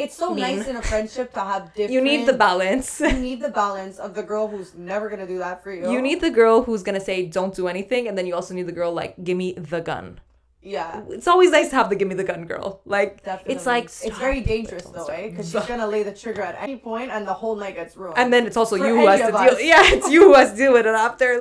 [0.00, 0.42] It's so mean.
[0.42, 1.92] nice in a friendship to have different.
[1.96, 3.00] You need the balance.
[3.00, 5.90] You need the balance of the girl who's never gonna do that for you.
[5.90, 8.66] You need the girl who's gonna say don't do anything, and then you also need
[8.66, 10.20] the girl like give me the gun.
[10.62, 11.02] Yeah.
[11.08, 12.80] It's always nice to have the give me the gun girl.
[12.84, 13.54] Like Definitely.
[13.54, 15.30] it's like it's very dangerous though, eh?
[15.30, 18.18] Because she's gonna lay the trigger at any point, and the whole night gets ruined.
[18.18, 19.60] And then it's also For you who has to of deal.
[19.72, 21.40] Yeah, it's you who has to deal with it after.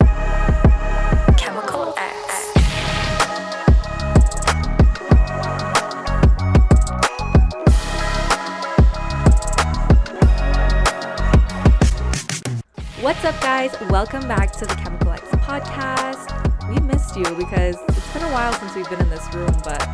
[13.29, 13.79] Up, guys?
[13.92, 16.33] Welcome back to the Chemical X podcast.
[16.68, 19.87] We missed you because it's been a while since we've been in this room, but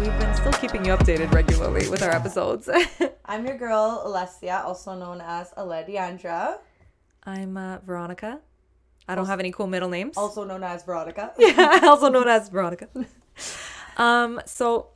[0.00, 2.68] we've been still keeping you updated regularly with our episodes.
[3.26, 6.58] I'm your girl Alessia, also known as Alediandra,
[7.22, 8.40] I'm uh, Veronica.
[9.06, 10.16] I don't have any cool middle names.
[10.16, 11.32] also known as Veronica.
[11.38, 12.88] yeah, also known as Veronica.
[13.96, 14.88] um, so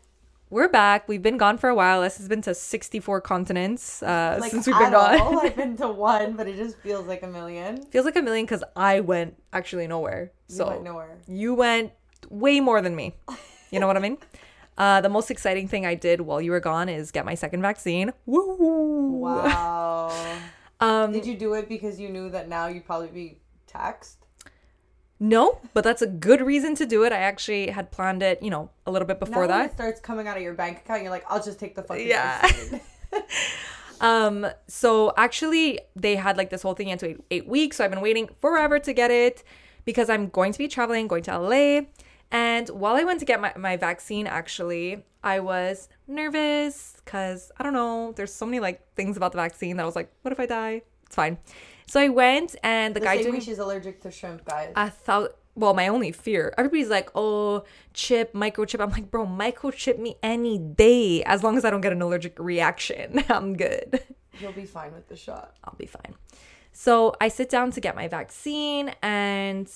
[0.50, 1.08] we're back.
[1.08, 2.02] We've been gone for a while.
[2.02, 5.46] This has been to 64 continents uh, Like since we've been at all, gone.
[5.46, 7.82] I've been to one, but it just feels like a million.
[7.86, 10.32] Feels like a million because I went actually nowhere.
[10.48, 11.18] You So went nowhere.
[11.26, 11.92] you went
[12.30, 13.14] way more than me.
[13.70, 14.18] You know what I mean?
[14.78, 17.62] Uh, the most exciting thing I did while you were gone is get my second
[17.62, 18.12] vaccine.
[18.26, 19.18] Woo!
[19.18, 20.12] Wow.
[20.80, 24.27] Um, Did you do it because you knew that now you'd probably be taxed?
[25.20, 27.12] No, but that's a good reason to do it.
[27.12, 29.66] I actually had planned it, you know, a little bit before now that.
[29.66, 32.06] it starts coming out of your bank account, you're like, I'll just take the fucking
[32.06, 32.50] Yeah.
[34.00, 37.76] Um, so actually they had like this whole thing into eight, eight weeks.
[37.76, 39.42] So I've been waiting forever to get it
[39.84, 41.80] because I'm going to be traveling, going to LA.
[42.30, 47.62] And while I went to get my, my vaccine, actually, I was nervous because I
[47.62, 50.32] don't know, there's so many like things about the vaccine that I was like, what
[50.32, 50.82] if I die?
[51.06, 51.38] It's fine.
[51.88, 54.72] So I went and the, the guy same way she's allergic to shrimp, guys.
[54.76, 56.54] I thought, well, my only fear.
[56.58, 58.80] Everybody's like, oh, chip, microchip.
[58.80, 62.38] I'm like, bro, microchip me any day as long as I don't get an allergic
[62.38, 63.24] reaction.
[63.28, 64.00] I'm good.
[64.38, 65.56] You'll be fine with the shot.
[65.64, 66.14] I'll be fine.
[66.72, 69.68] So I sit down to get my vaccine, and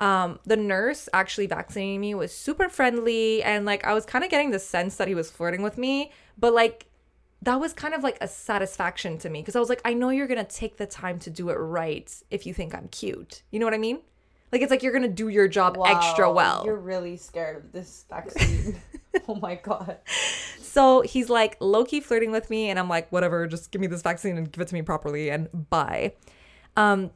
[0.00, 3.42] um, the nurse actually vaccinating me was super friendly.
[3.42, 6.12] And like, I was kind of getting the sense that he was flirting with me,
[6.36, 6.86] but like,
[7.42, 10.10] that was kind of like a satisfaction to me because I was like, I know
[10.10, 13.42] you're gonna take the time to do it right if you think I'm cute.
[13.50, 14.00] You know what I mean?
[14.52, 16.62] Like, it's like you're gonna do your job extra well.
[16.64, 18.80] You're really scared of this vaccine.
[19.28, 19.98] oh my god.
[20.72, 23.88] So he's like low key flirting with me, and I'm like, whatever, just give me
[23.88, 26.14] this vaccine and give it to me properly, and bye.
[26.78, 27.10] Um,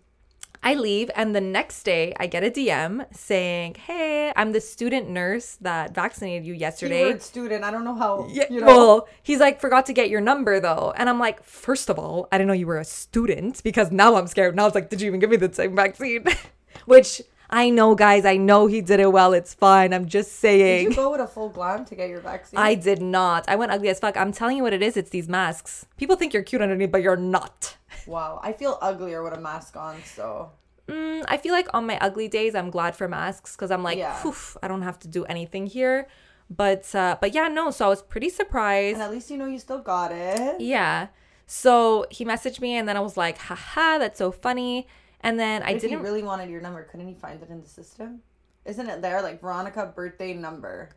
[0.62, 5.08] I leave, and the next day I get a DM saying, "Hey, I'm the student
[5.08, 7.64] nurse that vaccinated you yesterday." Keyword student.
[7.64, 8.26] I don't know how.
[8.30, 8.66] Yeah, you know.
[8.66, 10.92] well, he's like, forgot to get your number though.
[10.96, 14.16] And I'm like, first of all, I didn't know you were a student because now
[14.16, 14.54] I'm scared.
[14.54, 16.24] Now it's like, did you even give me the same vaccine?
[16.84, 19.32] Which I know, guys, I know he did it well.
[19.32, 19.94] It's fine.
[19.94, 20.88] I'm just saying.
[20.88, 22.58] Did you go with a full glam to get your vaccine?
[22.58, 23.48] I did not.
[23.48, 24.16] I went ugly as fuck.
[24.16, 24.96] I'm telling you what it is.
[24.96, 25.86] It's these masks.
[25.96, 27.76] People think you're cute underneath, but you're not.
[28.06, 28.38] Wow.
[28.40, 30.52] I feel uglier with a mask on, so.
[30.88, 33.98] Mm, I feel like on my ugly days, I'm glad for masks because I'm like,
[33.98, 34.14] Yeah.
[34.22, 36.06] "Phew, I don't have to do anything here.
[36.48, 37.70] But uh, but yeah, no.
[37.70, 38.94] So I was pretty surprised.
[38.94, 40.60] And at least you know you still got it.
[40.60, 41.08] Yeah.
[41.46, 44.86] So he messaged me and then I was like, haha, that's so funny.
[45.20, 47.68] And then I if didn't really wanted your number, couldn't he find it in the
[47.68, 48.20] system?
[48.64, 49.22] Isn't it there?
[49.22, 50.90] Like Veronica birthday number.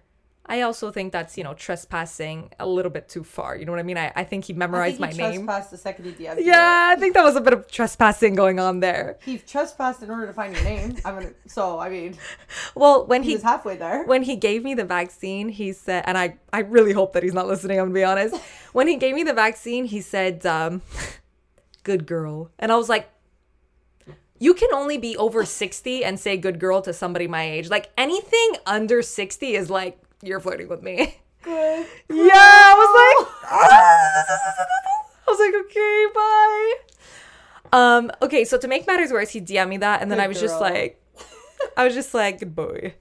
[0.49, 3.55] I also think that's, you know, trespassing a little bit too far.
[3.55, 3.99] You know what I mean?
[3.99, 5.45] I, I think he memorized think he my name.
[5.45, 6.43] trespassed the second he DM'd.
[6.43, 9.19] Yeah, I think that was a bit of trespassing going on there.
[9.23, 10.97] He trespassed in order to find your name.
[11.05, 11.33] I'm gonna.
[11.45, 12.17] So I mean,
[12.75, 14.03] Well, when he he was halfway there.
[14.05, 17.33] when he gave me the vaccine, he said, and I, I really hope that he's
[17.33, 18.35] not listening, I'm gonna be honest.
[18.73, 20.81] When he gave me the vaccine, he said, um,
[21.83, 22.51] good girl.
[22.59, 23.09] And I was like,
[24.39, 27.69] you can only be over 60 and say good girl to somebody my age.
[27.69, 31.17] Like anything under 60 is like, you're flirting with me.
[31.43, 31.87] Good.
[32.09, 33.27] Yeah, I was like,
[35.27, 36.73] I was like, okay, bye.
[37.71, 40.27] Um, okay, so to make matters worse, he DM'd me that, and then Good I
[40.27, 41.01] was just like,
[41.77, 42.93] I was just like, good boy.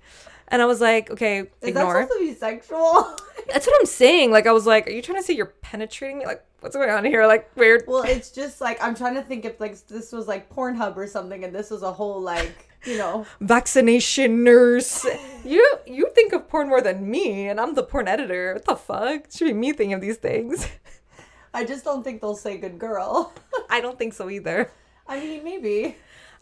[0.48, 1.94] And I was like, okay, Is ignore.
[1.94, 3.16] that supposed to be sexual?
[3.52, 4.30] That's what I'm saying.
[4.30, 6.26] Like, I was like, are you trying to say you're penetrating me?
[6.26, 7.26] Like, what's going on here?
[7.26, 7.84] Like, weird.
[7.86, 11.06] well, it's just like I'm trying to think if like this was like Pornhub or
[11.06, 13.26] something, and this was a whole like you know.
[13.40, 15.06] Vaccination nurse.
[15.44, 18.54] you you think of porn more than me, and I'm the porn editor.
[18.54, 19.24] What the fuck?
[19.24, 20.66] It should be me thinking of these things.
[21.54, 23.32] I just don't think they'll say good girl.
[23.70, 24.70] I don't think so either.
[25.06, 25.96] I mean, maybe.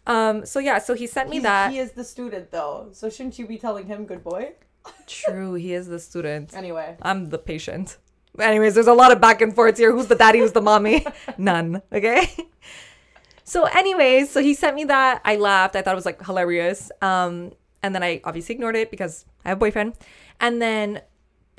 [0.07, 0.45] Um.
[0.47, 0.79] So yeah.
[0.79, 1.73] So he sent me He's- that.
[1.73, 4.53] He is the student though, so shouldn't you be telling him good boy?
[5.07, 5.55] True.
[5.55, 6.55] He is the student.
[6.55, 6.97] Anyway.
[7.03, 7.97] I'm the patient.
[8.39, 9.91] Anyways, there's a lot of back and forth here.
[9.93, 10.39] Who's the daddy?
[10.41, 11.05] Who's the mommy?
[11.39, 11.83] None.
[11.93, 12.31] Okay.
[13.49, 15.23] So, anyways, so he sent me that.
[15.25, 15.77] I laughed.
[15.77, 16.91] I thought it was like hilarious.
[17.01, 19.95] Um, and then I obviously ignored it because I have a boyfriend.
[20.41, 21.03] And then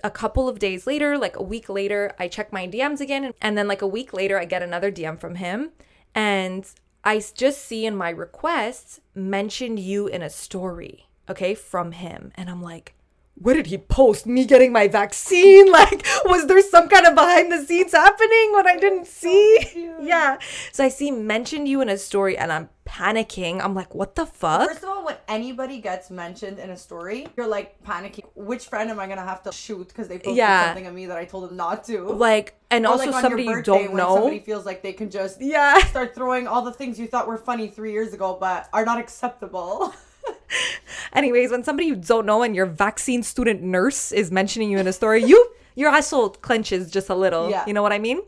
[0.04, 3.34] a couple of days later, like a week later, I check my DMs again.
[3.42, 5.72] And then, like a week later, I get another DM from him.
[6.14, 6.70] And
[7.06, 12.34] I just see in my requests mentioned you in a story, okay, from him.
[12.36, 12.96] And I'm like,
[13.40, 14.26] what did he post?
[14.26, 15.72] Me getting my vaccine?
[15.78, 19.84] Like, was there some kind of behind the scenes happening what I didn't see?
[20.00, 20.38] Yeah.
[20.72, 23.60] So I see mentioned you in a story and I'm panicking.
[23.64, 24.70] I'm like, what the fuck?
[24.70, 28.26] First of all, when anybody gets mentioned in a story, you're like panicking.
[28.36, 30.66] Which friend am I gonna have to shoot because they posted Yeah.
[30.68, 32.04] something of me that I told them not to?
[32.10, 34.16] Like, and Or, also like, somebody you don't when know.
[34.16, 35.78] Somebody feels like they can just Yeah.
[35.88, 39.00] start throwing all the things you thought were funny three years ago, but are not
[39.00, 39.94] acceptable.
[41.14, 44.88] Anyways, when somebody you don't know and your vaccine student nurse is mentioning you in
[44.88, 47.50] a story, you your asshole clenches just a little.
[47.50, 47.64] Yeah.
[47.66, 48.22] You know what I mean?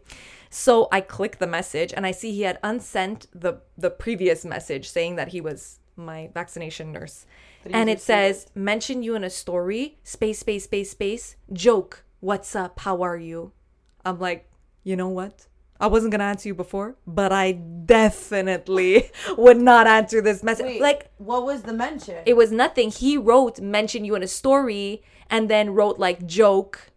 [0.50, 4.90] So I click the message and I see he had unsent the the previous message
[4.90, 7.25] saying that he was my vaccination nurse.
[7.66, 12.80] And it says, mention you in a story, space, space, space, space, joke, what's up,
[12.80, 13.52] how are you?
[14.06, 14.50] I'm like,
[14.84, 15.48] you know what?
[15.80, 20.66] I wasn't gonna answer you before, but I definitely would not answer this message.
[20.66, 22.18] Wait, like what was the mention?
[22.26, 22.92] it was nothing.
[22.92, 26.92] He wrote mention you in a story and then wrote like joke.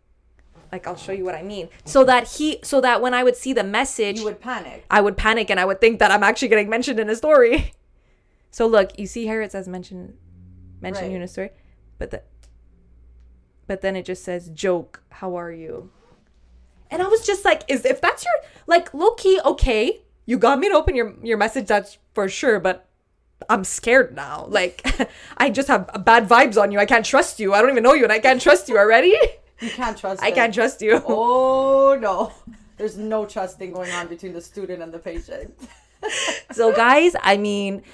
[0.73, 1.69] Like I'll show you what I mean.
[1.85, 4.85] So that he so that when I would see the message, you would panic.
[4.91, 7.73] I would panic and I would think that I'm actually getting mentioned in a story.
[8.55, 10.13] So look, you see here it says mention
[10.83, 11.53] mention you in a story,
[11.97, 12.23] but the
[13.67, 15.91] but then it just says joke, how are you?
[16.93, 18.35] And I was just like, is if that's your
[18.67, 22.61] like low key, okay, you got me to open your your message, that's for sure,
[22.61, 22.87] but
[23.49, 24.47] I'm scared now.
[24.49, 24.85] Like
[25.39, 26.79] I just have bad vibes on you.
[26.79, 27.55] I can't trust you.
[27.55, 29.17] I don't even know you and I can't trust you already.
[29.61, 30.23] You can't trust.
[30.23, 30.35] I it.
[30.35, 31.03] can't trust you.
[31.07, 32.33] Oh no,
[32.77, 35.59] there's no trusting going on between the student and the patient.
[36.51, 37.85] So guys, I mean,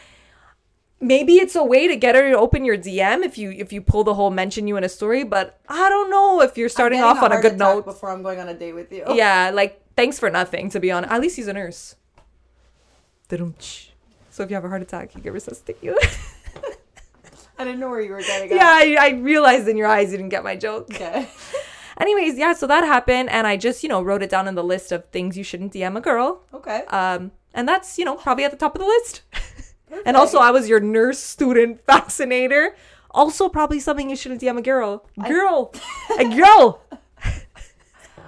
[1.00, 3.80] maybe it's a way to get her to open your DM if you if you
[3.80, 7.00] pull the whole mention you in a story, but I don't know if you're starting
[7.00, 7.84] off on a good note.
[7.84, 9.04] before I'm going on a date with you.
[9.14, 11.12] Yeah, like thanks for nothing to be honest.
[11.12, 11.96] At least he's a nurse.
[14.30, 15.98] So if you have a heart attack, he can resuscitate you.
[17.58, 18.56] I didn't know where you were getting.
[18.56, 18.70] yeah.
[18.72, 20.88] I, I realized in your eyes you didn't get my joke.
[20.94, 21.28] Okay.
[22.00, 24.62] Anyways, yeah, so that happened, and I just you know wrote it down in the
[24.62, 26.42] list of things you shouldn't DM a girl.
[26.54, 26.84] Okay.
[26.86, 29.22] Um, and that's you know probably at the top of the list.
[30.06, 32.76] And also, I was your nurse student vaccinator.
[33.10, 35.06] Also, probably something you shouldn't DM a girl.
[35.26, 35.72] Girl,
[36.18, 36.82] a girl.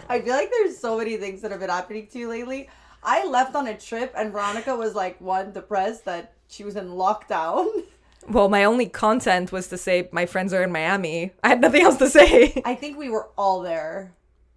[0.09, 2.69] I feel like there's so many things that have been happening to you lately.
[3.03, 6.89] I left on a trip and Veronica was like one depressed that she was in
[6.89, 7.67] lockdown.
[8.29, 11.33] Well, my only content was to say my friends are in Miami.
[11.43, 12.61] I had nothing else to say.
[12.67, 14.13] I think we were all there.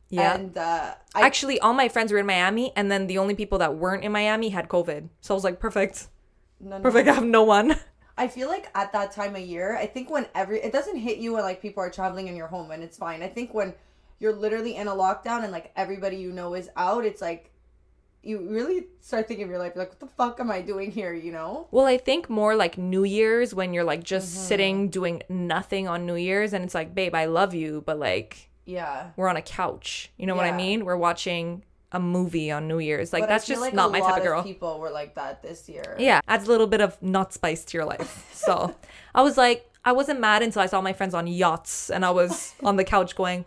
[0.10, 0.36] Yeah.
[0.36, 3.58] And uh, I, Actually, all my friends were in Miami, and then the only people
[3.60, 5.08] that weren't in Miami had COVID.
[5.22, 6.10] So I was like, perfect,
[6.64, 6.84] no, no.
[6.84, 7.08] perfect.
[7.10, 7.76] I have no one.
[8.18, 11.18] I feel like at that time of year, I think when every it doesn't hit
[11.18, 13.24] you when like people are traveling in your home and it's fine.
[13.24, 13.74] I think when
[14.20, 17.50] you're literally in a lockdown and like everybody you know is out, it's like
[18.22, 21.12] you really start thinking of your life like what the fuck am I doing here,
[21.14, 21.68] you know?
[21.72, 24.44] Well, I think more like New Year's when you're like just Mm-hmm.
[24.48, 28.50] sitting doing nothing on New Year's, and it's like, babe, I love you, but like
[28.66, 29.10] Yeah.
[29.18, 30.12] we're on a couch.
[30.18, 30.86] You know what I mean?
[30.86, 33.14] We're watching a movie on New Year's.
[33.14, 34.44] Like But that's just like not my type of girl.
[34.44, 35.96] people were like that this year.
[36.00, 38.30] yeah, adds a little bit of nut spice to your life.
[38.44, 38.76] So
[39.16, 42.10] I was like, I wasn't mad until I saw my friends on yachts, and I
[42.12, 43.46] was on the couch going,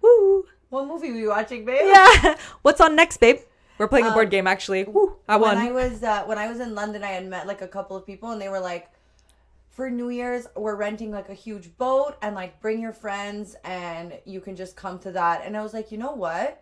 [0.00, 1.86] "Woo, What movie were you watching, babe?
[1.86, 3.38] yeah." What's on next, babe?
[3.78, 4.82] We're playing a board game actually.
[4.84, 5.56] Woo, I won.
[5.56, 7.68] Um, When I was uh, when I was in London, I had met like a
[7.68, 8.90] couple of people, and they were like,
[9.70, 14.14] "For New Year's, we're renting like a huge boat, and like bring your friends, and
[14.24, 16.60] you can just come to that." And I was like, you know what?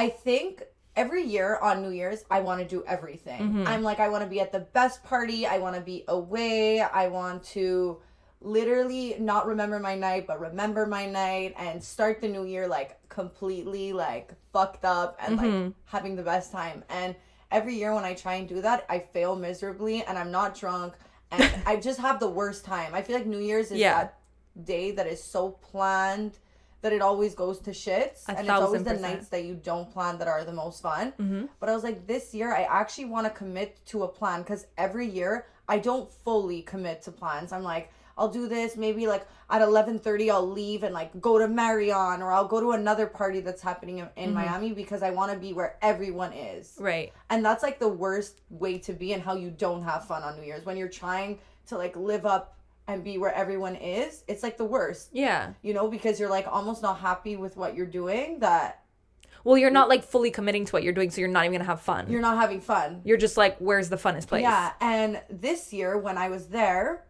[0.00, 0.62] I think
[0.96, 3.40] every year on New Year's, I want to do everything.
[3.42, 3.64] Mm-hmm.
[3.66, 5.46] I'm like, I want to be at the best party.
[5.46, 6.80] I want to be away.
[6.80, 8.00] I want to
[8.40, 12.96] literally not remember my night, but remember my night and start the new year like
[13.10, 15.70] completely like fucked up and like mm-hmm.
[15.84, 16.82] having the best time.
[16.88, 17.14] And
[17.50, 20.94] every year when I try and do that, I fail miserably and I'm not drunk
[21.30, 22.94] and I just have the worst time.
[22.94, 23.92] I feel like New Year's is Yeah.
[23.98, 24.18] that
[24.64, 26.38] day that is so planned
[26.82, 29.02] that it always goes to shits A and it's always the percent.
[29.02, 31.46] nights that you don't plan that are the most fun Mm-hmm.
[31.58, 34.66] but i was like this year i actually want to commit to a plan because
[34.78, 39.26] every year i don't fully commit to plans i'm like i'll do this maybe like
[39.50, 43.40] at 11.30 i'll leave and like go to marion or i'll go to another party
[43.40, 44.20] that's happening in, Mm-hmm.
[44.20, 47.12] in miami because i want to be where everyone is right.
[47.30, 50.36] and that's like the worst way to be and how you don't have fun on
[50.38, 52.56] new year's when you're trying to like live up
[52.88, 55.52] and be where everyone is it's like the worst Yeah.
[55.62, 58.82] you know because you're like almost not happy with what you're doing that
[59.44, 61.64] Well, you're not like fully committing to what you're doing, so you're not even gonna
[61.64, 62.10] have fun.
[62.10, 64.42] you're not having fun You're just like, where's the funnest place?
[64.42, 67.04] yeah and this year when i was there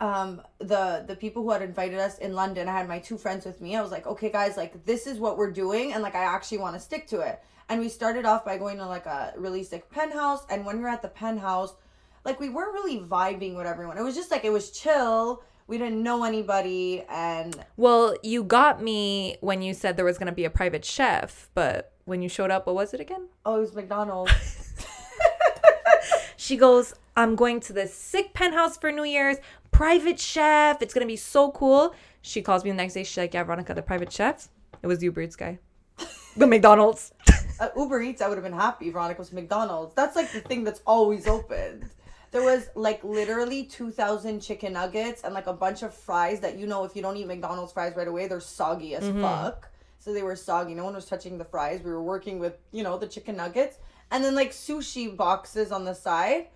[0.00, 3.44] um the the people who had invited us in London, I had my two friends
[3.44, 3.76] with me.
[3.76, 6.58] I was like, okay guys, like this is what we're doing and like I actually
[6.58, 7.40] want to stick to it.
[7.68, 10.82] And we started off by going to like a really sick penthouse and when we
[10.82, 11.74] were at the penthouse,
[12.24, 13.98] like we weren't really vibing with everyone.
[13.98, 15.42] It was just like it was chill.
[15.66, 20.26] We didn't know anybody and Well, you got me when you said there was going
[20.26, 23.28] to be a private chef, but when you showed up, what was it again?
[23.46, 24.32] oh, it was McDonald's.
[26.36, 29.36] She goes, I'm going to this sick penthouse for New Year's,
[29.70, 30.80] private chef.
[30.82, 31.94] It's going to be so cool.
[32.22, 33.04] She calls me the next day.
[33.04, 34.48] She's like, Yeah, Veronica, the private chef.
[34.82, 35.58] It was the Uber Eats guy.
[36.36, 37.12] The McDonald's.
[37.58, 38.88] uh, Uber Eats, I would have been happy.
[38.90, 39.94] Veronica was McDonald's.
[39.94, 41.90] That's like the thing that's always open.
[42.30, 46.66] There was like literally 2,000 chicken nuggets and like a bunch of fries that you
[46.66, 49.68] know if you don't eat McDonald's fries right away, they're soggy as fuck.
[49.98, 50.74] So they were soggy.
[50.74, 51.82] No one was touching the fries.
[51.82, 53.76] We were working with, you know, the chicken nuggets.
[54.10, 56.46] And then like sushi boxes on the side.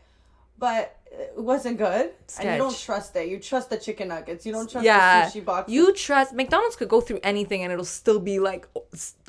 [0.57, 2.13] But it wasn't good.
[2.41, 3.29] And you don't trust it.
[3.29, 4.47] You trust the chicken nuggets.
[4.47, 5.29] You don't trust yeah.
[5.29, 5.75] the sushi boxes.
[5.75, 8.67] You trust McDonald's could go through anything and it'll still be like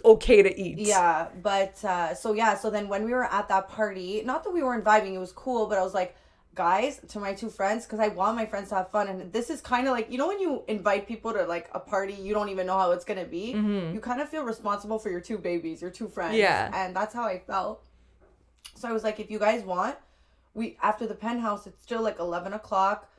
[0.06, 0.78] okay to eat.
[0.78, 4.52] Yeah, but uh, so yeah, so then when we were at that party, not that
[4.52, 6.16] we weren't vibing, it was cool, but I was like,
[6.56, 9.50] guys, to my two friends, because I want my friends to have fun, and this
[9.50, 12.34] is kind of like you know when you invite people to like a party, you
[12.34, 13.54] don't even know how it's gonna be.
[13.54, 13.94] Mm-hmm.
[13.94, 16.38] You kind of feel responsible for your two babies, your two friends.
[16.38, 16.72] Yeah.
[16.74, 17.86] and that's how I felt.
[18.76, 19.96] So I was like, if you guys want,
[20.54, 23.10] we after the penthouse, it's still like eleven o'clock.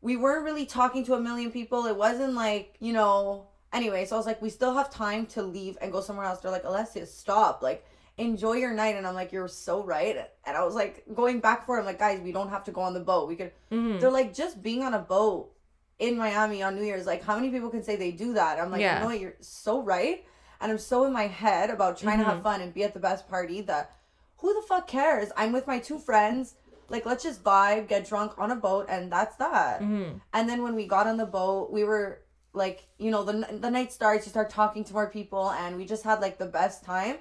[0.00, 1.86] We weren't really talking to a million people.
[1.86, 3.46] It wasn't like you know.
[3.70, 6.40] Anyway, so I was like, we still have time to leave and go somewhere else.
[6.40, 7.62] They're like, Alessia, stop.
[7.62, 7.84] Like,
[8.18, 8.96] enjoy your night.
[8.96, 10.28] And I'm like, you're so right.
[10.44, 11.80] And I was like, going back for it.
[11.80, 13.28] I'm like, guys, we don't have to go on the boat.
[13.28, 13.52] We could.
[13.72, 14.00] Mm-hmm.
[14.00, 15.50] They're like, just being on a boat
[15.98, 17.06] in Miami on New Year's.
[17.06, 18.60] Like, how many people can say they do that?
[18.60, 18.96] I'm like, Yeah.
[18.96, 19.20] you know what?
[19.20, 20.24] You're so right.
[20.60, 22.42] And I'm so in my head about trying to have mm-hmm.
[22.42, 23.92] fun and be at the best party that
[24.38, 25.30] who the fuck cares?
[25.36, 26.54] I'm with my two friends.
[26.88, 29.80] Like, let's just vibe, get drunk on a boat, and that's that.
[29.82, 30.18] Mm-hmm.
[30.32, 32.22] And then when we got on the boat, we were
[32.54, 35.84] like, you know, the, the night starts, you start talking to more people, and we
[35.84, 37.16] just had like the best time.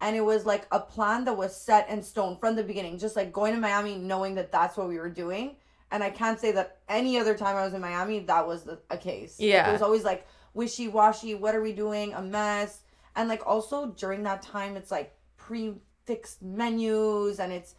[0.00, 3.16] And it was like a plan that was set in stone from the beginning, just
[3.16, 5.56] like going to Miami, knowing that that's what we were doing.
[5.90, 8.78] And I can't say that any other time I was in Miami, that was the,
[8.90, 9.38] a case.
[9.40, 9.68] Like, Yeah.
[9.68, 12.12] it was always like wishy washy, what are we doing?
[12.14, 12.82] A mess.
[13.16, 17.74] And like also during that time, it's like pre-fixed menus and it's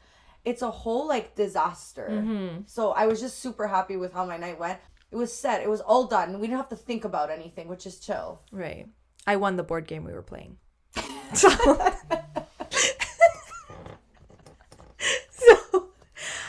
[0.46, 2.10] it's a whole like disaster.
[2.12, 2.62] Mm-hmm.
[2.66, 4.80] So I was just super happy with how my night went.
[5.12, 5.62] It was set.
[5.62, 6.40] It was all done.
[6.40, 8.42] We didn't have to think about anything, which is chill.
[8.52, 8.88] Right.
[9.28, 10.58] I won the board game we were playing.
[11.34, 11.50] So,
[15.30, 15.90] so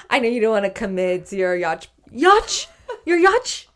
[0.08, 2.68] I know you don't want to commit to your yacht, yacht,
[3.04, 3.66] your yacht,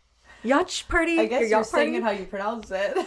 [0.43, 1.19] yacht party.
[1.19, 1.97] I guess your you're yacht saying party.
[1.97, 2.97] it how you pronounce it.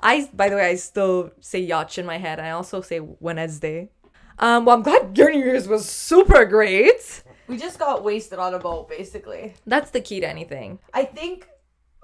[0.00, 2.38] I, by the way, I still say yacht in my head.
[2.40, 3.90] I also say Wednesday.
[4.38, 7.22] Um, well, I'm glad your New Year's was super great.
[7.48, 9.54] we just got wasted on a boat, basically.
[9.66, 10.78] That's the key to anything.
[10.92, 11.48] I think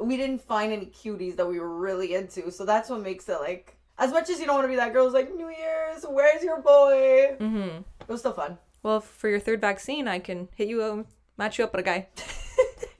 [0.00, 3.38] we didn't find any cuties that we were really into, so that's what makes it
[3.40, 3.76] like.
[3.98, 6.42] As much as you don't want to be that girl who's like, New Year's, where's
[6.42, 7.36] your boy?
[7.38, 7.82] Mm-hmm.
[8.00, 8.58] It was still fun.
[8.82, 11.06] Well, for your third vaccine, I can hit you, um,
[11.36, 12.08] match you up with a guy.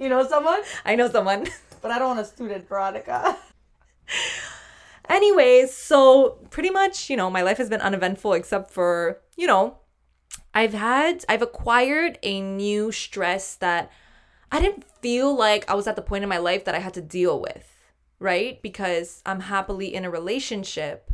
[0.03, 0.61] You know someone?
[0.85, 1.47] I know someone.
[1.81, 3.37] But I don't want a student, Veronica.
[5.09, 9.79] Anyways, so pretty much, you know, my life has been uneventful except for, you know,
[10.55, 13.91] I've had, I've acquired a new stress that
[14.53, 16.95] I didn't feel like I was at the point in my life that I had
[16.95, 17.72] to deal with,
[18.23, 18.63] right?
[18.63, 21.11] Because I'm happily in a relationship.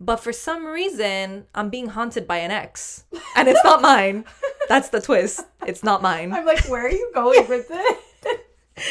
[0.00, 3.04] But for some reason, I'm being haunted by an ex.
[3.36, 4.24] And it's not mine.
[4.68, 5.40] That's the twist.
[5.66, 6.32] It's not mine.
[6.32, 7.68] I'm like, where are you going with
[8.76, 8.84] this?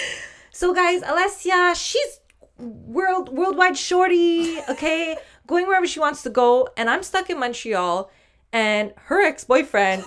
[0.52, 2.20] So guys, Alessia, she's
[2.58, 8.10] world worldwide shorty, okay, going wherever she wants to go, and I'm stuck in Montreal,
[8.52, 10.04] and her ex-boyfriend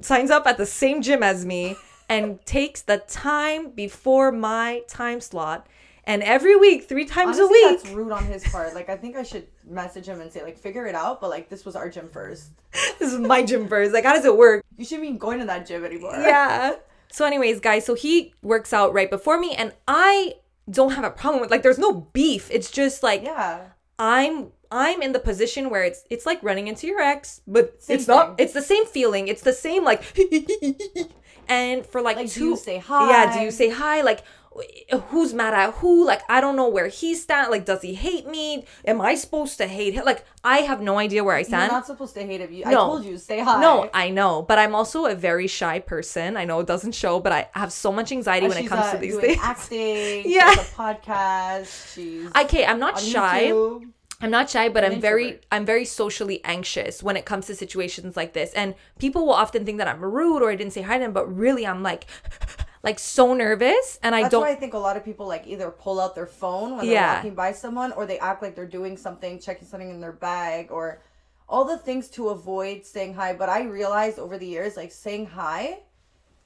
[0.00, 1.76] signs up at the same gym as me
[2.08, 5.66] and takes the time before my time slot.
[6.06, 8.74] And every week, three times Honestly, a week, that's rude on his part.
[8.74, 11.20] Like, I think I should message him and say, like, figure it out.
[11.20, 12.50] But like, this was our gym first.
[12.98, 13.92] this is my gym first.
[13.92, 14.64] Like, how does it work?
[14.76, 16.14] You shouldn't be going to that gym anymore.
[16.16, 16.76] yeah.
[17.10, 20.34] So, anyways, guys, so he works out right before me, and I
[20.70, 22.50] don't have a problem with like there's no beef.
[22.50, 23.60] It's just like Yeah.
[23.98, 27.96] I'm I'm in the position where it's it's like running into your ex, but Same
[27.96, 28.34] it's not.
[28.38, 29.28] It's the same feeling.
[29.28, 30.02] It's the same like,
[31.48, 33.10] and for like, Like, do two, you say hi?
[33.10, 34.02] Yeah, do you say hi?
[34.02, 34.24] Like,
[35.08, 36.06] who's mad at who?
[36.06, 37.50] Like, I don't know where he stand.
[37.50, 38.64] Like, does he hate me?
[38.84, 40.04] Am I supposed to hate him?
[40.04, 42.52] Like, I have no idea where I stand You're not supposed to hate him.
[42.52, 43.60] You, I told you, say hi.
[43.60, 46.36] no, I know, but I'm also a very shy person.
[46.36, 48.86] I know it doesn't show, but I have so much anxiety And when it comes
[48.86, 49.38] uh, to these things.
[49.42, 50.22] acting.
[50.30, 50.50] Yeah.
[50.54, 51.94] She has a podcast.
[51.94, 53.46] She's Okay, I'm not shy.
[53.50, 53.90] YouTube.
[54.20, 55.40] I'm not shy, but An I'm very.
[55.52, 58.52] I'm very socially anxious when it comes to situations like this.
[58.54, 61.12] And people will often think that I'm rude or I didn't say hi to them,
[61.12, 62.06] but really I'm like
[62.86, 65.44] like so nervous and I That's don't why I think a lot of people like
[65.46, 67.16] either pull out their phone when they're Yeah.
[67.16, 70.70] walking by someone or they act like they're doing something, checking something in their bag
[70.70, 71.02] or
[71.48, 73.32] all the things to avoid saying hi.
[73.34, 75.80] But I realized over the years, like saying hi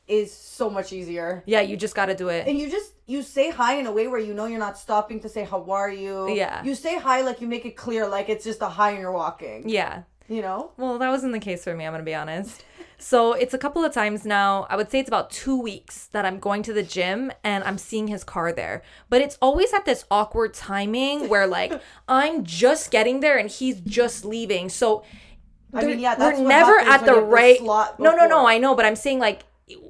[0.09, 1.43] is so much easier.
[1.47, 2.49] Yeah, you just got to do it.
[2.49, 5.21] And you just you say hi in a way where you know you're not stopping
[5.21, 6.31] to say how are you.
[6.31, 6.65] Yeah.
[6.65, 9.13] You say hi like you make it clear like it's just a hi and you're
[9.13, 9.69] walking.
[9.69, 10.05] Yeah.
[10.27, 10.73] You know?
[10.79, 12.65] Well, that wasn't the case for me, I'm going to be honest.
[13.01, 14.67] So, it's a couple of times now.
[14.69, 17.79] I would say it's about 2 weeks that I'm going to the gym and I'm
[17.79, 18.83] seeing his car there.
[19.09, 23.81] But it's always at this awkward timing where like I'm just getting there and he's
[23.81, 24.69] just leaving.
[24.69, 25.05] So,
[25.73, 28.47] I mean, yeah, that's we're never at the have the right slot no no no
[28.47, 29.45] i know but i'm saying like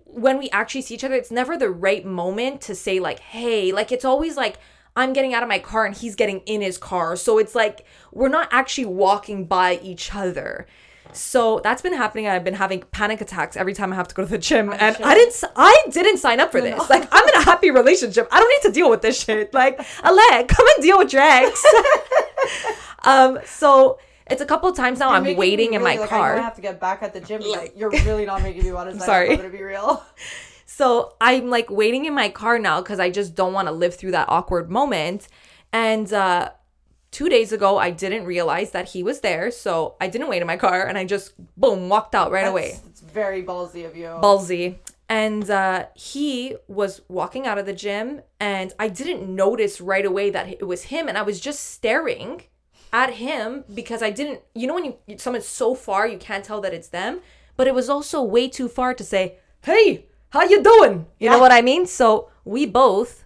[0.04, 3.72] when we actually see each other it's never the right moment to say like hey
[3.72, 4.58] like it's always like
[4.96, 7.86] i'm getting out of my car and he's getting in his car so it's like
[8.12, 10.66] we're not actually walking by each other
[11.16, 14.14] so that's been happening and i've been having panic attacks every time i have to
[14.14, 15.06] go to the gym and sure.
[15.06, 18.38] i didn't i didn't sign up for this like i'm in a happy relationship i
[18.38, 21.64] don't need to deal with this shit like alec come and deal with your ex
[23.04, 26.42] um so it's a couple times now You're i'm waiting in my like, car I
[26.42, 27.42] have to get back at the gym.
[27.42, 28.98] Like you're really not making me want to.
[28.98, 30.02] Sign sorry, up, I'm gonna be real.
[30.66, 33.96] So I'm like waiting in my car now because I just don't want to live
[33.96, 35.28] through that awkward moment.
[35.74, 36.52] And uh,
[37.10, 39.50] two days ago, I didn't realize that he was there.
[39.50, 42.78] So I didn't wait in my car and I just, boom, walked out right away.
[42.86, 44.06] It's very ballsy of you.
[44.06, 44.76] Ballsy.
[45.08, 50.30] And uh, he was walking out of the gym and I didn't notice right away
[50.30, 51.08] that it was him.
[51.08, 52.44] And I was just staring
[52.92, 56.60] at him because I didn't, you know, when you someone's so far, you can't tell
[56.60, 57.20] that it's them.
[57.56, 61.06] But it was also way too far to say, hey, how you doing?
[61.18, 61.86] You know what I mean?
[61.86, 63.24] So we both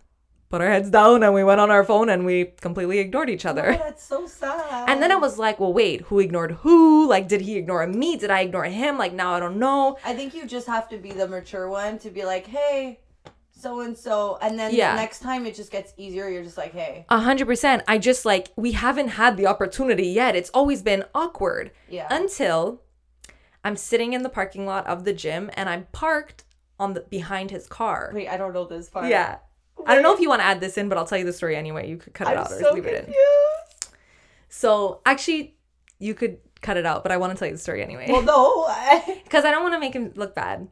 [0.55, 3.45] put our heads down and we went on our phone and we completely ignored each
[3.45, 3.73] other.
[3.73, 4.89] Oh, that's so sad.
[4.89, 7.09] And then I was like, well, wait, who ignored who?
[7.09, 8.17] Like, did he ignore me?
[8.17, 8.97] Did I ignore him?
[8.97, 9.99] Like, now I don't know.
[10.05, 13.01] I think you just have to be the mature one to be like, hey,
[13.51, 14.95] so and so, and then Yeah.
[14.95, 16.29] the next time it just gets easier.
[16.29, 17.83] You're just like, hey, A hundred percent.
[17.89, 20.37] I just like we haven't had the opportunity yet.
[20.37, 21.73] It's always been awkward.
[21.89, 22.07] Yeah.
[22.11, 22.81] Until
[23.65, 26.45] I'm sitting in the parking lot of the gym and I'm parked
[26.79, 28.13] on the behind his car.
[28.15, 29.09] wait, I don't know this part.
[29.09, 29.39] Yeah.
[29.87, 31.33] I don't know if you want to add this in, but I'll tell you the
[31.33, 31.89] story anyway.
[31.89, 33.09] You could cut it I'm out or so leave confused.
[33.09, 33.15] it in.
[34.49, 35.57] So actually,
[35.99, 38.23] you could cut it out, but I want to tell you the story anyway Well,
[38.23, 38.65] no.
[38.69, 40.69] I- because I don't want to make him look bad.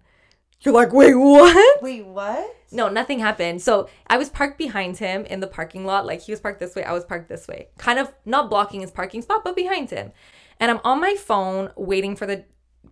[0.60, 1.82] You're like, wait, what?
[1.82, 2.56] wait, what?
[2.70, 3.60] No, nothing happened.
[3.60, 6.06] So I was parked behind him in the parking lot.
[6.06, 7.68] Like he was parked this way, I was parked this way.
[7.78, 10.12] Kind of not blocking his parking spot, but behind him.
[10.60, 12.44] And I'm on my phone waiting for the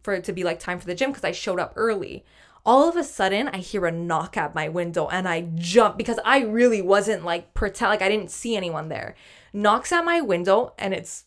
[0.02, 2.24] for it to be like time for the gym because I showed up early.
[2.64, 6.18] All of a sudden, I hear a knock at my window and I jump because
[6.24, 9.14] I really wasn't like pretend like I didn't see anyone there.
[9.52, 11.24] Knocks at my window and it's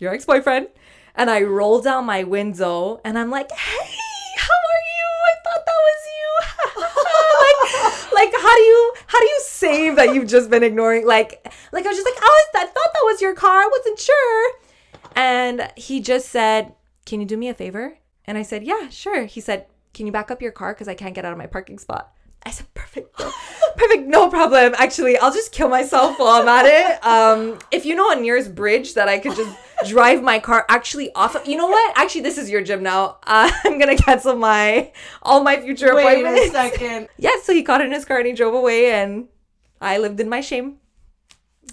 [0.00, 0.68] your ex-boyfriend.
[1.14, 3.96] And I roll down my window and I'm like, hey,
[4.38, 5.08] how are you?
[5.26, 6.30] I thought that was you.
[8.12, 11.06] like, like how do you how do you save that you've just been ignoring?
[11.06, 13.60] Like, like I was just like, oh, I thought that was your car.
[13.60, 14.52] I wasn't sure.
[15.16, 16.74] And he just said,
[17.06, 17.98] Can you do me a favor?
[18.26, 19.24] And I said, Yeah, sure.
[19.24, 19.66] He said,
[19.96, 20.74] Can you back up your car?
[20.74, 22.12] Because I can't get out of my parking spot.
[22.44, 23.18] I said, Perfect.
[23.18, 23.32] no-
[23.76, 24.06] Perfect.
[24.06, 24.74] No problem.
[24.78, 27.04] Actually, I'll just kill myself while I'm at it.
[27.04, 29.56] Um, if you know a nearest bridge that I could just
[29.86, 31.98] drive my car actually off of, you know what?
[31.98, 33.16] Actually, this is your gym now.
[33.26, 36.52] Uh, I'm going to cancel my all my future Wait a appointments.
[36.52, 37.08] second.
[37.18, 39.28] Yeah, so he caught in his car and he drove away, and
[39.80, 40.76] I lived in my shame.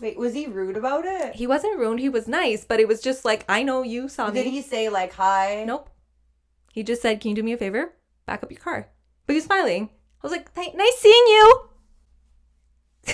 [0.01, 1.35] Wait, was he rude about it?
[1.35, 1.99] He wasn't rude.
[1.99, 4.41] He was nice, but it was just like, I know you saw me.
[4.43, 5.63] Did he say like hi?
[5.67, 5.89] Nope.
[6.73, 7.93] He just said, "Can you do me a favor?
[8.25, 8.89] Back up your car."
[9.25, 9.89] But he was smiling.
[10.21, 11.69] I was like, "Nice seeing you."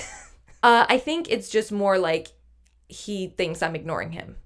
[0.62, 2.28] uh, I think it's just more like
[2.88, 4.36] he thinks I'm ignoring him,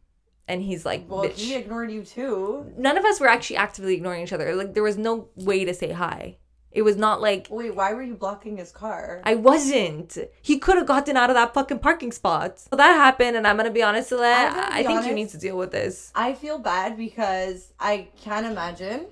[0.49, 2.73] and he's like, Well, "Bitch." he ignored you too.
[2.77, 4.55] None of us were actually actively ignoring each other.
[4.55, 6.39] Like there was no way to say hi.
[6.75, 9.23] It was not like Wait, why were you blocking his car?
[9.25, 10.19] I wasn't.
[10.43, 12.59] He could have gotten out of that fucking parking spot.
[12.59, 14.53] So that happened, and I'm gonna be honest, Alette.
[14.53, 16.11] I be think you need to deal with this.
[16.17, 19.07] I feel bad because I can't imagine.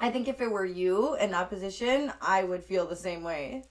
[0.00, 3.64] I think if it were you in that position, I would feel the same way.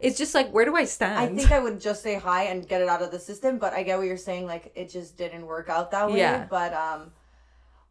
[0.00, 1.18] It's just like, where do I stand?
[1.18, 3.72] I think I would just say hi and get it out of the system, but
[3.72, 4.46] I get what you're saying.
[4.46, 6.18] Like it just didn't work out that way.
[6.18, 6.46] Yeah.
[6.48, 7.10] But um,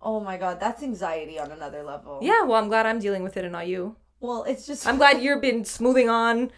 [0.01, 2.19] oh my god, that's anxiety on another level.
[2.21, 3.95] yeah, well, I'm glad I'm dealing with it and not you.
[4.19, 4.87] Well, it's just.
[4.87, 6.51] I'm glad you've been smoothing on.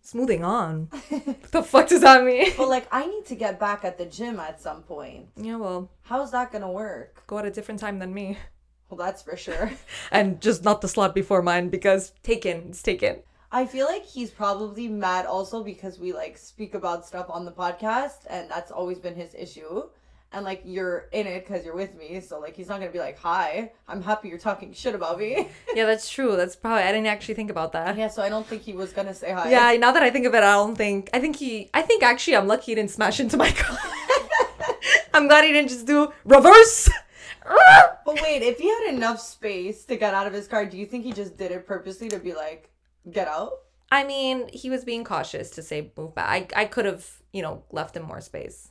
[0.00, 0.88] Smoothing on?
[1.08, 2.52] what the fuck does that mean?
[2.56, 5.26] But like, I need to get back at the gym at some point.
[5.36, 7.22] Yeah, well, How's that gonna work?
[7.26, 8.38] go at a different time than me.
[8.88, 9.70] Well, that's for sure.
[10.12, 12.66] And just not the slot before mine because taken.
[12.70, 13.16] It's taken.
[13.52, 17.52] I feel like he's probably mad also because we like speak about stuff on the
[17.52, 19.84] podcast, and that's always been his issue.
[20.32, 22.20] and like you're in it because you're with me.
[22.20, 25.48] So like he's not gonna be like, "Hi, I'm happy you're talking shit about me."
[25.78, 26.36] Yeah, that's true.
[26.36, 27.96] That's probably I didn't actually think about that.
[27.96, 29.50] yeah, so I don't think he was gonna say hi.
[29.50, 31.08] Yeah, now that I think of it, I don't think.
[31.16, 31.70] I think he.
[31.72, 33.78] I think actually, I'm lucky he didn't smash into my car.
[35.14, 36.90] I'm glad he didn't just do reverse.
[38.04, 40.86] But wait, if he had enough space to get out of his car, do you
[40.86, 42.70] think he just did it purposely to be like,
[43.10, 43.50] "Get out"?
[43.90, 46.52] I mean, he was being cautious to say move back.
[46.54, 48.70] I, I could have, you know, left him more space.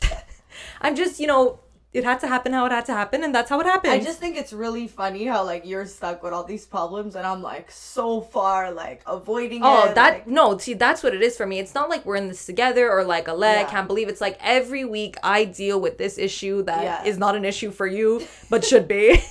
[0.80, 1.60] I'm just, you know,
[1.92, 3.92] it had to happen how it had to happen, and that's how it happened.
[3.92, 7.26] I just think it's really funny how like you're stuck with all these problems, and
[7.26, 9.66] I'm like so far like avoiding it.
[9.66, 9.94] Oh, it.
[9.94, 11.58] that like- no, see, that's what it is for me.
[11.58, 13.56] It's not like we're in this together or like a leg.
[13.60, 13.66] Yeah.
[13.66, 17.20] I can't believe it's like every week I deal with this issue that is Yeah.
[17.20, 19.22] not an issue for you, but should be.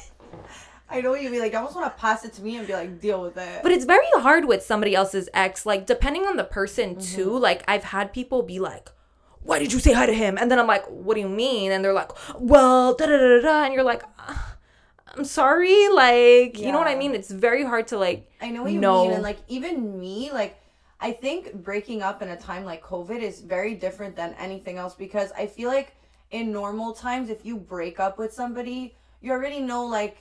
[0.94, 1.40] I know what you mean.
[1.40, 3.64] Like, I almost want to pass it to me and be like, deal with it.
[3.64, 5.66] But it's very hard with somebody else's ex.
[5.66, 7.16] Like, depending on the person, Mm-hmm.
[7.16, 7.38] too.
[7.40, 8.90] Like, I've had people be like,
[9.44, 10.38] why did you say hi to him?
[10.38, 11.72] And then I'm like, what do you mean?
[11.72, 13.64] And they're like, well, da da da da.
[13.66, 14.56] And you're like, "Ah,
[15.16, 15.88] I'm sorry.
[15.90, 17.14] Like, you know what I mean?
[17.16, 19.04] It's very hard to, like, I know what you know.
[19.04, 19.14] mean.
[19.14, 20.58] And like, even me, like,
[21.00, 24.94] I think breaking up in a time like COVID is very different than anything else
[24.96, 25.96] because I feel like
[26.30, 30.18] in normal times, if you break up with somebody, you already know, like,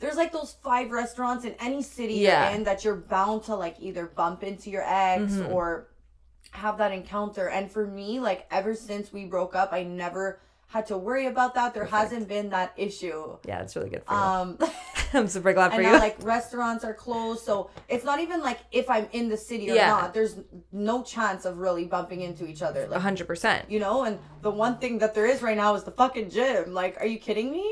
[0.00, 2.48] there's like those five restaurants in any city Yeah.
[2.50, 5.52] you're in that you're bound to like either bump into your ex Mm-hmm.
[5.52, 5.86] or
[6.54, 7.48] have that encounter.
[7.48, 11.54] And for me, like ever since we broke up, I never had to worry about
[11.54, 11.74] that.
[11.74, 13.36] There hasn't been that issue.
[13.46, 14.18] yeah, it's really good for you.
[14.20, 14.58] Um
[15.12, 15.92] I'm super glad for and you.
[15.92, 19.70] now like restaurants are closed, so it's not even like if I'm in the city
[19.70, 19.88] or Yeah.
[19.88, 20.14] not.
[20.14, 20.36] There's
[20.72, 22.86] no chance of really bumping into each other.
[22.88, 23.68] Like 100%.
[23.68, 26.72] you know, and the one thing that there is right now is the fucking gym.
[26.74, 27.66] Like, are you kidding me?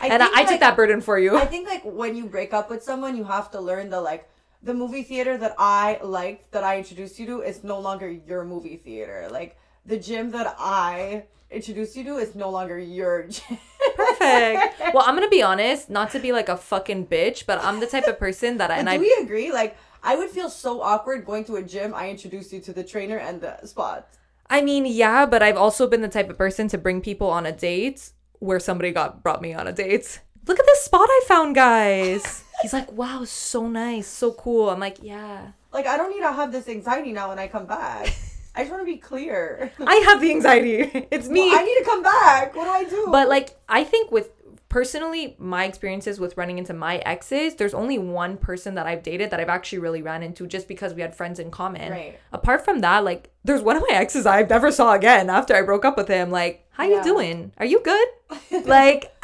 [0.00, 1.36] I And I, I took like- that burden for you.
[1.36, 4.28] I think like when you break up with someone, you have to learn the like
[4.62, 8.44] the movie theater that I liked that I introduced you to is no longer your
[8.44, 9.28] movie theater.
[9.30, 13.58] Like the gym that I introduced you to is no longer your gym.
[13.94, 14.94] Perfect.
[14.94, 17.80] Well, I'm going to be honest, not to be like a fucking bitch, but I'm
[17.80, 19.52] the type of person that I, and do I we agree?
[19.52, 21.94] Like I would feel so awkward going to a gym.
[21.94, 24.08] I introduced you to the trainer and the spot.
[24.50, 27.44] I mean, yeah, but I've also been the type of person to bring people on
[27.44, 30.20] a date where somebody got brought me on a date.
[30.46, 32.44] Look at this spot I found, guys.
[32.62, 34.70] He's like, wow, so nice, so cool.
[34.70, 35.52] I'm like, yeah.
[35.72, 38.14] Like I don't need to have this anxiety now when I come back.
[38.54, 39.70] I just want to be clear.
[39.86, 41.06] I have the anxiety.
[41.12, 41.48] It's me.
[41.48, 42.56] Well, I need to come back.
[42.56, 43.06] What do I do?
[43.10, 44.30] but like, I think with
[44.68, 49.30] personally my experiences with running into my exes, there's only one person that I've dated
[49.30, 51.92] that I've actually really ran into just because we had friends in common.
[51.92, 52.18] Right.
[52.32, 55.62] Apart from that, like, there's one of my exes I never saw again after I
[55.62, 56.30] broke up with him.
[56.30, 57.52] Like, how you doing?
[57.58, 58.08] Are you good?
[58.66, 59.14] like.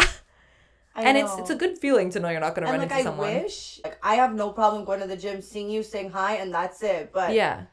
[0.97, 1.41] I and it's know.
[1.43, 3.35] it's a good feeling to know you're not gonna and run like into I someone.
[3.43, 6.55] wish like I have no problem going to the gym, seeing you, saying hi, and
[6.55, 7.11] that's it.
[7.13, 7.65] But Yeah.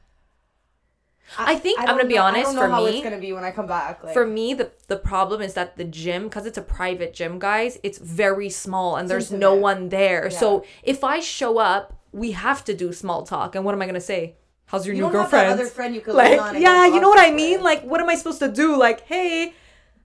[1.37, 3.17] I think I'm gonna be know- I honest, don't know for how me- it's gonna
[3.19, 4.03] be when I come back.
[4.03, 7.39] Like, For me, the the problem is that the gym, because it's a private gym,
[7.39, 9.61] guys, it's very small and there's no intimate.
[9.61, 10.29] one there.
[10.29, 13.55] So if I show up, we have to do small talk.
[13.55, 14.35] And what am I gonna say?
[14.65, 15.59] How's your you new don't have that girlfriend?
[15.61, 17.57] other friend you could lean on like, yeah, you know what I mean?
[17.59, 17.61] with.
[17.61, 18.75] Like, what am I supposed to do?
[18.75, 19.53] Like, hey,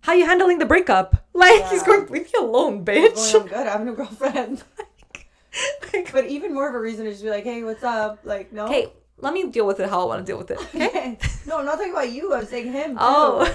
[0.06, 1.26] how you handling the breakup?
[1.34, 3.34] Like, he's going, leave me alone, going, bitch.
[3.34, 3.66] I'm good.
[3.66, 4.62] I have new girlfriend.
[6.12, 8.20] but even more of a reason to just be like, hey, what's up?
[8.22, 8.66] Like, no.
[8.66, 8.86] okay,
[9.18, 10.60] let me deal with it how I want to deal with it.
[10.60, 11.18] Okay.
[11.46, 12.32] no, I'm not talking about you.
[12.34, 12.92] I'm saying him.
[12.92, 12.98] Too.
[13.00, 13.52] oh.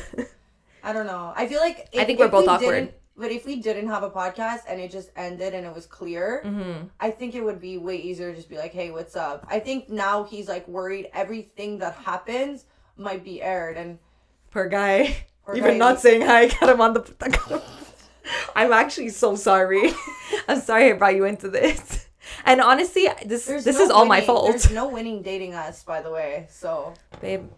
[0.83, 1.31] I don't know.
[1.35, 2.93] I feel like I think we're both we awkward.
[3.15, 6.41] But if we didn't have a podcast and it just ended and it was clear,
[6.43, 6.87] Mm-hmm.
[6.99, 9.59] I think it would be way easier to just be like, "Hey, what's up?" I
[9.59, 12.65] think now he's like worried everything that happens
[12.97, 13.99] might be aired, and
[14.49, 15.27] Poor guy.
[15.55, 17.13] Even not saying hi, I got him on the.
[17.21, 17.61] I got him-
[18.55, 19.91] I'm actually so sorry.
[20.47, 22.07] I'm sorry I brought you into this.
[22.45, 25.83] And honestly, this there's this no is all my fault, There's no winning dating us,
[25.83, 26.47] by the way.
[26.49, 27.49] So babe.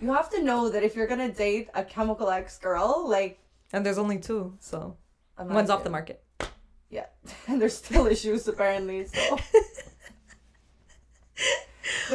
[0.00, 3.38] you have to know that if you're gonna date a Chemical X girl, like
[3.72, 4.96] And there's only two, so
[5.38, 6.22] one's off the market.
[6.90, 7.06] Yeah,
[7.46, 9.06] and there's still issues apparently.
[9.06, 9.38] So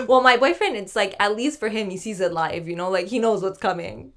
[0.07, 2.67] Well, my boyfriend, it's like at least for him, he sees it live.
[2.67, 4.13] You know, like he knows what's coming.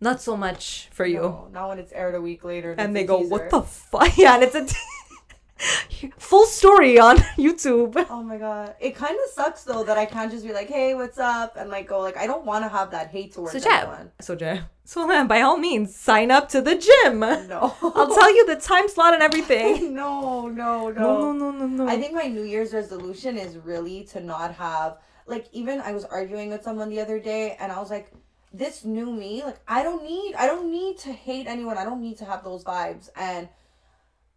[0.00, 1.20] Not so much for you.
[1.22, 2.74] no, not when it's aired a week later.
[2.76, 3.30] and they go, teaser.
[3.30, 8.04] "What the fuck?" Yeah, and it's a t- full story on YouTube.
[8.10, 8.74] Oh my god.
[8.80, 11.70] It kind of sucks though that I can't just be like, "Hey, what's up?" and
[11.70, 14.10] like go like I don't want to have that hate towards So Jeb, anyone.
[14.20, 17.20] so Jeb, so then by all means, sign up to the gym.
[17.20, 17.74] No.
[17.80, 19.94] I'll tell you the time slot and everything.
[19.94, 20.92] no, no, no.
[20.92, 21.88] No, no, no, no, no.
[21.88, 26.04] I think my New Year's resolution is really to not have like even I was
[26.04, 28.10] arguing with someone the other day and I was like
[28.54, 31.76] this new me like I don't need I don't need to hate anyone.
[31.76, 33.48] I don't need to have those vibes and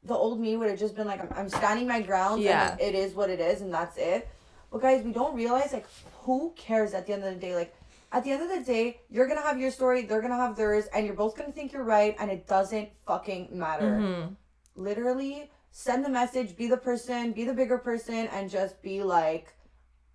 [0.04, 2.72] the old me would have just been like I'm, I'm standing my ground Yeah.
[2.72, 4.28] and it is what it is and that's it.
[4.72, 5.86] But guys, we don't realize like
[6.24, 7.74] who cares at the end of the day like
[8.12, 10.86] at the end of the day, you're gonna have your story, they're gonna have theirs,
[10.96, 14.00] and you're both gonna think you're right, and it doesn't fucking matter.
[14.00, 14.34] Mm-hmm.
[14.82, 19.54] Literally, send the message, be the person, be the bigger person, and just be like,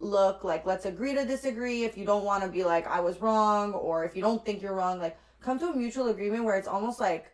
[0.03, 1.85] look, like, let's agree to disagree.
[1.85, 4.75] If you don't wanna be like, I was wrong, or if you don't think you're
[4.75, 7.27] wrong, like, come to a mutual agreement where it's almost like,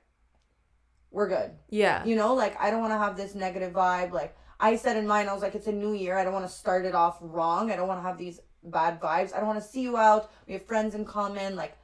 [1.11, 1.53] we're good.
[1.71, 2.05] Yeah.
[2.05, 4.13] You know, like I don't want to have this negative vibe.
[4.13, 6.17] Like I said in mine, I was like, it's a new year.
[6.19, 7.71] I don't want to start it off wrong.
[7.71, 9.35] I don't want to have these bad vibes.
[9.35, 10.31] I don't want to see you out.
[10.47, 11.57] We have friends in common.
[11.57, 11.77] Like,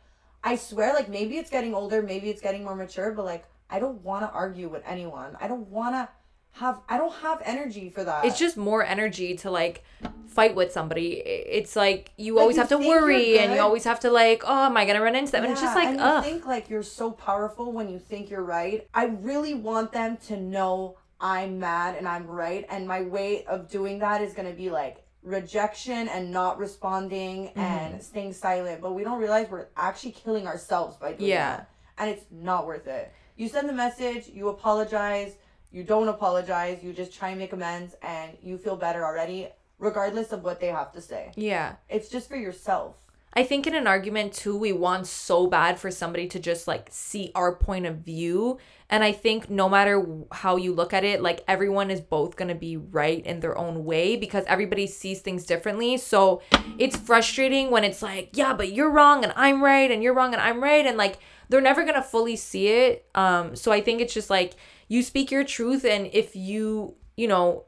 [0.43, 3.79] I swear, like maybe it's getting older, maybe it's getting more mature, but like I
[3.79, 5.37] don't want to argue with anyone.
[5.41, 6.09] I don't want to
[6.55, 6.81] have.
[6.89, 8.25] I don't have energy for that.
[8.25, 9.85] it's just more energy to like
[10.29, 11.13] fight with somebody.
[11.15, 14.43] It's like you Like, always you have to worry and you always have to like,
[14.47, 15.45] oh, am I gonna run into them?
[15.45, 18.43] and it's just like, and you think like you're so powerful when you think you're
[18.43, 18.87] right.
[18.95, 23.69] I really want them to know I'm mad and I'm right, and my way of
[23.71, 27.61] doing that is gonna be like rejection and not responding Mm-hmm.
[27.61, 28.81] and staying silent.
[28.81, 31.57] But we don't realize we're actually killing ourselves by doing Yeah.
[31.57, 33.13] that, and it's not worth it.
[33.37, 35.35] You send the message, you apologize,
[35.75, 39.49] you don't apologize, you just try and make amends, and you feel better already,
[39.81, 41.33] regardless of what they have to say.
[41.35, 41.75] yeah.
[41.89, 42.95] It's just for yourself.
[43.37, 46.87] I think in an argument too, we want so bad for somebody to just like
[46.93, 48.59] see our point of view.
[48.89, 52.51] And I think no matter how you look at it, like everyone is both going
[52.51, 55.97] to be right in their own way because everybody sees things differently.
[55.97, 56.43] So
[56.79, 60.33] it's frustrating when it's like, yeah, but you're wrong and I'm right and you're wrong
[60.33, 60.87] and I'm right.
[60.87, 63.05] And like they're never going to fully see it.
[63.17, 64.55] Um, so I think it's just like
[64.89, 65.85] you speak your truth.
[65.85, 67.65] And if you, you know,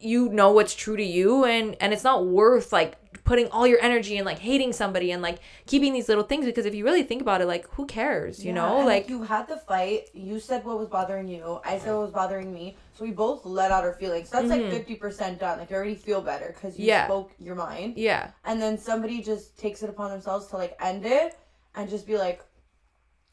[0.00, 3.80] you know what's true to you and and it's not worth like putting all your
[3.82, 7.02] energy and like hating somebody and like keeping these little things because if you really
[7.02, 10.08] think about it like who cares you Yeah, know like you had the fight.
[10.14, 11.58] You said what was bothering you.
[11.64, 12.76] I said what was bothering me.
[12.94, 14.30] So we both let out our feelings.
[14.30, 15.58] That's like fifty percent done.
[15.58, 16.90] Like you already feel better because you Mm-hmm.
[16.90, 17.06] Yeah.
[17.06, 17.98] spoke your mind.
[17.98, 21.36] yeah And then somebody just takes it upon themselves to like end it
[21.74, 22.40] and just be like,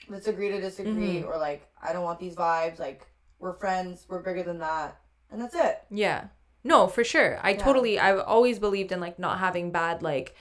[0.09, 1.27] let's agree to disagree, Mm-hmm.
[1.29, 2.79] or like I don't want these vibes.
[2.79, 3.05] Like
[3.39, 4.05] we're friends.
[4.07, 4.99] We're bigger than that.
[5.31, 5.81] And that's it.
[5.89, 6.25] yeah
[6.63, 10.33] no for sure i totally i've always believed in like not having bad like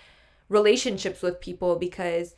[0.48, 2.34] relationships with people because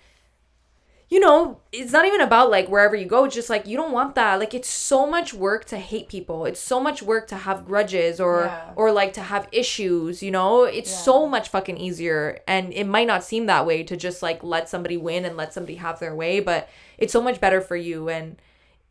[1.09, 3.23] you know, it's not even about like wherever you go.
[3.27, 4.41] It's just like you don't want that.
[4.41, 6.47] Like it's so much work to hate people.
[6.47, 8.73] It's so much work to have grudges or Yeah.
[8.75, 10.21] or like to have issues.
[10.21, 10.97] You know, it's Yeah.
[10.97, 12.41] so much fucking easier.
[12.49, 15.53] And it might not seem that way to just like let somebody win and let
[15.55, 18.09] somebody have their way, but it's so much better for you.
[18.09, 18.43] And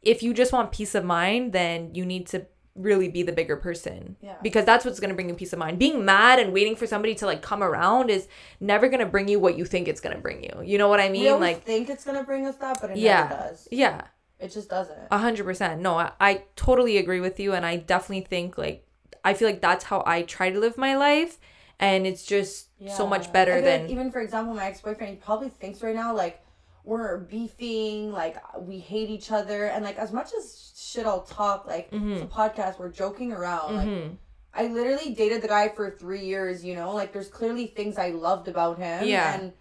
[0.05, 3.55] if you just want peace of mind, then you need to really be the bigger
[3.55, 4.17] person.
[4.21, 4.35] Yeah.
[4.43, 5.79] because that's what's going to bring you peace of mind.
[5.79, 8.27] Being mad and waiting for somebody to like come around is
[8.59, 10.61] never going to bring you what you think it's going to bring you.
[10.63, 11.23] You know what i mean?
[11.23, 13.23] we like think it's gonna bring us that, but it yeah.
[13.23, 13.67] never does.
[13.71, 14.01] yeah.
[14.37, 15.07] It just doesn't.
[15.09, 15.81] a hundred percent.
[15.81, 18.85] No I, I totally agree with you and i definitely think like
[19.23, 21.39] i feel like that's how i try to live my life
[21.79, 25.13] and it's just so much better feel like than even for example, my ex boyfriend,
[25.13, 26.44] he probably thinks right now like
[26.85, 31.65] we're beefing, like we hate each other, and like as much as shit I'll talk,
[31.67, 32.11] like Mm-hmm.
[32.13, 33.75] it's a podcast, we're joking around.
[33.75, 34.11] Like
[34.53, 38.09] I literally dated the guy for three years, you know, like there's clearly things I
[38.11, 39.33] loved about him, Yeah.
[39.33, 39.51] and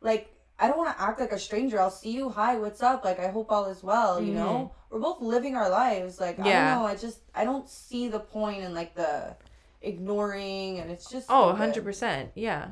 [0.00, 1.80] like I don't want to act like a stranger.
[1.80, 2.30] I'll see you.
[2.30, 3.04] Hi, what's up?
[3.04, 4.20] Like I hope all is well.
[4.22, 6.18] You know, we're both living our lives.
[6.20, 6.50] Like I Mm-hmm.
[6.50, 6.86] Don't know.
[6.86, 9.36] I just I don't see the point in like the
[9.82, 11.84] ignoring, and it's just oh stupid.
[11.94, 12.68] 100% yeah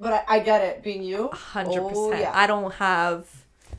[0.00, 1.30] But I, I get it, being you.
[1.32, 2.30] 100% Oh, yeah.
[2.34, 3.26] i don't have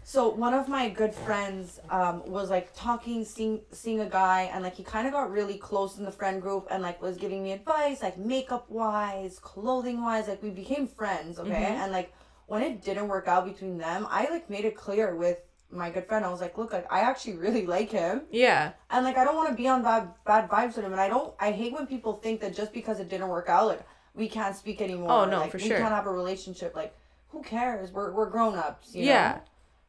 [0.10, 4.64] So one of my good friends um, was like talking, seeing seeing a guy, and
[4.64, 7.44] like he kind of got really close in the friend group, and like was giving
[7.44, 10.28] me advice, like makeup wise, clothing wise.
[10.28, 11.78] Like we became friends, okay.
[11.80, 12.12] And like
[12.48, 16.08] when it didn't work out between them, I like made it clear with my good
[16.08, 16.26] friend.
[16.26, 19.36] I was like, look, like I actually really like him, yeah and like I don't
[19.36, 21.36] want to be on bad bad vibes with him, and I don't.
[21.40, 24.56] I hate when people think that just because it didn't work out, like we can't
[24.56, 25.12] speak anymore.
[25.12, 25.78] Oh, no, like, for we sure.
[25.78, 26.76] can't have a relationship.
[26.76, 26.96] Like
[27.28, 27.92] who cares?
[27.92, 28.96] We're we're grown ups.
[28.96, 29.34] You Yeah.
[29.34, 29.42] Know?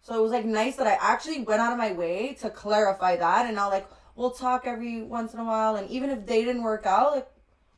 [0.02, 3.16] So it was like nice that I actually went out of my way to clarify
[3.16, 3.86] that, and now like
[4.16, 7.28] we'll talk every once in a while, and even if they didn't work out, like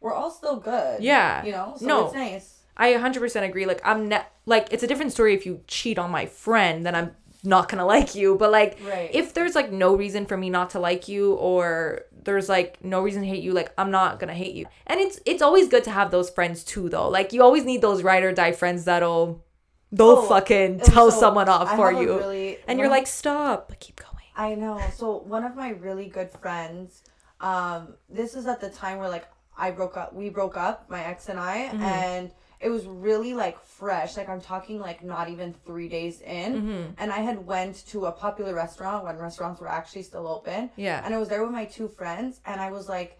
[0.01, 1.03] we're all still good.
[1.03, 1.45] Yeah.
[1.45, 1.75] You know.
[1.79, 2.05] So No.
[2.07, 2.59] it's nice.
[2.77, 3.67] I 100% agree.
[3.67, 6.95] Like, I'm not, like, it's a different story if you cheat on my friend, then
[6.97, 8.35] I'm not gonna like you.
[8.35, 9.11] But, like, Right.
[9.13, 13.01] if there's, like, no reason for me not to like you, or there's, like, no
[13.03, 14.67] reason to hate you, like, I'm not gonna hate you.
[14.89, 17.09] And it's, it's always good to have those friends, too, though.
[17.11, 19.45] Like, you always need those ride or die friends that'll,
[19.93, 22.17] they'll Oh, fucking tell so someone off I for you.
[22.19, 24.09] really- and you're like, stop, but keep going.
[24.35, 24.81] I know.
[24.97, 27.03] So one of my really good friends,
[27.41, 29.27] um, this is at the time where like
[29.57, 30.15] I broke up.
[30.15, 31.83] We broke up, my ex and I, Mm-hmm.
[31.83, 34.17] and it was really like fresh.
[34.17, 36.83] Like I'm talking like not even three days in, Mm-hmm.
[36.97, 40.71] and I had went to a popular restaurant when restaurants were actually still open.
[40.77, 41.03] Yeah.
[41.05, 43.19] And I was there with my two friends, and I was like,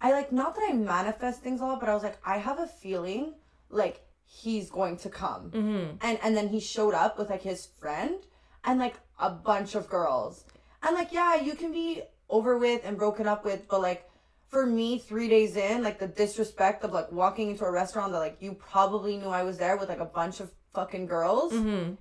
[0.00, 2.58] I like not that I manifest things a lot, but I was like, I have
[2.58, 3.34] a feeling
[3.70, 5.50] like he's going to come.
[5.50, 5.96] Mm-hmm.
[6.00, 8.16] And and then he showed up with like his friend
[8.64, 10.44] and like a bunch of girls.
[10.82, 14.08] And like yeah, you can be over with and broken up with, but like
[14.48, 18.18] for me, three days in, like the disrespect of like walking into a restaurant that
[18.18, 21.52] like you probably knew I was there with like a bunch of fucking girls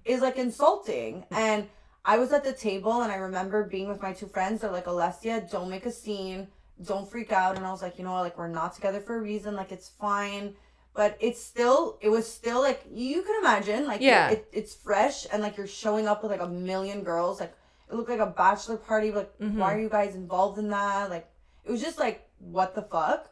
[0.05, 1.25] is like insulting.
[1.31, 1.67] And
[2.05, 4.61] I was at the table and I remember being with my two friends.
[4.61, 6.47] They're like, Alessia, don't make a scene.
[6.85, 7.57] Don't freak out.
[7.57, 8.21] And I was like, you know what?
[8.21, 9.55] Like, we're not together for a reason.
[9.55, 10.53] Like, it's fine.
[10.97, 14.29] But it's still, it was still like, you can imagine, like, Yeah.
[14.31, 17.39] it, it's fresh and like you're showing up with like a million girls.
[17.39, 17.53] Like,
[17.89, 19.11] it looked like a bachelor party.
[19.11, 19.59] Like, mm-hmm.
[19.59, 21.09] why are you guys involved in that?
[21.09, 21.29] Like,
[21.63, 23.29] it was just like, what the fuck?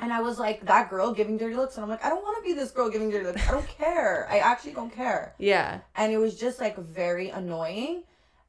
[0.00, 1.76] And I was like, that girl giving dirty looks.
[1.76, 3.48] And I'm like, I don't want to be this girl giving dirty looks.
[3.48, 4.26] I don't care.
[4.28, 5.78] I actually don't care Yeah.
[5.94, 8.02] and it was just like very annoying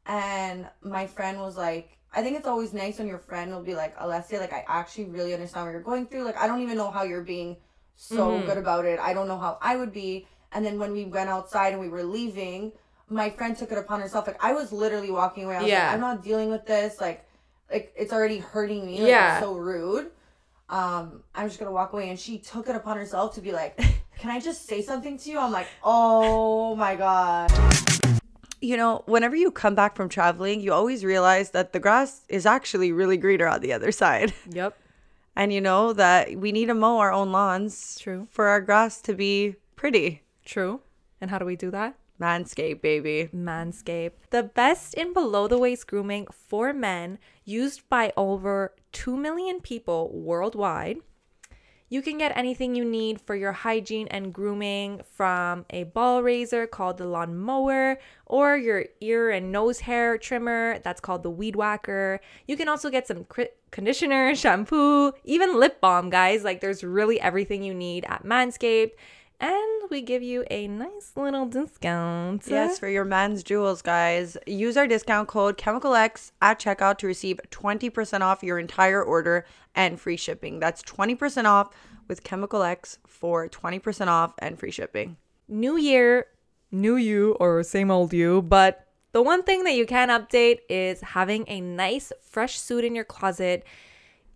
[0.08, 3.76] and my friend was like i think it's always nice when your friend will be
[3.76, 6.78] like alessia like i actually really understand what you're going through like i don't even
[6.78, 7.58] know how you're being
[7.96, 9.00] so good about it.
[9.00, 10.28] I don't know how i would be.
[10.52, 12.72] And then when we went outside and we were leaving
[13.08, 14.26] my friend took it upon herself.
[14.28, 15.56] Like i was literally walking away.
[15.58, 15.86] I was Yeah.
[15.86, 17.00] like i'm not dealing with this.
[17.00, 17.26] Like
[17.72, 19.00] like it's already hurting me.
[19.00, 19.38] Like, Yeah.
[19.38, 20.12] it's so rude.
[20.70, 22.10] Um i'm just gonna walk away.
[22.10, 23.78] And she took it upon herself to be like
[24.20, 25.40] can i just say something to you?
[25.40, 27.52] I'm like oh my god.
[28.62, 32.48] You know, whenever you come back from traveling, you always realize that the grass is
[32.48, 34.34] actually really greener on the other side.
[34.50, 34.76] Yep.
[35.36, 38.28] And you know that we need to mow our own lawns True.
[38.32, 40.24] for our grass to be pretty.
[40.46, 40.82] True.
[41.20, 41.96] And how do we do that?
[42.20, 43.30] Manscape, baby.
[43.36, 44.30] Manscaped.
[44.30, 50.10] The best in below the waist grooming for men used by over 2 million people
[50.14, 51.00] worldwide.
[51.96, 56.68] You can get anything you need for your hygiene and grooming from a ball razor
[56.68, 61.56] called the lawn mower or your ear and nose hair trimmer that's called the weed
[61.56, 62.20] whacker.
[62.50, 63.26] You can also get some
[63.72, 66.44] conditioner, shampoo, even lip balm, guys.
[66.44, 68.92] Like there's really everything you need at Manscaped.
[69.40, 72.44] And we give you a nice little discount.
[72.48, 74.38] Yes, for your man's jewels, guys.
[74.48, 79.46] Use our discount code ChemicalX at checkout to receive 20% off your entire order
[79.76, 80.60] and free shipping.
[80.60, 81.70] That's 20% off
[82.08, 85.18] with Chemical X for 20% off and free shipping.
[85.48, 86.28] new year,
[86.72, 91.02] new you or same old you, but the one thing that you can update is
[91.02, 93.64] having a nice fresh suit in your closet.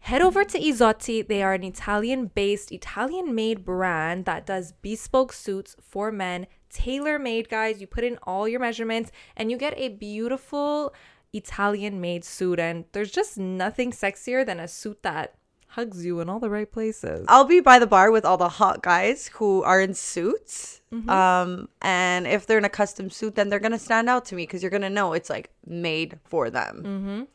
[0.02, 1.28] Head over to Izotti.
[1.28, 7.20] They are an Italian based, Italian made brand that does bespoke suits for men, tailor
[7.20, 7.82] made, guys.
[7.82, 10.94] You put in all your measurements and you get a beautiful
[11.34, 12.60] Italian made suit.
[12.60, 15.36] And there's just nothing sexier than a suit that
[15.74, 17.26] hugs you in all the right places.
[17.28, 20.82] I'll be by the bar with all the hot guys who are in suits.
[21.08, 24.44] Um, and if they're in a custom suit, then they're gonna stand out to me
[24.44, 27.28] because you're gonna know it's like made for them.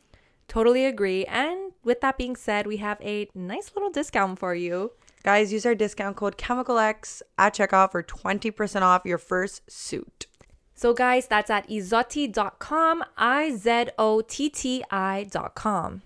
[0.47, 1.25] Totally agree.
[1.25, 4.91] And with that being said, we have a nice little discount for you.
[5.23, 10.27] Guys, use our discount code ChemicalX at checkout for 20% off your first suit.
[10.75, 16.01] So, guys, that's at izotti.com, I Z O T T I.com.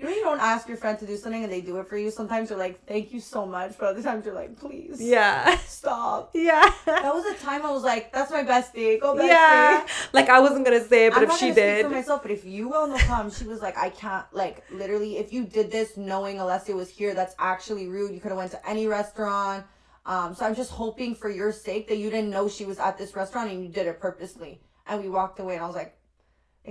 [0.00, 1.98] You know, you don't ask your friend to do something and they do it for
[1.98, 2.10] you.
[2.10, 3.76] Sometimes you're like, thank you so much.
[3.78, 5.58] But other times you're like, please Yeah.
[5.58, 6.30] stop.
[6.34, 6.72] Yeah.
[6.86, 8.98] That was a time I was like, that's my bestie.
[8.98, 9.26] Go bestie.
[9.28, 9.86] Yeah.
[10.14, 11.84] Like, I wasn't going to say it, but I'm if not she gonna did.
[11.84, 15.18] for myself, but if you will no come, she was like, I can't like literally
[15.18, 18.14] if you did this knowing Alessia was here, that's actually rude.
[18.14, 19.66] You could have went to any restaurant.
[20.06, 22.96] Um, so I'm just hoping for your sake that you didn't know she was at
[22.96, 24.62] this restaurant and you did it purposely.
[24.86, 25.94] And we walked away and I was like,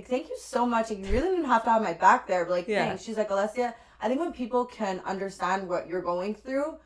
[0.00, 0.90] like thank you so much.
[0.90, 2.86] Like you really didn't have to have my back there, but like Yeah.
[2.86, 3.02] thanks.
[3.02, 6.78] She's like, Alessia, I think when people can understand what you're going through,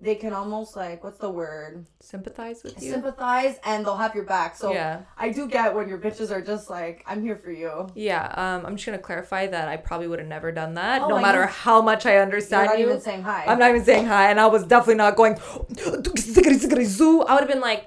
[0.00, 1.86] they can almost like what's the word?
[2.00, 2.90] Sympathize with you.
[2.90, 4.56] Sympathize and they'll have your back.
[4.56, 5.02] So Yeah.
[5.16, 7.86] I do get when your bitches are just like, I'm here for you.
[7.94, 8.24] yeah.
[8.36, 11.08] Um, I'm just going to clarify that I probably would have never done that, Oh,
[11.08, 12.86] no I matter how much I understand You're not you.
[12.88, 13.44] even saying hi.
[13.46, 15.38] I'm not even saying hi, and I was definitely not going.
[15.38, 17.86] I would have been like,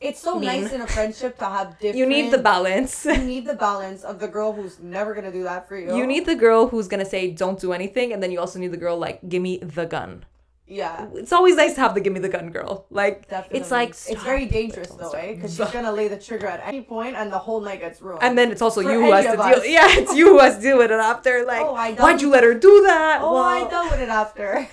[0.00, 0.62] it's so mean.
[0.62, 1.96] nice in a friendship to have different.
[2.00, 3.04] you need the balance.
[3.04, 5.94] You need the balance of the girl who's never gonna do that for you.
[5.96, 8.72] You need the girl who's gonna say don't do anything, and then you also need
[8.72, 10.24] the girl like give me the gun.
[10.66, 11.08] Yeah.
[11.14, 12.86] It's always nice to have the give me the gun girl.
[12.90, 13.58] Like Definitely.
[13.60, 15.34] it's like it's very dangerous though, eh?
[15.34, 18.22] Because she's gonna lay the trigger at any point, and the whole night gets ruined.
[18.22, 19.64] And then it's also For you who has to of deal.
[19.78, 21.44] Yeah, it's you who has to deal with it after.
[21.44, 23.18] Like, Oh, I why'd you let her do that?
[23.20, 24.68] oh, Well, I dealt with it after.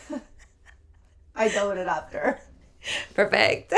[1.35, 2.39] I dealt with it after.
[3.15, 3.73] Perfect.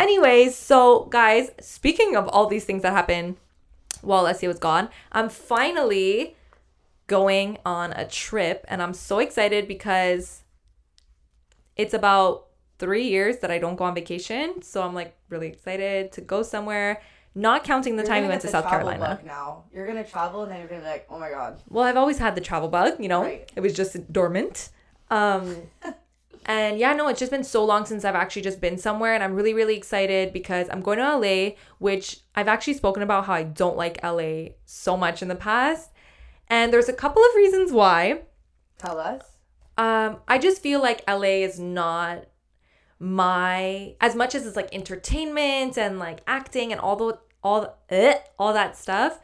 [0.00, 3.36] Anyways, so guys, speaking of all these things that happened
[4.00, 6.36] while Alessia was gone, I'm finally
[7.06, 10.42] going on a trip and I'm so excited because
[11.76, 12.46] it's about
[12.78, 14.62] three years that I don't go on vacation.
[14.62, 17.02] So I'm like really excited to go somewhere,
[17.34, 19.16] not counting the You're time we went to South travel Carolina.
[19.16, 21.60] bug Now you're gonna travel, and then you're gonna be like, oh my god.
[21.68, 23.52] Well, I've always had the travel bug, you know, Right.
[23.54, 24.70] it was just dormant.
[25.10, 25.56] Um,
[26.50, 29.14] And yeah, no, it's just been so long since I've actually just been somewhere.
[29.14, 33.26] And I'm really, really excited because I'm going to LA, which I've actually spoken about
[33.26, 35.92] how I don't like LA so much in the past.
[36.48, 38.22] And there's a couple of reasons why.
[38.78, 39.22] Tell us.
[39.78, 42.24] Um, I just feel like LA is not
[42.98, 47.74] my as much as it's like entertainment and like acting and all the all the,
[47.94, 49.20] eh, all that stuff.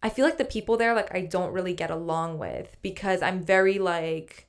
[0.00, 3.42] I feel like the people there like I don't really get along with because I'm
[3.42, 4.47] very like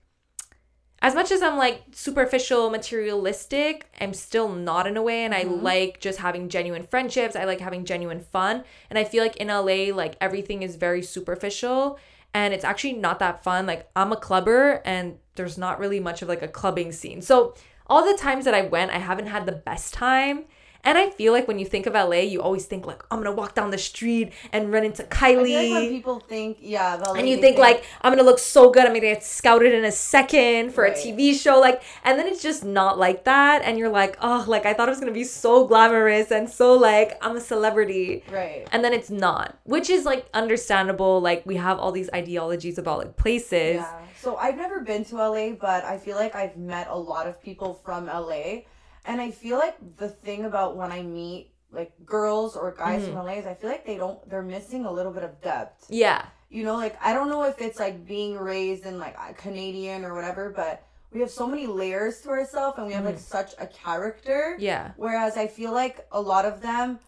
[1.02, 5.24] as much as I'm like superficial, materialistic, I'm still not in a way.
[5.24, 5.64] And I mm-hmm.
[5.64, 7.36] like just having genuine friendships.
[7.36, 8.64] I like having genuine fun.
[8.90, 11.98] And I feel like in LA, like everything is very superficial
[12.34, 13.66] and it's actually not that fun.
[13.66, 17.22] Like I'm a clubber and there's not really much of like a clubbing scene.
[17.22, 17.56] So
[17.88, 20.46] all the times that I went, I haven't had the best time.
[20.84, 23.36] And I feel like when you think of LA, you always think like I'm gonna
[23.36, 25.72] walk down the street and run into like Kylie.
[25.74, 28.84] when people think, yeah, LA, and you they think like I'm gonna look so good,
[28.84, 30.96] I'm gonna get scouted in a second for Right.
[30.98, 34.46] a TV show, like, and then it's just not like that, and you're like, oh,
[34.48, 38.24] like I thought it was gonna be so glamorous and so like I'm a celebrity,
[38.32, 38.68] right.
[38.72, 41.20] and then it's not, which is like understandable.
[41.20, 43.76] Like we have all these ideologies about like places.
[43.76, 44.00] Yeah.
[44.22, 47.42] So I've never been to LA, but I feel like I've met a lot of
[47.42, 48.64] people from LA.
[49.10, 53.14] And I feel like the thing about when I meet like girls or guys Mm-hmm.
[53.14, 55.86] from LA is I feel like they don't they're missing a little bit of depth.
[55.90, 56.22] Yeah.
[56.50, 60.14] You know, like I don't know if it's like being raised in like Canadian or
[60.14, 63.68] whatever, but we have so many layers to ourselves and we have like such a
[63.68, 64.42] character.
[64.54, 64.64] Mm-hmm.
[64.72, 64.92] Yeah.
[64.96, 67.00] Whereas I feel like a lot of them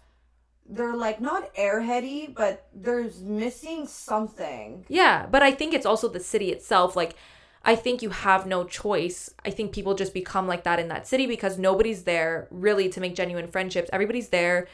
[0.68, 4.86] they're like not airheady, but there's missing something.
[4.88, 6.95] Yeah, but I think it's also the city itself.
[6.95, 7.16] Like,
[7.64, 9.30] I think you have no choice.
[9.45, 12.99] I think people just become like that in that city because nobody's there really to
[12.99, 13.89] make genuine friendships.
[13.93, 14.68] Everybody's there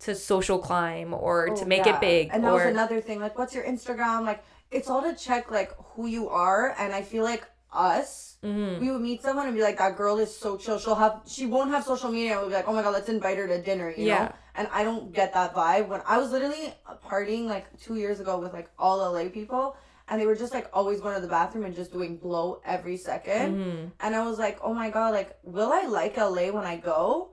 [0.00, 1.94] to social climb or to Oh, make yeah.
[1.94, 2.30] it big.
[2.32, 3.20] And that or was another thing.
[3.20, 4.24] Like, what's your Instagram?
[4.26, 6.74] Like, it's all to check like who you are.
[6.78, 8.80] And I feel like us, Mm-hmm.
[8.84, 10.76] we would meet someone and be like, that girl is so chill.
[10.76, 12.32] She'll have, she won't have social media.
[12.32, 13.88] And we'll be like, oh my god, let's invite her to dinner.
[13.96, 14.24] You Yeah.
[14.24, 14.32] know.
[14.56, 15.86] And I don't get that vibe.
[15.86, 16.74] When I was literally
[17.08, 19.76] partying like two years ago with like all LA people.
[20.12, 22.98] And they were just like always going to the bathroom and just doing blow every
[22.98, 23.86] 2nd Mm-hmm.
[23.98, 27.30] And I was like, oh my God, like, will I like LA when I go?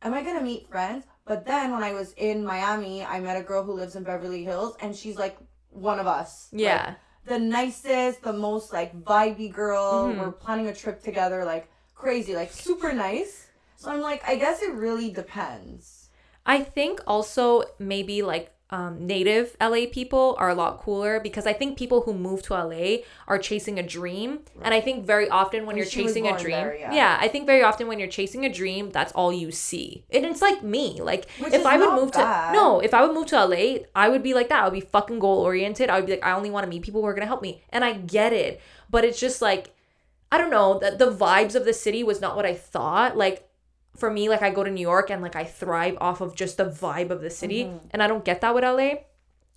[0.00, 1.04] Am I gonna meet friends?
[1.26, 4.44] But then when I was in Miami, I met a girl who lives in Beverly
[4.44, 5.36] Hills and she's like
[5.68, 6.48] one of us.
[6.52, 6.94] Like, yeah.
[7.26, 10.08] the nicest, the most like vibey girl.
[10.08, 10.20] Mm-hmm.
[10.20, 13.48] We're planning a trip together, like crazy, like super nice.
[13.76, 16.08] So I'm like, I guess it really depends.
[16.46, 21.52] I think also maybe like um, native LA people are a lot cooler because I
[21.52, 24.40] think people who move to LA are chasing a dream.
[24.62, 27.18] And I think very often when And you're chasing a dream, there, yeah.
[27.20, 30.04] I think very often when you're chasing a dream, that's all you see.
[30.10, 31.02] And it's like me.
[31.02, 32.52] Like Which if I would move bad.
[32.52, 34.60] to no, if I would move to LA, I would be like that.
[34.62, 35.90] I would be fucking goal oriented.
[35.90, 37.62] I would be like, I only want to meet people who are gonna help me.
[37.68, 38.60] And I get it.
[38.88, 39.74] But it's just like
[40.32, 43.18] I don't know, the, the vibes of the city was not what I thought.
[43.18, 43.46] Like
[43.96, 46.56] for me, like I go to New York and like I thrive off of just
[46.56, 47.64] the vibe of the city.
[47.64, 47.86] Mm-hmm.
[47.90, 49.02] And I don't get that with LA.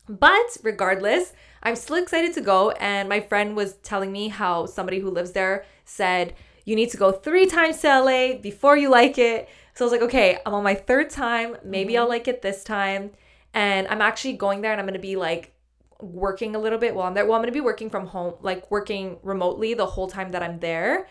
[0.07, 1.33] But regardless,
[1.63, 2.71] I'm still excited to go.
[2.71, 6.97] And my friend was telling me how somebody who lives there said, you need to
[6.97, 9.49] go three times to LA before you like it.
[9.73, 11.57] So I was like, okay, I'm on my third time.
[11.63, 12.11] Maybe I'll mm-hmm.
[12.11, 13.11] like it this time.
[13.53, 15.53] And I'm actually going there and I'm going to be like
[16.01, 17.25] working a little bit while I'm there.
[17.25, 20.43] Well, I'm going to be working from home, like working remotely the whole time that
[20.43, 21.07] I'm there.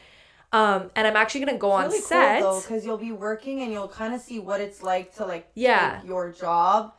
[0.55, 2.43] Um, and I'm actually to go on really set.
[2.43, 5.51] cool because you'll be working and you'll kind of see what it's like to like
[5.55, 5.99] Yeah.
[6.01, 6.95] take your job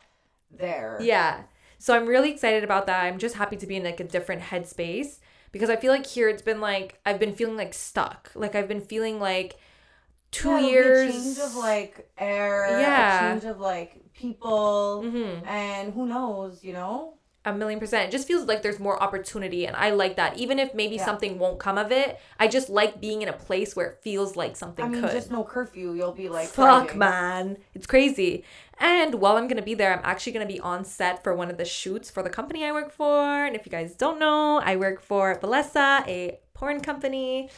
[0.50, 0.98] there.
[1.00, 1.42] Yeah.
[1.78, 3.04] So I'm really excited about that.
[3.04, 5.18] I'm just happy to be in like a different headspace
[5.52, 8.30] because I feel like here it's been like I've been feeling like stuck.
[8.34, 9.56] Like I've been feeling like
[10.32, 11.12] two Yeah, years.
[11.12, 12.78] Change of like air.
[12.80, 13.30] Yeah.
[13.32, 15.02] Change of like people.
[15.04, 15.46] Mhm.
[15.46, 17.14] And who knows, you know?
[17.46, 18.08] A million percent.
[18.08, 20.36] It just feels like there's more opportunity, and I like that.
[20.36, 21.04] Even if maybe Yeah.
[21.06, 24.36] something won't come of it, I just like being in a place where it feels
[24.36, 25.12] like something I mean, could.
[25.12, 25.92] just no curfew.
[25.94, 26.98] You'll be like, Fuck, thriving.
[26.98, 27.56] man.
[27.74, 28.44] It's crazy.
[28.78, 31.34] And while I'm going to be there, I'm actually going to be on set for
[31.34, 33.46] one of the shoots for the company I work for.
[33.46, 37.48] And if you guys don't know, I work for Valessa, a porn company.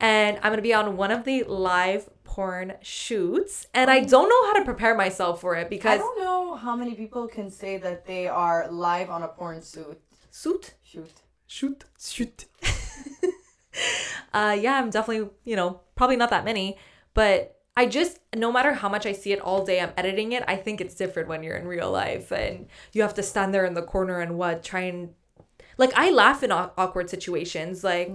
[0.00, 3.66] And I'm going to be on one of the live porn shoots.
[3.74, 6.76] And I don't know how to prepare myself for it because I don't know how
[6.76, 9.98] many people can say that they are live on a porn suit.
[10.30, 10.74] Suit?
[10.82, 11.22] Shoot.
[11.46, 11.84] Shoot.
[11.98, 12.44] Shoot.
[14.34, 16.76] uh, yeah, I'm definitely, you know, probably not that many.
[17.14, 20.44] But I just, no matter how much I see it all day, I'm editing it.
[20.46, 23.64] I think it's different when you're in real life and you have to stand there
[23.64, 25.14] in the corner and what, try and,
[25.78, 27.82] like, I laugh in au- awkward situations.
[27.82, 28.08] Like,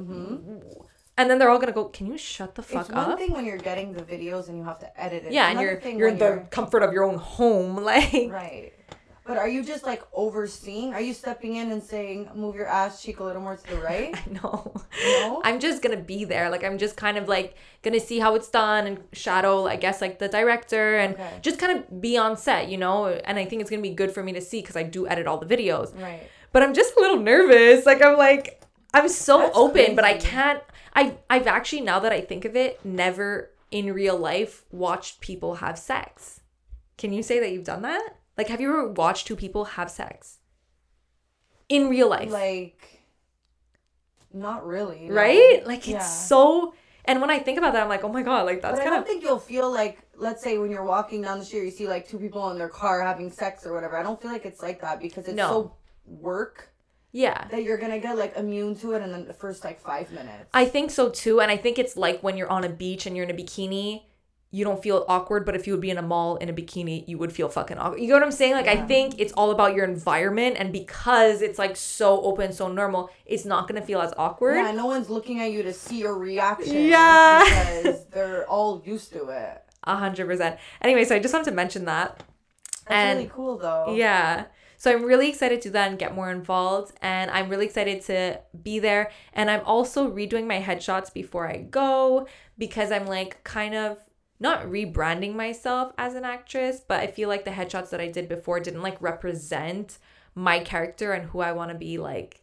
[1.17, 2.85] and then they're all gonna go, can you shut the fuck up?
[2.89, 3.19] It's one up?
[3.19, 5.31] thing when you're getting the videos and you have to edit it.
[5.33, 8.71] yeah, and you're thing you're in the comfort of your own home, like right.
[9.25, 10.93] But are you just like overseeing?
[10.93, 13.77] Are you stepping in and saying, "Move your ass cheek a little more to the
[13.91, 14.13] right"?
[14.29, 14.73] no.
[15.05, 15.41] No?
[15.45, 16.49] I'm just gonna be there.
[16.49, 20.01] Like I'm just kind of like gonna see how it's done and shadow, I guess,
[20.01, 21.29] like the director and Okay.
[21.41, 23.05] just kind of be on set, you know.
[23.07, 25.25] And I think it's gonna be good for me to see because I do edit
[25.25, 25.97] all the videos.
[26.01, 26.23] Right.
[26.51, 27.85] But I'm just a little nervous.
[27.85, 28.61] Like I'm like
[28.93, 30.61] I'm so That's open, but I can't.
[30.95, 35.55] I I've actually now that I think of it, never in real life watched people
[35.55, 36.41] have sex.
[36.97, 38.17] Can you say that you've done that?
[38.37, 40.39] Like, have you ever watched two people have sex
[41.69, 42.31] in real life?
[42.31, 43.01] Like,
[44.33, 45.07] not really.
[45.09, 45.13] no.
[45.15, 45.61] right?
[45.65, 45.99] Like it's Yeah.
[45.99, 46.73] so.
[47.05, 48.89] And when I think about that, I'm like, oh my god, like that's But I
[48.89, 51.87] don't think you'll feel like, let's say, when you're walking down the street, you see
[51.87, 53.97] like two people in their car having sex or whatever.
[53.97, 55.49] I don't feel like it's like that because it's No.
[55.49, 55.75] so
[56.05, 56.72] work
[57.13, 57.47] yeah.
[57.51, 60.49] that you're gonna get like immune to it in the first like five minutes.
[60.53, 63.15] I think so too, and I think it's like when you're on a beach and
[63.15, 64.03] you're in a bikini.
[64.55, 67.07] You don't feel awkward, but if you would be in a mall in a bikini,
[67.07, 68.01] you would feel fucking awkward.
[68.01, 68.53] You know what I'm saying?
[68.53, 72.67] Like, I think it's all about your environment, and because it's like so open, so
[72.71, 74.57] normal, it's not gonna feel as awkward.
[74.57, 76.85] yeah, no one's looking at you to see your reaction.
[76.85, 77.43] Yeah.
[77.83, 79.63] because they're all used to it.
[79.85, 80.59] A hundred percent.
[80.83, 82.17] Anyway, so I just wanted to mention that.
[82.87, 83.95] That's And- really cool though.
[83.95, 84.45] Yeah.
[84.83, 88.79] So I'm really excited to then get more involved and I'm really excited to be
[88.79, 89.11] there.
[89.31, 92.27] And I'm also redoing my headshots before I go
[92.57, 93.99] because I'm like kind of
[94.41, 98.27] not rebranding myself as an actress, but I feel like the headshots that I did
[98.27, 99.99] before didn't like represent
[100.35, 102.41] my character and who I want to be like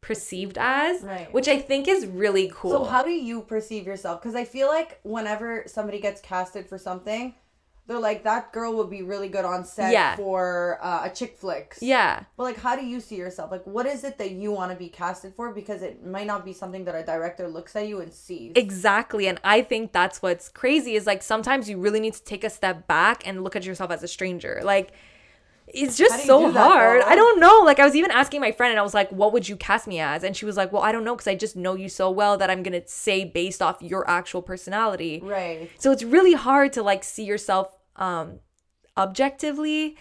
[0.00, 1.30] perceived as, Right.
[1.34, 2.70] which I think is really cool.
[2.70, 4.22] So how do you perceive yourself?
[4.22, 7.34] Because I feel like whenever somebody gets casted for something,
[7.86, 10.14] they're like that girl would be really good on set Yeah.
[10.16, 11.82] for uh, a chick flicks.
[11.82, 12.24] yeah.
[12.36, 13.50] But like, how do you see yourself?
[13.50, 15.52] Like, what is it that you want to be casted for?
[15.52, 18.52] Because it might not be something that a director looks at you and sees.
[18.54, 19.26] Exactly.
[19.26, 22.50] And I think that's what's crazy is like sometimes you really need to take a
[22.50, 24.60] step back and look at yourself as a stranger.
[24.62, 24.92] Like
[25.72, 27.02] it's just so hard.
[27.02, 27.62] I don't know.
[27.64, 29.86] Like I was even asking my friend and I was like, "What would you cast
[29.86, 31.88] me as?" And she was like, "Well, I don't know because I just know you
[31.88, 35.70] so well that I'm going to say based off your actual personality." right.
[35.78, 38.40] So it's really hard to like see yourself um
[38.96, 39.96] objectively.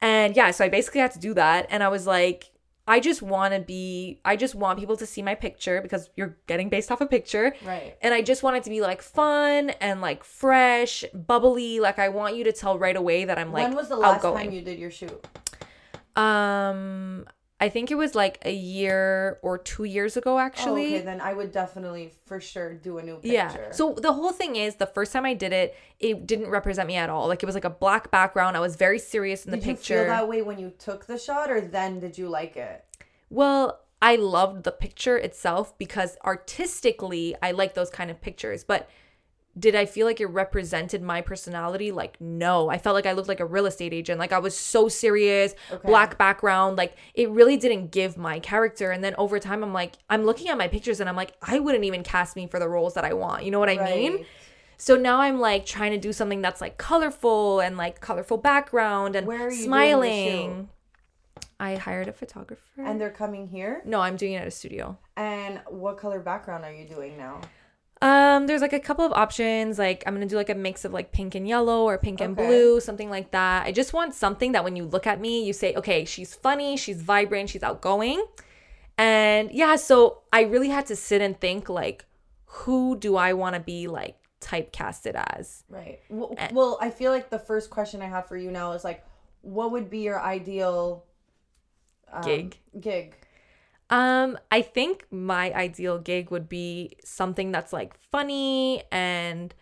[0.00, 2.50] And yeah, so I basically had to do that and I was like
[2.88, 6.36] I just want to be I just want people to see my picture because you're
[6.46, 7.54] getting based off a picture.
[7.64, 7.96] Right.
[8.00, 11.80] And I just want it to be like fun and like fresh, bubbly.
[11.80, 14.16] Like I want you to tell right away that I'm like when was the last
[14.24, 14.44] outgoing.
[14.46, 15.26] time you did your shoot?
[16.16, 17.26] um
[17.58, 20.96] I think it was like a year or 2 years ago Oh, actually.
[20.96, 23.32] okay, then I would definitely for sure do a new picture.
[23.32, 23.70] Yeah.
[23.70, 26.96] So the whole thing is the first time I did it, it didn't represent me
[26.96, 27.28] at all.
[27.28, 28.58] Like it was like a black background.
[28.58, 29.94] I was very serious in the did picture.
[29.94, 32.84] you feel that way when you took the shot, or then did you like it?
[33.30, 38.64] Well, I loved the picture itself because artistically I like those kind of pictures.
[38.64, 38.90] But
[39.58, 41.90] did I feel like it represented my personality?
[41.92, 42.68] Like, no.
[42.68, 44.18] I felt like I looked like a real estate agent.
[44.20, 45.86] Like, I was so serious, Okay.
[45.88, 46.76] black background.
[46.76, 48.90] Like, it really didn't give my character.
[48.90, 51.58] And then over time, I'm like, I'm looking at my pictures and I'm like, I
[51.58, 53.44] wouldn't even cast me for the roles that I want.
[53.44, 54.12] You know what I mean?
[54.16, 54.26] Right.
[54.78, 59.16] So now I'm like trying to do something that's like colorful and like colorful background
[59.16, 60.68] and Where are you doing the smiling.
[61.58, 62.60] I hired a photographer.
[62.76, 63.80] And they're coming here.
[63.86, 64.98] no, I'm doing it at a studio.
[65.16, 67.40] And what color background are you doing now?
[68.02, 69.78] Um, there's like a couple of options.
[69.78, 72.38] Like I'm gonna do like a mix of like pink and yellow or pink and
[72.38, 72.46] Okay.
[72.46, 73.66] blue, something like that.
[73.66, 76.76] I just want something that when you look at me, you say, okay, she's funny,
[76.76, 78.24] she's vibrant, she's outgoing.
[78.98, 82.04] And yeah, so I really had to sit and think like,
[82.44, 85.64] who do I want to be like typecasted as?
[85.68, 86.00] Right.
[86.10, 86.48] Well, Eh.
[86.52, 89.04] well, I feel like the first question I have for you now is like,
[89.42, 91.04] what would be your ideal
[92.12, 92.58] um, Gig?
[92.78, 93.16] Gig.
[93.88, 99.54] Um, I think my ideal gig would be something that's like funny and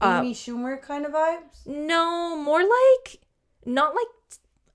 [0.00, 1.66] uh, Amy Schumer kind of vibes.
[1.66, 3.20] no, more like
[3.64, 4.06] not like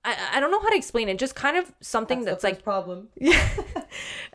[0.04, 1.18] I, I don't know how to explain it.
[1.18, 3.08] Just kind of something that's, the like problem.
[3.20, 3.38] yeah.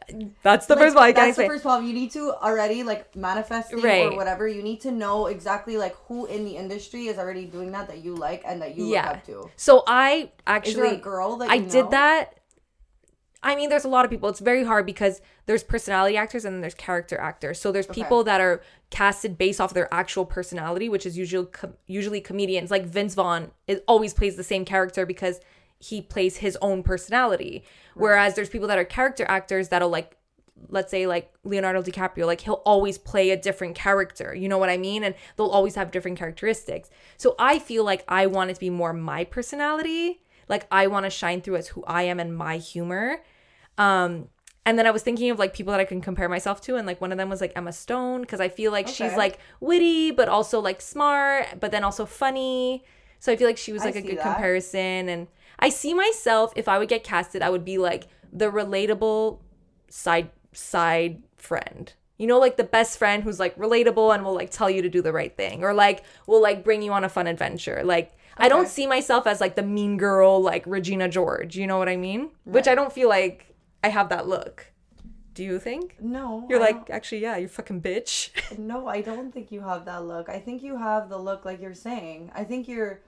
[0.43, 1.87] that's the Like, first one That's the first problem.
[1.87, 4.05] You need to already like manifesting Right.
[4.05, 4.47] or whatever.
[4.47, 7.97] You need to know exactly like who in the industry is already doing that that
[8.03, 9.07] you like and that you Yeah.
[9.07, 9.49] look up to.
[9.57, 12.36] So I actually a girl that I you did that.
[13.47, 14.27] I mean, there's a lot of people.
[14.27, 17.61] It's very hard because there's personality actors and then there's character actors.
[17.61, 21.75] So there's people that are casted based off their actual personality, which is usually com-
[21.85, 22.71] usually comedians.
[22.71, 25.39] Like Vince Vaughn is always plays the same character because
[25.79, 27.63] he plays his own personality.
[27.93, 30.17] Whereas there's people that are character actors that'll like
[30.67, 34.35] let's say like Leonardo DiCaprio, like he'll always play a different character.
[34.35, 35.05] You know what I mean?
[35.05, 36.89] And they'll always have different characteristics.
[37.15, 40.19] So I feel like I want it to be more my personality.
[40.49, 43.21] Like I want to shine through as who I am and my humor.
[43.77, 44.29] Um
[44.67, 46.85] and then I was thinking of like people that I can compare myself to, and
[46.85, 50.11] like one of them was like Emma Stone, because I feel like she's like witty,
[50.11, 52.83] but also like smart, but then also funny.
[53.19, 54.23] So I feel like she was like a good that.
[54.23, 55.07] comparison.
[55.07, 55.27] And
[55.59, 59.39] I see myself if I would get casted, I would be like the relatable
[59.87, 61.93] side side friend.
[62.17, 64.89] You know, like the best friend who's like relatable and will like tell you to
[64.89, 67.83] do the right thing or like will like bring you on a fun adventure.
[67.85, 71.77] Like I don't see myself as like the mean girl like Regina George, you know
[71.77, 72.31] what I mean?
[72.43, 74.67] Which I don't feel like I have that look.
[75.33, 75.97] Do you think?
[76.01, 76.45] No.
[76.49, 78.31] You're I like, actually, yeah, you fucking bitch.
[78.57, 80.29] no, I don't think you have that look.
[80.29, 82.31] I think you have the look like you're saying.
[82.33, 83.01] I think you're.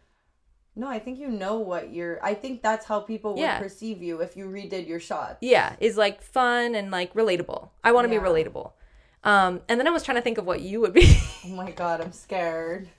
[0.75, 2.23] No, I think you know what you're.
[2.23, 3.59] I think that's how people would Yeah.
[3.59, 5.39] perceive you if you redid your shot.
[5.41, 7.69] yeah, is like fun and like relatable.
[7.83, 8.19] I want to Yeah.
[8.21, 8.73] be relatable.
[9.23, 11.17] Um, and then I was trying to think of what you would be.
[11.45, 12.89] Oh my god, I'm scared.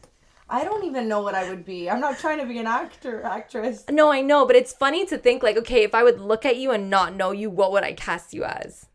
[0.50, 1.88] I don't even know what I would be.
[1.88, 3.84] I'm not trying to be an actor, actress.
[3.88, 6.56] no, I know, but it's funny to think like, okay, if I would look at
[6.56, 8.86] you and not know you, what would I cast you as?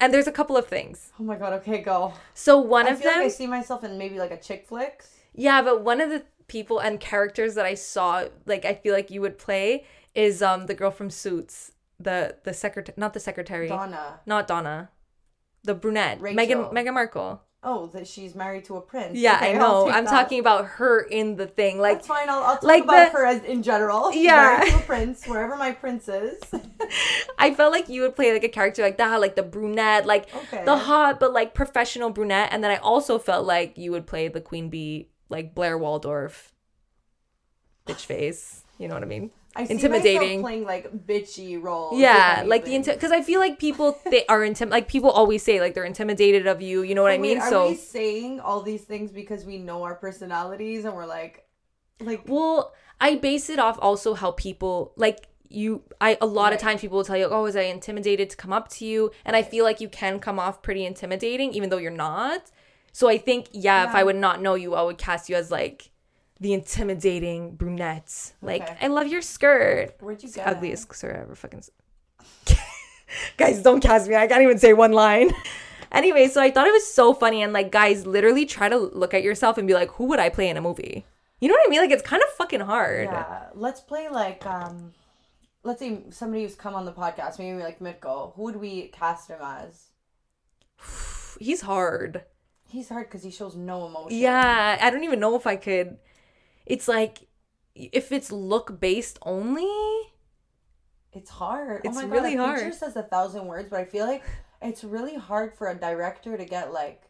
[0.00, 1.12] And there's a couple of things.
[1.20, 2.14] Oh my god, okay, go.
[2.32, 4.66] So one I of feel them, like I see myself in maybe like a chick
[4.66, 5.04] flick.
[5.34, 9.10] yeah, but one of the people and characters that I saw, like I feel like
[9.10, 9.84] you would play,
[10.14, 14.20] is um the girl from Suits, the the secretary, not the secretary, Donna.
[14.26, 14.90] not Donna,
[15.62, 16.36] the brunette, Rachel.
[16.36, 17.42] Megan Meghan Markle.
[17.66, 19.16] Oh, that she's married to a prince.
[19.18, 19.88] Yeah, Okay, I know.
[19.88, 20.10] I'm that.
[20.10, 22.28] talking about her in the thing, like That's fine.
[22.28, 24.12] I'll, I'll talk like about the- her as in general.
[24.12, 24.58] She's Yeah.
[24.58, 26.42] married to a prince, wherever my prince is.
[27.38, 30.28] I felt like you would play like a character like that, like the brunette, like
[30.34, 30.64] Okay.
[30.64, 32.50] the hot but like professional brunette.
[32.52, 36.52] And then I also felt like you would play the queen bee, like Blair Waldorf,
[37.86, 38.64] bitch face.
[38.78, 39.30] You know what I mean?
[39.56, 40.40] I intimidating.
[40.40, 41.98] playing like bitchy roles.
[41.98, 45.60] Yeah, like the because I feel like people they are intim like people always say
[45.60, 46.82] like they're intimidated of you.
[46.82, 47.38] You know what I mean?
[47.38, 51.06] wait, Are so we saying all these things because we know our personalities and we're
[51.06, 51.46] like,
[52.00, 56.58] like Well, I base it off also how people like you I a lot of
[56.58, 59.36] times people will tell you, "Oh, was I intimidated to come up to you?" And
[59.36, 62.50] I feel like you can come off pretty intimidating even though you're not.
[62.92, 65.50] So I think yeah, if I would not know you, I would cast you as
[65.50, 65.90] like
[66.40, 68.32] the intimidating brunette.
[68.42, 68.76] Like, Okay.
[68.82, 71.62] "I love your skirt." where'd you It's get the ugliest skirt I ever fucking
[73.36, 74.16] Guys, don't cast me.
[74.16, 75.30] I can't even say one line.
[75.92, 79.14] anyway, so I thought it was so funny and like guys literally try to look
[79.14, 81.04] at yourself and be like, "Who would I play in a movie?"
[81.40, 81.80] You know what I mean?
[81.80, 83.04] Like it's kind of fucking hard.
[83.06, 84.92] Yeah, let's play like um,
[85.62, 88.34] let's say somebody who's come on the podcast, maybe like Mitko.
[88.34, 89.90] Who would we cast him as?
[91.40, 92.24] He's hard.
[92.68, 94.18] He's hard because he shows no emotion.
[94.18, 95.98] Yeah, I don't even know if I could.
[96.66, 97.26] It's like
[97.74, 99.68] if it's look based only.
[101.12, 101.82] It's hard.
[101.84, 102.60] It's oh my really God, hard.
[102.60, 104.24] picture says a thousand words, but I feel like
[104.60, 107.02] it's really hard for a director to get like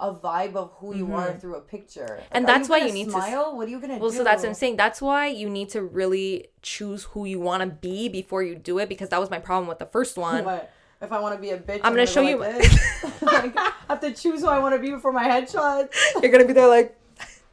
[0.00, 2.00] a vibe of who you are through a picture.
[2.08, 2.26] Like, Mm-hmm.
[2.32, 3.56] And that's why you need to smile.
[3.56, 4.00] What are you gonna do?
[4.00, 4.16] Well, do?
[4.16, 4.76] so that's what I'm saying.
[4.76, 8.78] That's why you need to really choose who you want to be before you do
[8.78, 10.44] it because that was my problem with the first one.
[10.44, 10.72] What?
[11.02, 13.72] If I want to be a bitch, I'm gonna show go you- Like like, I
[13.88, 15.88] have to choose who I want to be before my headshot.
[16.22, 16.96] You're gonna be there like.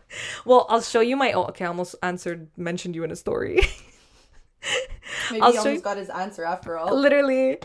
[0.45, 1.31] Well, I'll show you my.
[1.33, 3.59] Oh, okay, I almost answered, mentioned you in a story.
[5.31, 6.95] Maybe I'll he almost you- got his answer after all.
[6.95, 7.57] Literally,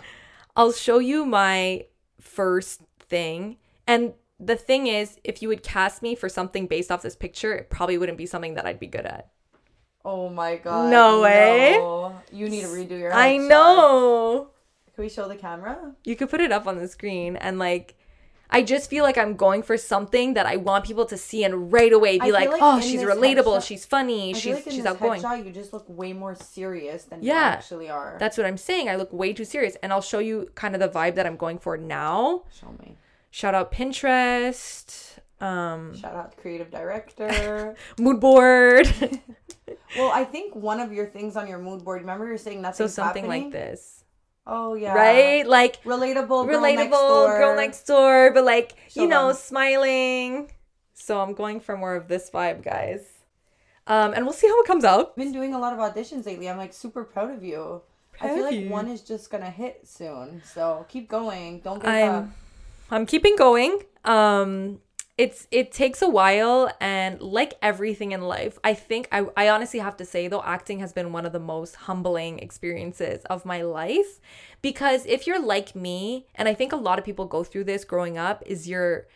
[0.56, 1.86] I'll show you my
[2.20, 3.56] first thing.
[3.86, 7.52] And the thing is, if you would cast me for something based off this picture,
[7.54, 9.28] it probably wouldn't be something that I'd be good at.
[10.04, 10.90] Oh my god.
[10.90, 11.76] No way.
[11.78, 12.20] no.
[12.32, 13.14] You need to redo your.
[13.14, 13.48] I headshot.
[13.48, 14.48] know.
[14.94, 15.94] Can we show the camera?
[16.04, 17.94] You could put it up on the screen and like.
[18.52, 21.72] I just feel like I'm going for something that I want people to see and
[21.72, 25.22] right away be like, like "Oh, she's relatable, headshot- she's funny, she's like she's outgoing."
[25.22, 28.16] headshot, you just look way more serious than you actually are.
[28.20, 28.88] That's what I'm saying.
[28.88, 31.36] I look way too serious, and I'll show you kind of the vibe that I'm
[31.36, 32.44] going for now.
[32.60, 32.98] Show me.
[33.30, 37.74] Shout out Pinterest, um, Shout out creative director.
[37.98, 38.92] mood board.
[39.96, 42.02] well, I think one of your things on your mood board.
[42.02, 43.44] Remember, you're saying that's so something happening?
[43.44, 44.01] like this,
[44.46, 44.94] Oh yeah.
[44.94, 45.46] right?
[45.46, 46.46] Like Relatable.
[46.46, 47.38] Girl relatable next door.
[47.38, 49.36] girl next door, but like Show you know, them.
[49.36, 50.52] smiling.
[50.94, 53.00] So I'm going for more of this vibe, guys.
[53.86, 55.16] Um, and we'll see how it comes out.
[55.16, 56.48] been doing a lot of auditions lately.
[56.48, 57.82] I'm like super proud of you.
[58.20, 58.68] I feel like you.
[58.68, 60.42] one is just gonna hit soon.
[60.44, 61.60] So keep going.
[61.60, 62.24] Don't give up.
[62.24, 62.34] I'm
[62.90, 63.80] I'm keeping going.
[64.04, 64.80] Um
[65.22, 69.78] it's it takes a while and like everything in life, I think I I honestly
[69.78, 73.62] have to say though acting has been one of the most humbling experiences of my
[73.62, 74.18] life
[74.62, 77.84] because if you're like me and I think a lot of people go through this
[77.84, 79.06] growing up is you're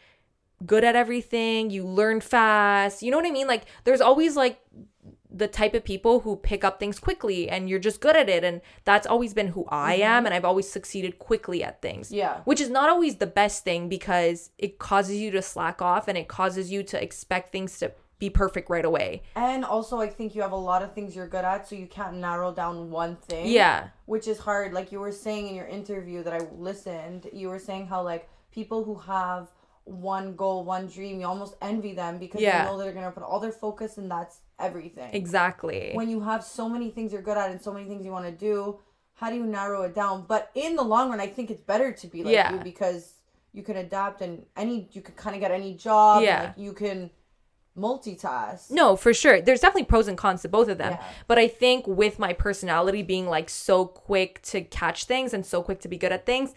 [0.65, 3.03] good at everything, you learn fast.
[3.03, 3.49] You know what I mean?
[3.49, 4.61] Like there's always like
[5.37, 8.43] the type of people who pick up things quickly and you're just good at it
[8.43, 10.03] and that's always been who I mm-hmm.
[10.03, 12.11] am and I've always succeeded quickly at things.
[12.11, 12.41] Yeah.
[12.45, 16.17] Which is not always the best thing because it causes you to slack off and
[16.17, 19.23] it causes you to expect things to be perfect right away.
[19.35, 21.87] And also, I think you have a lot of things you're good at, so you
[21.87, 23.47] can't narrow down one thing.
[23.47, 23.89] Yeah.
[24.07, 24.73] Which is hard.
[24.73, 28.31] Like you were saying in your interview that I listened, you were saying how, like,
[28.51, 29.49] people who have
[29.87, 32.65] one goal, one dream, you almost envy them because Yeah.
[32.65, 35.11] you know they're gonna put all their focus and that's everything.
[35.15, 35.93] Exactly.
[35.95, 38.27] When you have so many things you're good at and so many things you want
[38.27, 38.81] to do,
[39.15, 40.25] how do you narrow it down?
[40.27, 42.53] But in the long run, I think it's better to be like Yeah.
[42.53, 43.15] you because
[43.53, 46.23] you can adapt and any you can kind of get any job.
[46.23, 46.43] Yeah.
[46.45, 47.11] like you can
[47.79, 48.71] multitask.
[48.71, 49.41] No, for sure.
[49.41, 50.93] There's definitely pros and cons to both of them.
[50.93, 51.05] Yeah.
[51.27, 55.63] But I think with my personality being like so quick to catch things and so
[55.63, 56.55] quick to be good at things,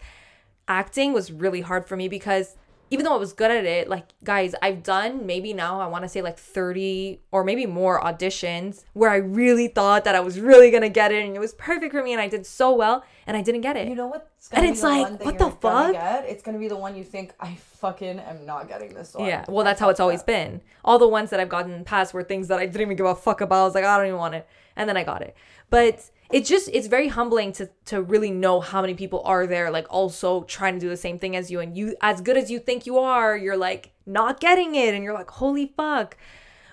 [0.66, 2.56] acting was really hard for me because
[2.90, 6.04] even though I was good at it, like guys, I've done maybe now I want
[6.04, 10.40] to say like 30 or maybe more auditions where I really thought that I was
[10.40, 12.74] really going to get it and it was perfect for me and I did so
[12.74, 13.88] well and I didn't get it.
[13.88, 15.92] You know what's And it's the like, what the fuck?
[15.92, 16.24] Get?
[16.26, 19.28] It's gonna be the one you think I fucking am not getting this one.
[19.28, 20.26] Yeah, well, I that's how it's always that.
[20.26, 20.60] been.
[20.84, 22.96] All the ones that I've gotten in the past were things that I didn't even
[22.96, 23.62] give a fuck about.
[23.62, 25.36] I was like, I don't even want it, and then I got it.
[25.70, 29.70] But it's just it's very humbling to to really know how many people are there,
[29.70, 32.50] like also trying to do the same thing as you, and you as good as
[32.50, 36.16] you think you are, you're like not getting it, and you're like, holy fuck.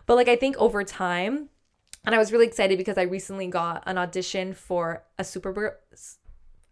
[0.05, 1.49] But like I think over time,
[2.05, 5.71] and I was really excited because I recently got an audition for a Super Bowl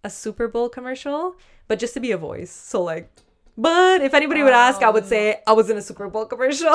[0.04, 1.36] a Super Bowl commercial,
[1.68, 2.52] but just to be a voice.
[2.52, 3.10] So like.
[3.58, 5.10] But if anybody would ask, I would um.
[5.10, 6.70] say I was in a Super Bowl commercial.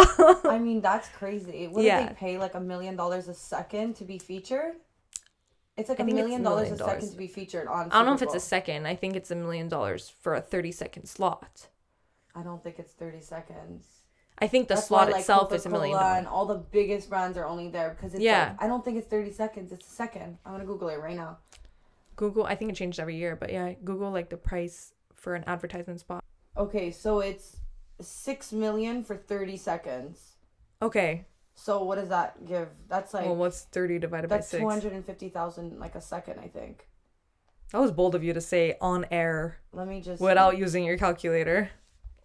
[0.45, 1.69] I mean, that's crazy.
[1.69, 2.09] What Yeah.
[2.09, 4.77] they pay like a million dollars a second to be featured?
[5.81, 6.93] It's like I a think million a dollars million a dollars.
[6.95, 7.91] second to be featured on.
[7.91, 8.87] I don't know if Super it's a second.
[8.87, 11.69] I think it's a million dollars for a 30 second slot.
[12.35, 13.87] I don't think it's thirty seconds.
[14.39, 16.19] I think the That's slot why, like, itself is a million dollars.
[16.19, 18.51] And all the biggest brands are only there because it's Yeah.
[18.51, 19.73] like I don't think it's thirty seconds.
[19.73, 20.39] It's a second.
[20.45, 21.39] I'm gonna Google it right now.
[22.17, 25.45] Google, I think it changed every year, but yeah, Google like the price for an
[25.47, 26.23] advertisement spot.
[26.57, 27.57] Okay, so it's
[28.01, 30.37] six million for thirty seconds.
[30.83, 31.27] Okay.
[31.63, 32.69] So what does that give?
[32.89, 34.63] That's like well, what's 30 divided by that's 6?
[34.63, 36.39] two hundred and fifty thousand like a second.
[36.41, 36.89] I think.
[37.73, 40.97] That was bold of you to say on air Let me just without using your
[40.97, 41.71] calculator.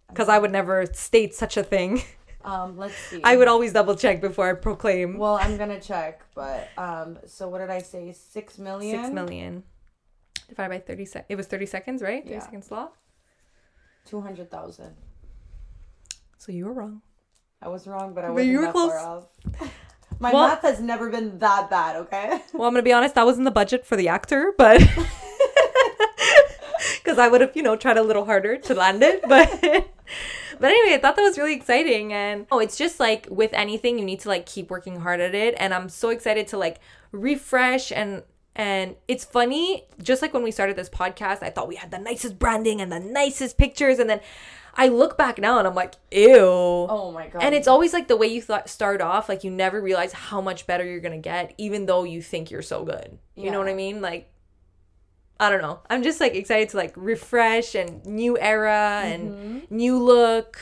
[0.08, 2.02] Because I would never state such a thing.
[2.44, 3.20] Um, let's see.
[3.22, 7.46] I would always double check before I proclaim Well, I'm gonna check, but um, so
[7.48, 8.12] what did I say?
[8.12, 9.04] Six million.
[9.04, 9.64] 6 million
[10.48, 11.26] divided by 30 seconds.
[11.28, 12.22] It was 30 seconds, right?
[12.22, 12.40] 30 Yeah.
[12.40, 12.94] second slot.
[14.06, 14.96] Two hundred thousand.
[16.38, 17.02] So you were wrong.
[17.62, 18.90] I was wrong, but I wasn't you were that close.
[18.92, 19.24] far off.
[20.20, 21.96] My Well- math has never been that bad.
[21.96, 22.40] Okay.
[22.52, 23.14] Well, I'm gonna be honest.
[23.16, 24.80] That was in the budget for the actor, but
[27.02, 29.22] because I would have, you know, tried a little harder to land it.
[29.28, 33.52] But but anyway, I thought that was really exciting, and oh, it's just like with
[33.52, 35.54] anything, you need to like keep working hard at it.
[35.58, 36.80] And I'm so excited to like
[37.12, 38.22] refresh and.
[38.58, 41.98] And it's funny, just like when we started this podcast, I thought we had the
[41.98, 43.98] nicest branding and the nicest pictures.
[43.98, 44.20] And then
[44.78, 46.38] I look back now and I'm like, ew.
[46.38, 47.42] Oh my god.
[47.42, 50.40] And it's always like the way you thought start off, like you never realize how
[50.40, 53.18] much better you're gonna get, even though you think you're so good.
[53.34, 54.00] You know what I mean?
[54.02, 54.30] Like,
[55.38, 55.80] I don't know.
[55.90, 59.76] I'm just like excited to like refresh and new era and Mm-hmm.
[59.76, 60.58] new look.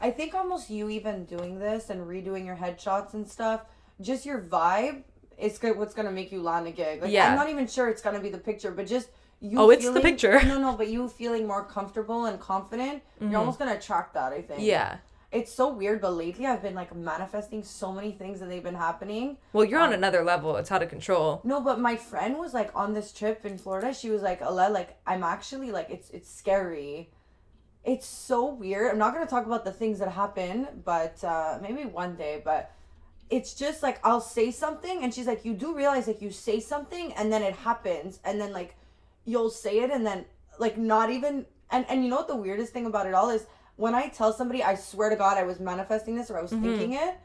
[0.00, 3.62] I think almost you even doing this and redoing your headshots and stuff,
[4.00, 5.02] just your vibe
[5.38, 5.76] is good.
[5.78, 7.02] What's gonna make you land a gig?
[7.02, 7.30] Like, Yeah.
[7.30, 9.08] I'm not even sure it's gonna be the picture, but just
[9.40, 9.58] you.
[9.58, 10.42] Oh, it's the picture.
[10.44, 14.32] No, no, but you feeling more comfortable and confident, you're almost gonna attract that.
[14.32, 14.60] I think.
[14.60, 14.68] Mm-hmm.
[14.76, 14.96] Yeah.
[15.32, 18.76] It's so weird, but lately I've been like manifesting so many things and they've been
[18.76, 19.36] happening.
[19.52, 20.56] Well, you're on Um, another level.
[20.56, 21.40] It's out of control.
[21.44, 23.92] No, but my friend was like on this trip in Florida.
[23.92, 27.10] She was like, "Ale, like I'm actually like it's it's scary.
[27.84, 28.90] It's so weird.
[28.90, 32.40] I'm not gonna talk about the things that happen, but uh, maybe one day.
[32.42, 32.70] But
[33.28, 36.60] it's just like I'll say something, and she's like, "You do realize like you say
[36.60, 38.76] something, and then it happens, and then like
[39.26, 40.24] you'll say it, and then
[40.58, 43.46] like not even and and you know what the weirdest thing about it all is
[43.76, 46.50] when I tell somebody, I swear to God, I was manifesting this or I was
[46.50, 46.64] mm-hmm.
[46.64, 47.18] thinking it,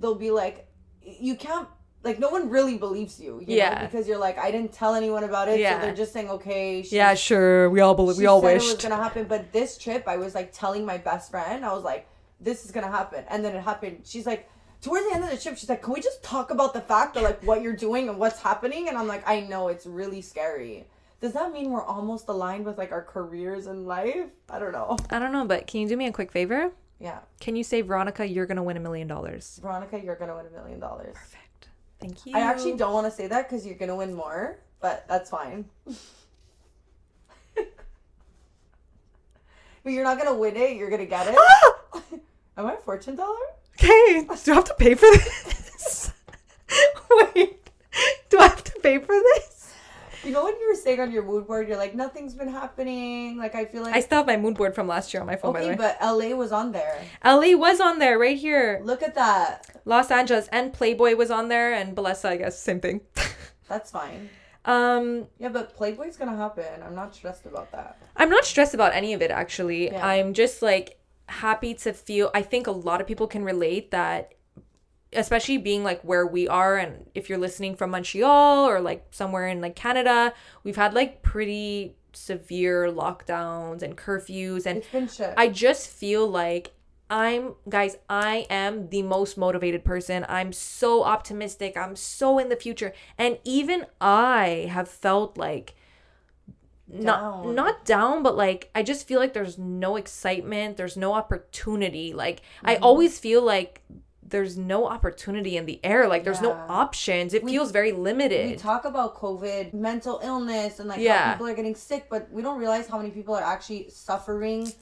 [0.00, 0.66] they'll be like,
[1.00, 1.68] you can't
[2.02, 3.74] like no one really believes you, you Yeah.
[3.74, 5.78] know, because you're like I didn't tell anyone about it, Yeah.
[5.78, 6.82] so they're just saying okay.
[6.82, 7.70] She, Yeah, sure.
[7.70, 8.18] We all believe.
[8.18, 8.74] We all said it wished.
[8.74, 11.84] was gonna happen, but this trip I was like telling my best friend, I was
[11.84, 12.08] like,
[12.40, 14.00] this is gonna happen, and then it happened.
[14.04, 14.48] She's like.
[14.80, 17.14] Towards the end of the trip, she's like, "Can we just talk about the fact
[17.14, 20.20] that like what you're doing and what's happening?" And I'm like, "I know it's really
[20.20, 20.88] scary."
[21.22, 24.32] Does that mean we're almost aligned with like our careers in life?
[24.50, 24.96] I don't know.
[25.08, 26.72] I don't know, but can you do me a quick favor?
[26.98, 29.60] Yeah, Can you say Veronica, you're gonna win a million dollars?
[29.62, 31.14] Veronica, you're gonna win a million dollars.
[31.14, 31.68] Perfect.
[32.00, 32.36] Thank you.
[32.36, 35.64] I actually don't want to say that because you're gonna win more, but that's fine.
[37.54, 37.64] but
[39.84, 40.76] you're not gonna win it.
[40.76, 41.36] You're gonna get it.
[41.38, 42.02] Ah!
[42.56, 43.36] Am I a fortune teller?
[43.74, 46.12] Okay, do I have to pay for this?
[47.34, 47.68] Wait,
[48.28, 49.61] do I have to pay for this?
[50.24, 53.36] You know when you were saying on your mood board, you're like, nothing's been happening.
[53.36, 55.36] Like I feel like I still have my mood board from last year on my
[55.36, 55.92] phone, by okay, the way.
[55.98, 57.02] but LA was on there.
[57.24, 58.80] LA was on there right here.
[58.84, 59.66] Look at that.
[59.84, 63.00] Los Angeles and Playboy was on there, and Balesa, I guess, same thing.
[63.68, 64.28] That's fine.
[64.64, 66.82] um, Yeah, but Playboy's gonna happen.
[66.84, 67.98] I'm not stressed about that.
[68.16, 69.90] I'm not stressed about any of it actually.
[69.90, 70.06] Yeah.
[70.06, 74.34] I'm just like happy to feel I think a lot of people can relate that
[75.12, 79.48] especially being like where we are and if you're listening from Montreal or like somewhere
[79.48, 80.32] in like Canada,
[80.64, 85.34] we've had like pretty severe lockdowns and curfews and It's been shit.
[85.36, 86.72] I just feel like
[87.10, 90.24] I'm guys, I am the most motivated person.
[90.28, 91.76] I'm so optimistic.
[91.76, 92.94] I'm so in the future.
[93.18, 95.74] And even I have felt like
[96.88, 97.54] not Down.
[97.54, 102.12] not down, but like I just feel like there's no excitement, there's no opportunity.
[102.12, 102.84] Like I Mm-hmm.
[102.84, 103.82] always feel like
[104.32, 106.08] there's no opportunity in the air.
[106.08, 107.32] Like there's no options.
[107.34, 108.50] It feels very limited.
[108.50, 111.18] we talk about COVID, mental illness, and like Yeah.
[111.18, 114.72] how people are getting sick, but we don't realize how many people are actually suffering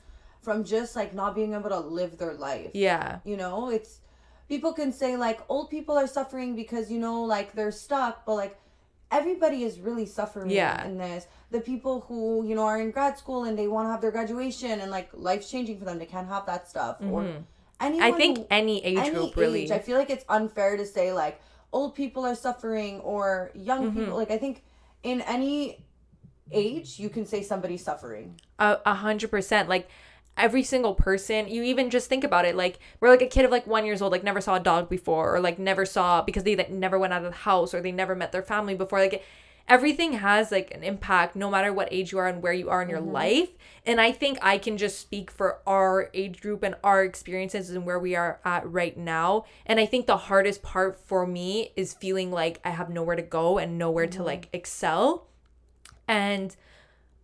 [0.41, 2.71] from just like not being able to live their life.
[2.73, 3.19] yeah.
[3.25, 3.99] You know, it's
[4.49, 8.35] people can say like old people are suffering because you know like they're stuck, but
[8.37, 8.57] like
[9.11, 10.85] everybody is really suffering Yeah.
[10.87, 11.27] in this.
[11.51, 14.13] The people who you know are in grad school and they want to have their
[14.13, 16.97] graduation and like life's changing for them, they can't have that stuff.
[17.01, 17.41] Or mm-hmm.
[17.81, 18.03] Anyone.
[18.03, 21.13] I think any age any group really age, I feel like it's unfair to say
[21.13, 21.41] like
[21.73, 24.01] old people are suffering or young Mm-hmm.
[24.01, 24.17] people.
[24.17, 24.63] Like I think
[25.03, 25.85] in any
[26.53, 28.41] age you can say somebody's suffering.
[28.59, 29.89] a a hundred percent like
[30.37, 33.51] every single person you even just think about it like we're like a kid of
[33.51, 36.45] like one years old like never saw a dog before or like never saw because
[36.45, 38.99] they like, never went out of the house or they never met their family before
[38.99, 39.23] like
[39.71, 42.83] everything has like an impact no matter what age you are and where you are
[42.83, 43.13] in your mm-hmm.
[43.13, 43.51] life.
[43.87, 47.87] And i think i can just speak for our age group and our experiences and
[47.87, 49.45] where we are at right now.
[49.65, 53.23] And i think the hardest part for me is feeling like i have nowhere to
[53.23, 54.27] go and nowhere to mm-hmm.
[54.27, 55.29] like excel.
[56.09, 56.55] And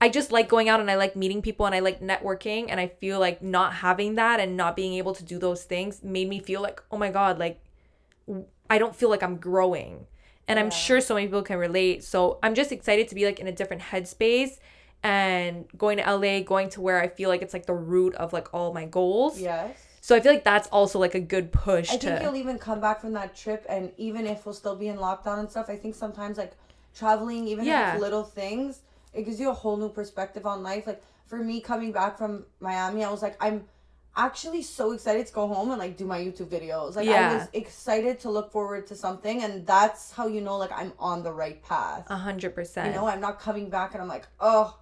[0.00, 2.66] I just like going out and I like meeting people and I like networking.
[2.68, 6.04] And I feel like not having that and not being able to do those things
[6.04, 7.60] made me feel like oh my god like
[8.68, 10.06] I don't feel like I'm growing.
[10.48, 12.04] And I'm sure so many people can relate.
[12.04, 14.58] So I'm just excited to be like in a different headspace
[15.02, 18.32] and going to LA, going to where I feel like it's like the root of
[18.32, 19.40] like all my goals.
[19.40, 19.76] Yes.
[20.00, 22.58] So I feel like that's also like a good push I to think you'll even
[22.58, 25.68] come back from that trip, and even if we'll still be in lockdown and stuff,
[25.68, 26.52] I think sometimes like
[26.94, 28.82] traveling, even if it's little things,
[29.12, 30.86] it gives you a whole new perspective on life.
[30.86, 33.64] Like for me, coming back from Miami, I was like, I'm
[34.16, 36.96] actually so excited to go home and like do my YouTube videos.
[36.96, 40.72] Like I was excited to look forward to something, and that's how you know like
[40.72, 42.06] I'm on the right path.
[42.10, 42.88] a hundred percent.
[42.88, 44.76] You know, I'm not coming back and I'm like, oh,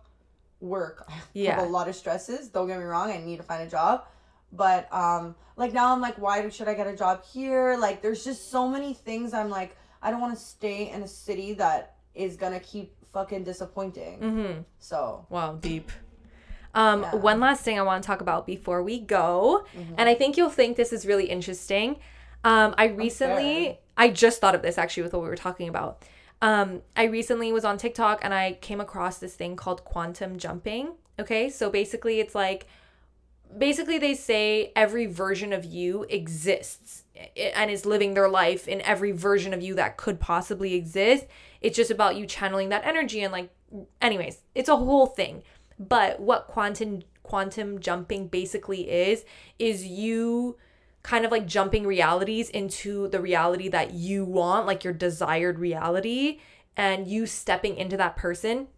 [0.61, 1.05] work.
[1.09, 1.57] I Yeah.
[1.57, 2.49] have a lot of stresses.
[2.49, 3.11] Don't get me wrong.
[3.11, 4.07] I need to find a job.
[4.53, 7.77] But um, like now I'm like, why should I get a job here?
[7.77, 9.35] Like, there's just so many things.
[9.35, 13.43] I'm like, I don't want to stay in a city that is gonna keep fucking
[13.45, 14.21] disappointing.
[14.21, 14.61] Mm-hmm.
[14.79, 15.91] So Wow, deep.
[16.75, 17.15] Um, Yeah.
[17.17, 19.65] one last thing I want to talk about before we go,
[19.97, 21.97] and I think you'll think this is really interesting.
[22.43, 23.79] Um, I recently.
[23.97, 26.03] I just thought of this actually with what we were talking about.
[26.43, 30.95] Um, I recently was on TikTok and I came across this thing called quantum jumping.
[31.19, 32.67] Okay, so basically, it's like
[33.57, 37.05] basically they say every version of you exists
[37.37, 41.27] and is living their life in every version of you that could possibly exist
[41.61, 43.49] it's just about you channeling that energy and like
[44.03, 45.43] anyways it's a whole thing
[45.79, 49.25] but what quantum quantum jumping basically is
[49.59, 50.57] is you
[51.03, 56.39] kind of like jumping realities into the reality that you want like your desired reality
[56.77, 58.69] and you stepping into that person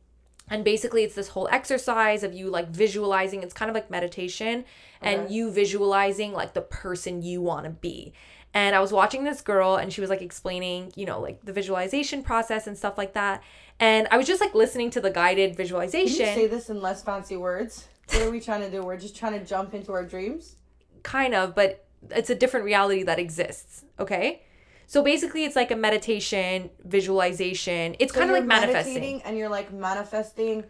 [0.49, 3.43] and basically, it's this whole exercise of you like visualizing.
[3.43, 4.65] It's kind of like meditation
[5.03, 5.35] and Okay.
[5.35, 8.13] you visualizing like the person you want to be.
[8.55, 11.53] And I was watching this girl and she was like explaining, you know, like the
[11.53, 13.43] visualization process and stuff like that.
[13.79, 16.27] And I was just like listening to the guided can visualization.
[16.27, 17.87] you say this in less fancy words?
[18.13, 18.83] What are we trying to do?
[18.83, 20.57] We're just trying to jump into our dreams.
[21.03, 23.85] kind of, but it's a different reality that exists.
[23.99, 24.43] Okay.
[24.87, 27.97] So basically, it's like a meditation, visualization.
[27.99, 29.21] It's So kind of like manifesting.
[29.23, 30.65] and you're like manifesting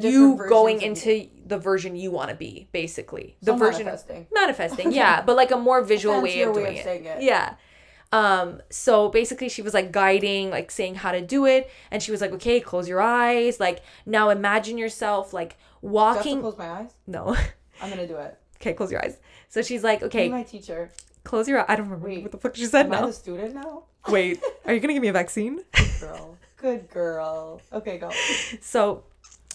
[0.00, 3.36] you going into the version you want to be, basically.
[3.42, 4.26] The So version manifesting.
[4.32, 6.84] manifesting yeah but like a more visual way of way doing of it.
[6.84, 7.22] saying it.
[7.22, 7.54] yeah
[8.12, 12.10] um so basically she was like guiding like saying how to do it and she
[12.10, 16.28] was like okay close your eyes like now imagine yourself like Do I have to
[16.28, 16.90] walking close my eyes?
[17.06, 17.36] no
[17.80, 18.36] I'm gonna do it.
[18.60, 19.16] okay close your eyes
[19.48, 20.90] so she's like Be okay my teacher.
[21.24, 23.06] close your eyes i don't remember Wait, what the fuck she said Am I now
[23.06, 23.84] the student now?
[24.08, 26.36] wait are you gonna give me a vaccine Good Girl.
[26.56, 27.62] Good girl.
[27.72, 28.10] Okay, go.
[28.60, 29.04] So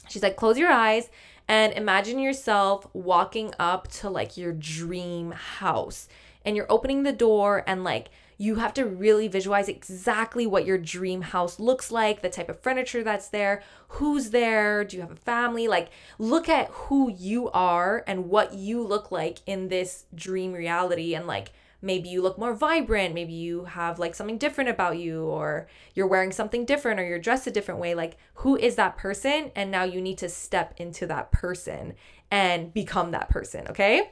[0.07, 1.09] she's like, close your eyes
[1.47, 6.07] and imagine yourself walking up to like your dream house.
[6.43, 10.77] And you're opening the door and like you have to really visualize exactly what your
[10.77, 15.11] dream house looks like, the type of furniture that's there, who's there, do you have
[15.11, 15.67] a family?
[15.67, 15.89] Like,
[16.19, 21.15] look at who you are and what you look like in this dream reality.
[21.15, 21.53] And like,
[21.85, 26.07] maybe you look more vibrant maybe you have like something different about you or you're
[26.07, 29.69] wearing something different or you're dressed a different way like who is that person and
[29.71, 31.93] now you need to step into that person
[32.31, 34.11] and become that person okay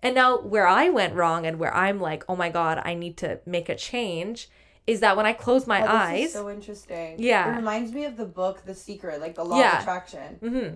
[0.00, 3.16] And now where I went wrong and where I'm like, oh my God, I need
[3.24, 4.48] to make a change
[4.86, 6.32] is that when I close my Oh, this is eyes.
[6.32, 7.16] so interesting.
[7.18, 7.52] Yeah.
[7.52, 9.74] It reminds me of the book The Secret, like the law Yeah.
[9.78, 10.28] of attraction.
[10.40, 10.74] Mm hmm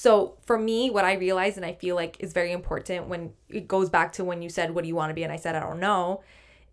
[0.00, 3.68] So for me, what I realize and I feel like is very important when it
[3.68, 5.24] goes back to when you said, What do you want to be?
[5.24, 6.22] And I said, I don't know,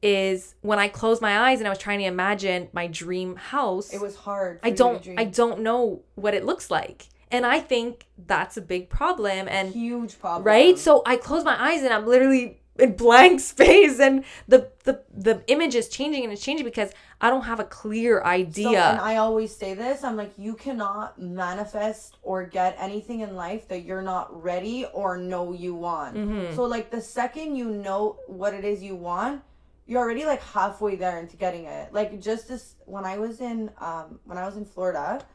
[0.02, 3.94] is when I closed my eyes and I was trying to imagine my dream house.
[3.94, 4.62] It was hard.
[4.64, 5.20] I don't dream.
[5.20, 7.10] I don't know what it looks like.
[7.30, 9.50] And I think that's a big problem.
[9.50, 10.46] And huge problem.
[10.46, 10.80] right?
[10.80, 15.44] So I close my eyes and I'm literally in blank space and the the the
[15.48, 18.70] image is changing and it's changing because I don't have a clear idea.
[18.70, 23.36] So, and I always say this I'm like, you cannot manifest or get anything in
[23.36, 26.16] life that you're not ready or know you want.
[26.16, 26.56] Mm-hmm.
[26.56, 29.42] So, like, the second you know what it is you want,
[29.88, 31.92] you're already like halfway there into getting it.
[31.92, 35.26] Like, just this, when I was in, um, when I was in Florida,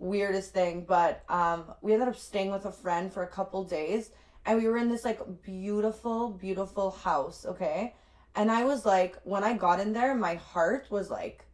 [0.00, 4.10] weirdest thing, but um, we ended up staying with a friend for a couple days
[4.46, 7.94] and we were in this like beautiful, beautiful house, okay?
[8.34, 11.44] And I was like, when I got in there, my heart was like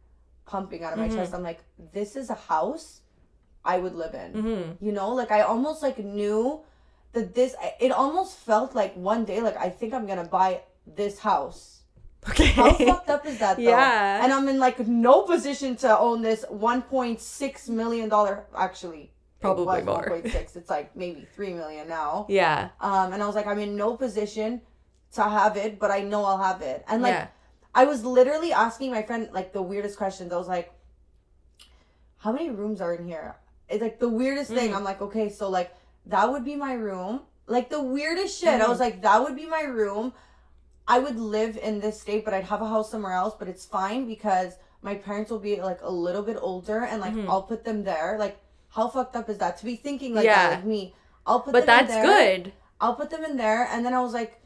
[0.45, 1.33] pumping out of my chest.
[1.33, 1.61] I'm like,
[1.93, 3.01] this is a house
[3.65, 4.33] I would live in.
[4.33, 4.77] Mhm.
[4.79, 6.61] You know, like I almost like knew
[7.13, 7.55] that this.
[7.79, 11.81] It almost felt like one day, like I think I'm gonna buy this house.
[12.29, 12.47] Okay.
[12.47, 13.57] How fucked up is that?
[13.57, 13.63] Though?
[13.63, 14.23] Yeah.
[14.23, 18.45] And I'm in like no position to own this 1.6 million dollar.
[18.55, 20.19] Actually, Probably it was more.
[20.21, 20.55] 1.6.
[20.55, 22.25] It's like maybe three million now.
[22.29, 22.69] yeah.
[22.81, 24.61] Um, and I was like, I'm in no position
[25.17, 26.83] to have it, but I know I'll have it.
[26.87, 27.27] And like, Yeah.
[27.75, 30.31] I was literally asking my friend like the weirdest questions.
[30.33, 30.71] I was like,
[32.17, 33.35] how many rooms are in here?
[33.69, 34.71] It's like the weirdest thing.
[34.71, 34.77] Mm.
[34.77, 35.73] I'm like, okay, so like
[36.07, 37.21] that would be my room.
[37.47, 38.49] Like the weirdest shit.
[38.49, 38.63] Mm-hmm.
[38.63, 40.13] I was like, that would be my room.
[40.87, 43.65] I would live in this state, but I'd have a house somewhere else, but it's
[43.65, 47.29] fine because my parents will be like a little bit older and like Mm-hmm.
[47.29, 48.15] I'll put them there.
[48.17, 48.37] Like
[48.69, 50.49] how fucked up is that to be thinking like Yeah.
[50.49, 50.95] that like me?
[51.25, 52.05] I'll put But them in that's there.
[52.37, 52.53] good.
[52.81, 53.67] I'll put them in there.
[53.71, 54.39] And then I was like,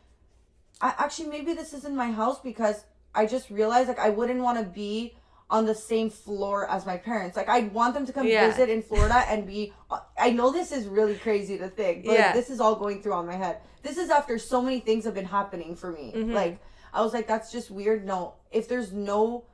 [0.82, 4.58] I actually maybe this isn't my house because I just realized like I wouldn't want
[4.60, 5.16] to be
[5.50, 7.36] on the same floor as my parents.
[7.36, 8.48] Like I'd want them to come Yeah.
[8.50, 9.74] visit in Florida and be.
[10.18, 12.34] I know this is really crazy to think, but like, Yeah.
[12.34, 13.58] this is all going through on my head.
[13.84, 16.14] This is after so many things have been happening for me.
[16.16, 16.32] Mm-hmm.
[16.32, 16.60] Like
[16.94, 18.06] I was like, that's just weird.
[18.06, 19.46] No, if there's no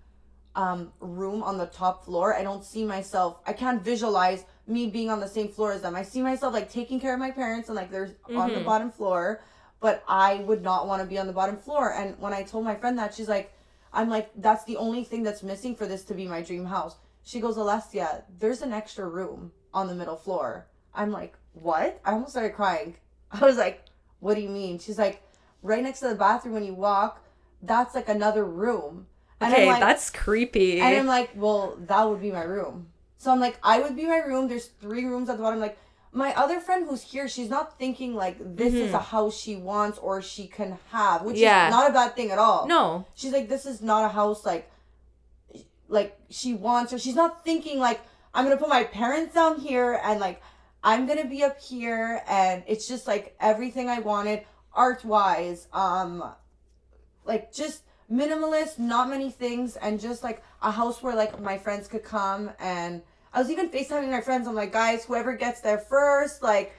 [0.56, 3.40] um room on the top floor, I don't see myself.
[3.46, 5.96] I can't visualize me being on the same floor as them.
[5.96, 8.92] I see myself like taking care of my parents and like there's on the bottom
[8.92, 9.42] floor,
[9.80, 11.94] but I would not want to be on the bottom floor.
[11.94, 13.54] And when I told my friend that, she's like,
[13.94, 16.96] I'm like, that's the only thing that's missing for this to be my dream house.
[17.24, 20.68] She goes, Alessia, there's an extra room on the middle floor.
[20.94, 22.00] I'm like, what?
[22.06, 22.96] I almost started crying.
[23.32, 23.84] I was like,
[24.20, 24.80] what do you mean?
[24.80, 25.22] She's like,
[25.62, 27.24] right next to the bathroom when you walk,
[27.62, 29.08] that's like another room.
[29.40, 30.80] And Okay, I'm like, that's creepy.
[30.80, 32.88] and I'm like, well, that would be my room.
[33.20, 34.48] So I'm like, I would be my room.
[34.48, 35.60] There's three rooms at the bottom.
[35.60, 35.78] Like,
[36.12, 39.98] my other friend who's here, she's not thinking like this is a house she wants
[40.00, 41.44] or she can have, which Mm-hmm.
[41.44, 41.68] Yeah.
[41.68, 42.68] is not a bad thing at all.
[42.68, 43.06] no.
[43.14, 44.70] She's like, this is not a house like
[45.90, 48.02] like she wants or she's not thinking like
[48.34, 50.42] I'm gonna put my parents down here and like
[50.84, 54.44] I'm gonna be up here and it's just like everything I wanted
[54.74, 56.24] art wise, um
[57.26, 61.88] like just minimalist, not many things, and just like a house where like my friends
[61.88, 63.02] could come and
[63.34, 64.48] I was even FaceTiming my friends.
[64.48, 66.74] I'm like, guys, whoever gets there first, like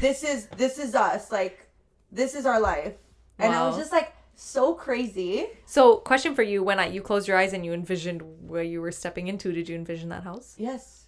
[0.00, 1.32] this is this is us.
[1.32, 1.68] Like
[2.10, 2.94] this is our life.
[3.38, 5.46] And I was just like so crazy.
[5.66, 8.80] So, question for you: When I, you closed your eyes and you envisioned where you
[8.80, 10.54] were stepping into, did you envision that house?
[10.58, 11.03] Yes.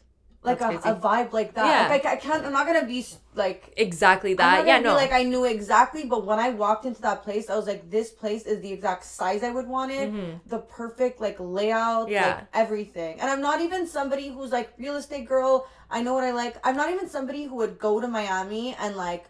[0.46, 1.66] Like a, a vibe like that.
[1.66, 1.88] Yeah.
[1.94, 4.66] Like I, I can't I'm not gonna be like Exactly that.
[4.66, 4.94] Yeah, no.
[4.94, 8.10] like I knew exactly, but when I walked into that place, I was like, this
[8.10, 10.08] place is the exact size I would want it,
[10.48, 12.12] the perfect like layout, Mm-hmm.
[12.12, 12.26] Yeah.
[12.36, 13.20] like everything.
[13.20, 15.66] And I'm not even somebody who's like real estate girl.
[15.90, 16.56] I know what I like.
[16.64, 19.24] I'm not even somebody who would go to Miami and like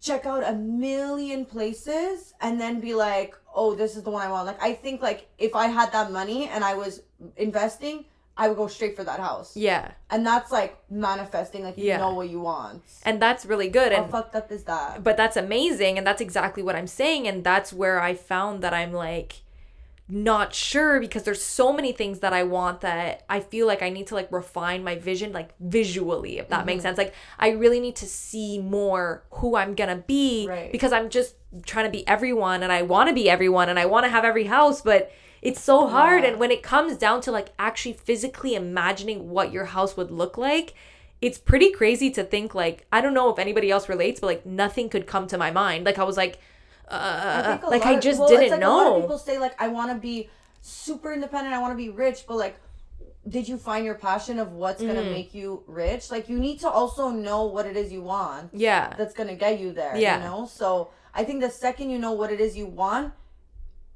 [0.00, 4.30] check out a million places and then be like, oh, this is the one I
[4.30, 4.46] want.
[4.46, 7.02] Like I think like if I had that money and I was
[7.36, 8.04] investing,
[8.42, 9.50] I would go straight for that house.
[9.68, 11.98] yeah, And that's like manifesting, like you Yeah.
[11.98, 12.82] know what you want.
[13.04, 13.92] and that's really good.
[13.92, 15.04] How And fucked up is that?
[15.04, 18.72] but that's amazing and that's exactly what i'm saying and that's where i found that
[18.80, 19.30] i'm like
[20.08, 23.88] not sure because there's so many things that i want that i feel like i
[23.96, 26.66] need to like refine my vision like visually if that Mm-hmm.
[26.66, 30.72] makes sense like i really need to see more who i'm gonna be Right.
[30.72, 33.86] because i'm just trying to be everyone and i want to be everyone and i
[33.86, 35.12] want to have every house but
[35.42, 36.30] it's so hard Yeah.
[36.30, 40.36] and when it comes down to like actually physically imagining what your house would look
[40.36, 40.74] like
[41.22, 44.46] it's pretty crazy to think like I don't know if anybody else relates, but like
[44.46, 45.84] nothing could come to my mind.
[45.84, 46.38] Like I was like,
[46.88, 48.92] uh, think a like lot I of- just well, it's didn't like A lot of
[48.94, 49.00] know.
[49.02, 50.30] people say like I want to be
[50.62, 52.56] super independent, I want to be rich, but like
[53.28, 55.10] did you find your passion of what's gonna Mm.
[55.12, 56.10] make you rich?
[56.10, 58.94] Like you need to also know what it is you want Yeah.
[58.96, 59.94] that's gonna get you there.
[59.96, 60.16] Yeah.
[60.16, 60.46] You know?
[60.46, 63.12] So I think the second you know what it is you want,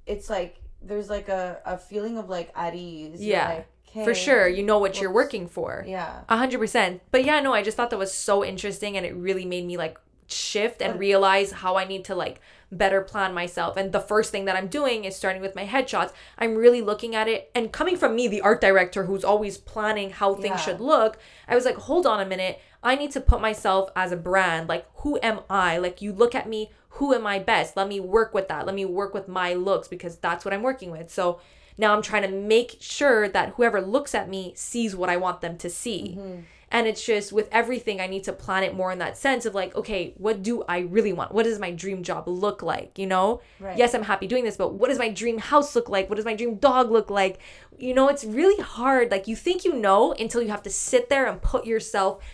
[0.04, 0.56] it's like
[0.86, 3.22] there's like a, a feeling of like at ease.
[3.24, 3.62] Yeah.
[3.94, 4.48] like, For sure.
[4.48, 5.84] You know what you're working for.
[5.86, 6.20] Yeah.
[6.28, 7.00] A hundred percent.
[7.10, 9.76] But yeah, no, I just thought that was so interesting and it really made me
[9.76, 12.40] like shift and realize how I need to like
[12.72, 13.76] better plan myself.
[13.76, 16.12] And the first thing that I'm doing is starting with my headshots.
[16.38, 20.10] I'm really looking at it and coming from me, the art director who's always planning
[20.10, 20.56] how things Yeah.
[20.56, 22.58] should look, I was like, hold on a minute.
[22.82, 24.68] I need to put myself as a brand.
[24.68, 25.78] Like, who am I?
[25.78, 27.76] Like, you look at me, who am I best?
[27.76, 28.66] Let me work with that.
[28.66, 31.10] Let me work with my looks because that's what I'm working with.
[31.10, 31.40] So
[31.76, 35.40] now I'm trying to make sure that whoever looks at me sees what I want
[35.40, 36.16] them to see.
[36.16, 36.40] Mm-hmm.
[36.70, 39.54] And it's just with everything, I need to plan it more in that sense of
[39.54, 41.32] like, okay, what do I really want?
[41.32, 42.98] What does my dream job look like?
[42.98, 43.40] You know?
[43.60, 43.78] Right.
[43.78, 46.08] Yes, I'm happy doing this, but what does my dream house look like?
[46.08, 47.38] What does my dream dog look like?
[47.78, 49.10] You know, it's really hard.
[49.10, 52.24] Like, you think you know until you have to sit there and put yourself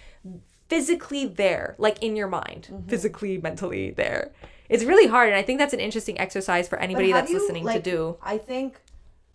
[0.70, 2.88] physically there, like in your mind, Mm-hmm.
[2.88, 4.32] physically, mentally there.
[4.68, 5.28] It's really hard.
[5.28, 8.16] And I think that's an interesting exercise for anybody that's you, listening to do.
[8.22, 8.80] I think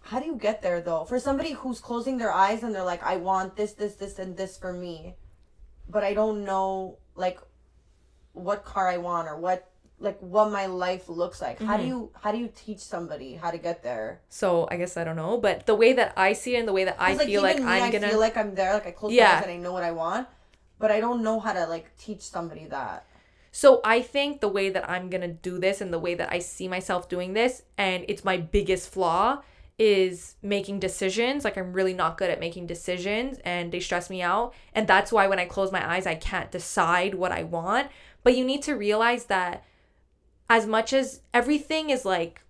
[0.10, 1.04] how do you get there though?
[1.04, 4.38] For somebody who's closing their eyes and they're like, I want this, this, this, and
[4.38, 5.16] this for me,
[5.90, 7.40] but I don't know like
[8.34, 9.70] what car I want or what
[10.00, 11.58] like what my life looks like.
[11.60, 11.82] How Mm-hmm.
[11.82, 14.22] do you how do you teach somebody how to get there?
[14.30, 15.38] So I guess I don't know.
[15.38, 17.58] But the way that I see it and the way that I 'Cause, feel like
[17.60, 19.26] me, I'm I gonna feel like I'm there, like I close Yeah.
[19.32, 20.28] my eyes and I know what I want,
[20.80, 23.06] but I don't know how to like teach somebody that.
[23.52, 26.40] So I think the way that I'm gonna do this and the way that I
[26.40, 29.42] see myself doing this, and it's my biggest flaw,
[29.78, 31.44] is making decisions.
[31.44, 34.54] Like I'm really not good at making decisions and they stress me out.
[34.74, 37.90] And that's why when I close my eyes, I can't decide what I want.
[38.24, 39.64] But you need to realize that
[40.50, 42.42] as much as everything is like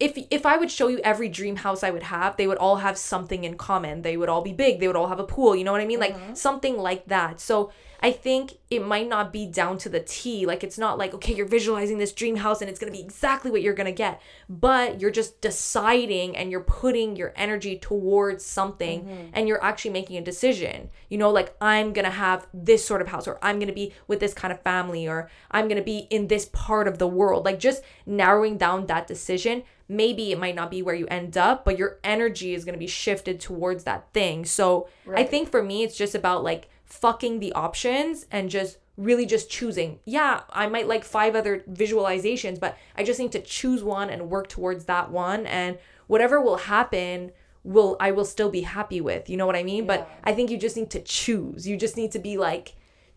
[0.00, 2.76] if if I would show you every dream house I would have, they would all
[2.76, 4.02] have something in common.
[4.02, 4.78] They would all be big.
[4.78, 5.56] They would all have a pool.
[5.56, 5.98] You know what I mean?
[5.98, 6.34] Like mm-hmm.
[6.34, 7.40] something like that.
[7.40, 10.46] So I think it might not be down to the T.
[10.46, 13.50] Like it's not like okay, you're visualizing this dream house and it's gonna be exactly
[13.50, 14.22] what you're gonna get.
[14.48, 19.30] But you're just deciding and you're putting your energy towards something mm-hmm.
[19.32, 20.90] and you're actually making a decision.
[21.08, 24.20] You know, like I'm gonna have this sort of house or I'm gonna be with
[24.20, 27.44] this kind of family or I'm gonna be in this part of the world.
[27.44, 31.64] Like just narrowing down that decision maybe it might not be where you end up,
[31.64, 34.44] but your energy is going to be shifted towards that thing.
[34.44, 39.24] So I think for me, it's just about like fucking the options and just really
[39.24, 40.00] just choosing.
[40.04, 44.28] Yeah, I might like five other visualizations, but I just need to choose one and
[44.28, 45.46] work towards that one.
[45.46, 47.32] And whatever will happen
[47.64, 49.30] will I will still be happy with.
[49.30, 49.86] You know what I mean?
[49.86, 51.66] But I think you just need to choose.
[51.66, 52.74] You just need to be like,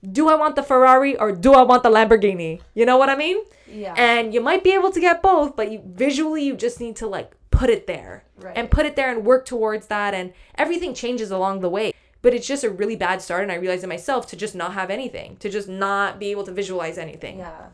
[0.09, 2.61] do I want the Ferrari or do I want the Lamborghini?
[2.73, 3.37] You know what I mean?
[3.67, 3.93] Yeah.
[3.97, 7.07] And you might be able to get both, but you visually you just need to
[7.07, 8.23] like put it there.
[8.37, 8.57] Right.
[8.57, 11.93] And put it there and work towards that and everything changes along the way.
[12.23, 14.73] But it's just a really bad start and I realized it myself to just not
[14.73, 17.39] have anything, to just not be able to visualize anything.
[17.39, 17.67] yeah.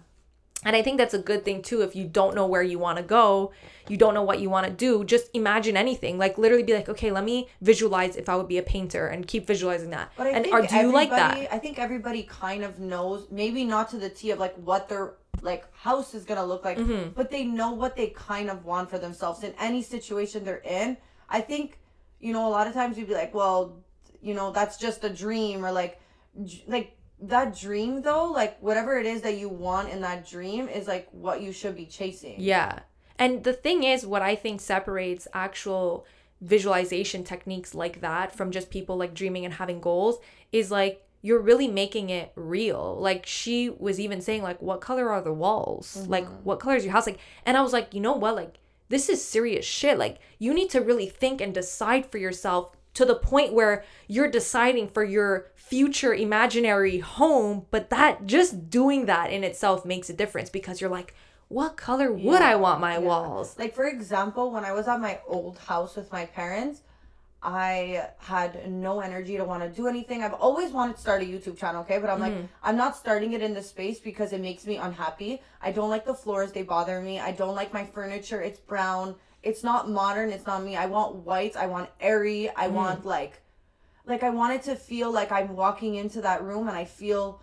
[0.68, 1.82] And I think that's a good thing too.
[1.82, 3.54] If you don't know where you want to go,
[3.88, 6.18] you don't know what you want to do, just imagine anything.
[6.18, 9.26] Like literally be like, okay, let me visualize if I would be a painter and
[9.26, 10.12] keep visualizing that.
[10.18, 11.38] But I and think or do you like that?
[11.54, 15.14] I think everybody kind of knows, maybe not to the T of like what their
[15.42, 17.12] like house is gonna look like, Mm-hmm.
[17.16, 20.98] but they know what they kind of want for themselves in any situation they're in.
[21.30, 21.80] I think,
[22.20, 23.78] you know, a lot of times you'd be like, well,
[24.22, 26.02] you know, that's just a dream, or like,
[26.68, 30.88] like that dream though, like whatever it is that you want in that dream is
[30.88, 32.36] like what you should be chasing.
[32.38, 32.80] Yeah.
[33.20, 36.06] And the thing is, what I think separates actual
[36.42, 40.20] visualization techniques like that from just people like dreaming and having goals
[40.52, 42.96] is like you're really making it real.
[43.00, 46.06] Like she was even saying like what color are the walls?
[46.08, 46.44] Like mm-hmm.
[46.44, 47.08] what color is your house?
[47.08, 48.36] Like and I was like, you know what?
[48.36, 48.60] Like
[48.90, 49.98] this is serious shit.
[49.98, 54.30] Like you need to really think and decide for yourself to the point where you're
[54.30, 60.14] deciding for your future imaginary home, but that just doing that in itself makes a
[60.14, 61.14] difference because you're like,
[61.48, 63.08] what color would I want my Yeah.
[63.10, 63.56] walls?
[63.60, 66.82] Like for example, when I was at my old house with my parents,
[67.44, 70.24] I had no energy to want to do anything.
[70.24, 72.00] I've always wanted to start a YouTube channel, okay?
[72.00, 72.48] But I'm like, mm-hmm.
[72.64, 75.44] I'm not starting it in this space because it makes me unhappy.
[75.62, 77.20] I don't like the floors, they bother me.
[77.20, 78.42] I don't like my furniture.
[78.42, 79.16] It's brown.
[79.44, 80.32] It's not modern.
[80.32, 80.76] It's not me.
[80.76, 81.56] I want white.
[81.56, 82.50] I want airy.
[82.56, 82.72] I mm.
[82.72, 83.42] want like
[84.06, 87.42] like I wanted to feel like I'm walking into that room and I feel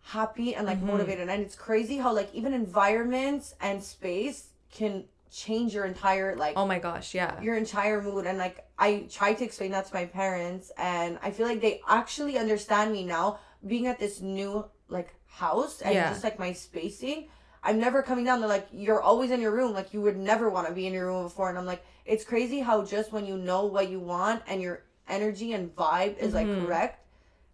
[0.00, 0.88] happy and like mm-hmm.
[0.88, 1.28] motivated.
[1.28, 6.66] And it's crazy how like even environments and space can change your entire like Oh
[6.66, 7.40] my gosh, yeah.
[7.40, 11.32] your entire mood and like I try to explain that to my parents and I
[11.32, 16.10] feel like they actually understand me now being at this new like house and Yeah.
[16.10, 17.28] just like my spacing
[17.64, 20.50] I'm never coming down they're like you're always in your room like you would never
[20.50, 23.24] want to be in your room before and I'm like it's crazy how just when
[23.24, 27.04] you know what you want and you're energy and vibe is like correct,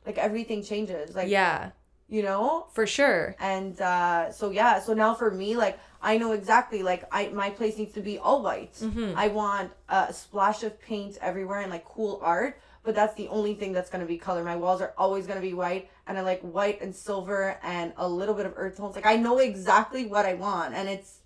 [0.07, 1.15] like everything changes.
[1.15, 1.71] Like yeah,
[2.09, 2.67] you know?
[2.73, 3.37] for sure.
[3.39, 7.51] And uh so yeah, so now for me, like I know exactly like I my
[7.51, 8.75] place needs to be all white.
[8.75, 9.13] Mm-hmm.
[9.17, 13.55] I want a splash of paint everywhere and like cool art, but that's the only
[13.55, 14.43] thing that's gonna be color.
[14.45, 18.09] My walls are always gonna be white, and I like white and silver and a
[18.09, 18.95] little bit of earth tones.
[18.97, 21.19] Like I know exactly what I want, and it's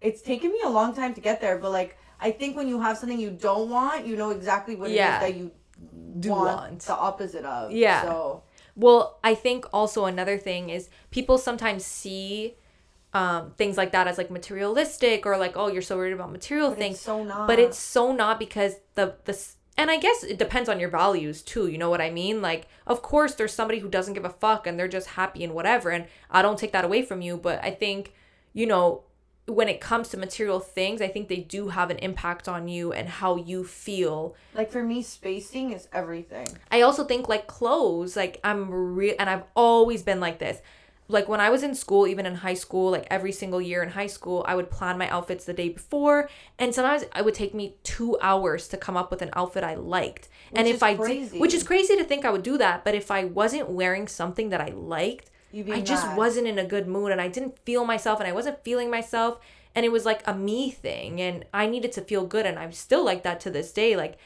[0.00, 1.58] it's taken me a long time to get there.
[1.58, 4.90] But like I think when you have something you don't want, you know exactly what
[4.90, 5.22] Yeah.
[5.22, 5.50] it is that you
[6.20, 6.80] Do want, want.
[6.80, 7.72] the opposite of.
[7.72, 8.02] Yeah.
[8.02, 8.42] So
[8.76, 12.56] Well, I think also another thing is people sometimes see
[13.12, 16.68] um, things like that as like materialistic or like oh you're so worried about material
[16.70, 17.48] but things, it's so not.
[17.48, 19.36] but it's so not because the the
[19.76, 21.68] and I guess it depends on your values too.
[21.68, 22.42] You know what I mean?
[22.42, 25.54] Like of course there's somebody who doesn't give a fuck and they're just happy and
[25.54, 27.36] whatever, and I don't take that away from you.
[27.36, 28.12] But I think
[28.52, 29.04] you know
[29.46, 32.92] when it comes to material things, I think they do have an impact on you
[32.92, 36.46] and how you feel like for me, spacing is everything.
[36.70, 40.60] I also think like clothes, like I'm real, and I've always been like this.
[41.10, 43.90] Like when I was in school, even in high school, like every single year in
[43.90, 47.54] high school, I would plan my outfits the day before, and sometimes it would take
[47.54, 50.28] me two hours to come up with an outfit I liked.
[50.54, 51.32] and if I crazy.
[51.32, 54.06] did, which is crazy to think I would do that, but if I wasn't wearing
[54.08, 57.84] something that I liked, I just wasn't in a good mood, and I didn't feel
[57.84, 59.40] myself, and I wasn't feeling myself,
[59.74, 62.72] and it was like a me thing, and I needed to feel good, and I'm
[62.72, 64.16] still like that to this day, like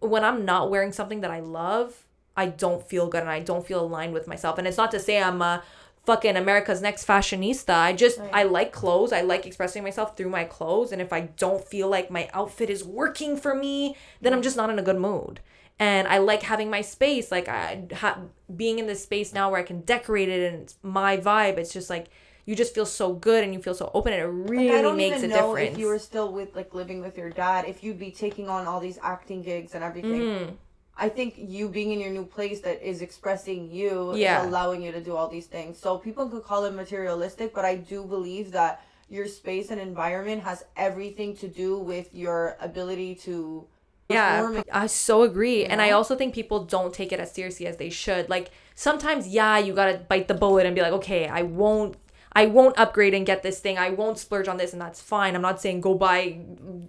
[0.00, 2.04] when I'm not wearing something that I love,
[2.36, 4.58] I don't feel good and I don't feel aligned with myself.
[4.58, 5.62] And it's not to say I'm a
[6.06, 7.74] fucking America's next fashionista.
[7.74, 8.30] I just Right.
[8.32, 9.12] I like clothes.
[9.12, 10.92] I like expressing myself through my clothes.
[10.92, 14.56] And if I don't feel like my outfit is working for me, then I'm just
[14.56, 15.40] not in a good mood.
[15.78, 18.20] And I like having my space, like I ha-
[18.54, 21.56] being in this space now where I can decorate it and it's my vibe.
[21.58, 22.06] It's just like
[22.46, 24.82] you just feel so good and you feel so open and it really like, I
[24.82, 25.72] don't makes even a know difference.
[25.72, 28.66] if you were still with like living with your dad, if you'd be taking on
[28.66, 30.20] all these acting gigs and everything.
[30.20, 30.54] Mm-hmm.
[30.96, 34.42] I think you being in your new place that is expressing you Yeah.
[34.42, 35.78] is allowing you to do all these things.
[35.78, 40.42] So people could call it materialistic, but I do believe that your space and environment
[40.44, 43.66] has everything to do with your ability to
[44.10, 45.64] Yeah, I so agree.
[45.64, 48.28] And I also think people don't take it as seriously as they should.
[48.28, 51.96] Like sometimes, yeah, you gotta bite the bullet and be like, okay, I won't
[52.36, 53.78] I won't upgrade and get this thing.
[53.78, 55.34] I won't splurge on this and that's fine.
[55.36, 56.40] I'm not saying go buy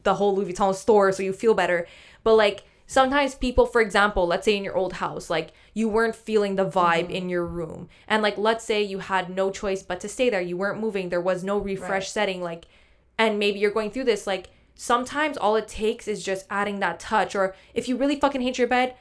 [0.03, 1.87] the whole Louis Vuitton store so you feel better.
[2.23, 6.15] But like sometimes people, for example, let's say in your old house, like you weren't
[6.15, 7.15] feeling the vibe mm-hmm.
[7.15, 7.89] in your room.
[8.07, 10.41] And like let's say you had no choice but to stay there.
[10.41, 11.09] You weren't moving.
[11.09, 12.07] There was no refresh Right.
[12.07, 12.41] setting.
[12.41, 12.65] Like
[13.17, 16.99] and maybe you're going through this like sometimes all it takes is just adding that
[16.99, 18.95] touch or if you really fucking hate your bed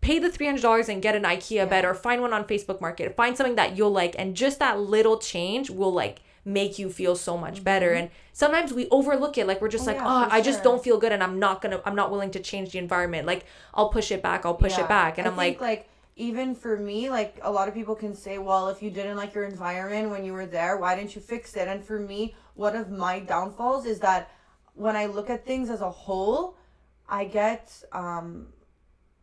[0.00, 3.36] pay the $300 and get an ikea bed or find one on facebook market find
[3.36, 7.36] something that you'll like and just that little change will like make you feel so
[7.38, 10.00] much better and sometimes we overlook it like we're just Mm-hmm.
[10.00, 12.10] Oh, like yeah, oh i just don't feel good and i'm not gonna i'm not
[12.10, 14.84] willing to change the environment like i'll push it back i'll push Yeah.
[14.84, 17.74] it back and I i'm think, like like even for me, like a lot of
[17.74, 20.94] people can say, well, if you didn't like your environment when you were there, why
[20.94, 21.66] didn't you fix it?
[21.66, 24.30] And for me, one of my downfalls is that
[24.74, 26.56] when I look at things as a whole,
[27.08, 28.46] I get um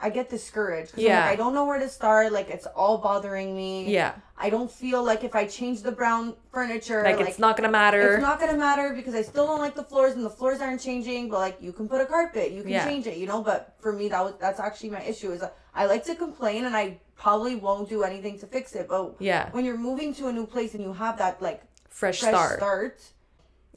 [0.02, 0.98] I get discouraged.
[0.98, 1.22] Yeah.
[1.26, 2.32] like, I don't know where to start.
[2.32, 3.92] Like it's all bothering me.
[3.92, 7.70] yeah I don't feel like if I change the brown furniture, like, it's not gonna
[7.70, 10.60] matter it's not gonna matter because I still don't like the floors and the floors
[10.62, 11.30] aren't changing.
[11.30, 12.86] But like you can put a carpet, you can Yeah.
[12.86, 13.42] change it, you know.
[13.42, 15.32] But for me, that was that's actually my issue.
[15.32, 15.44] Is
[15.76, 18.88] I like to complain and I probably won't do anything to fix it.
[18.90, 22.20] But yeah when you're moving to a new place and you have that like fresh,
[22.22, 23.02] fresh start start,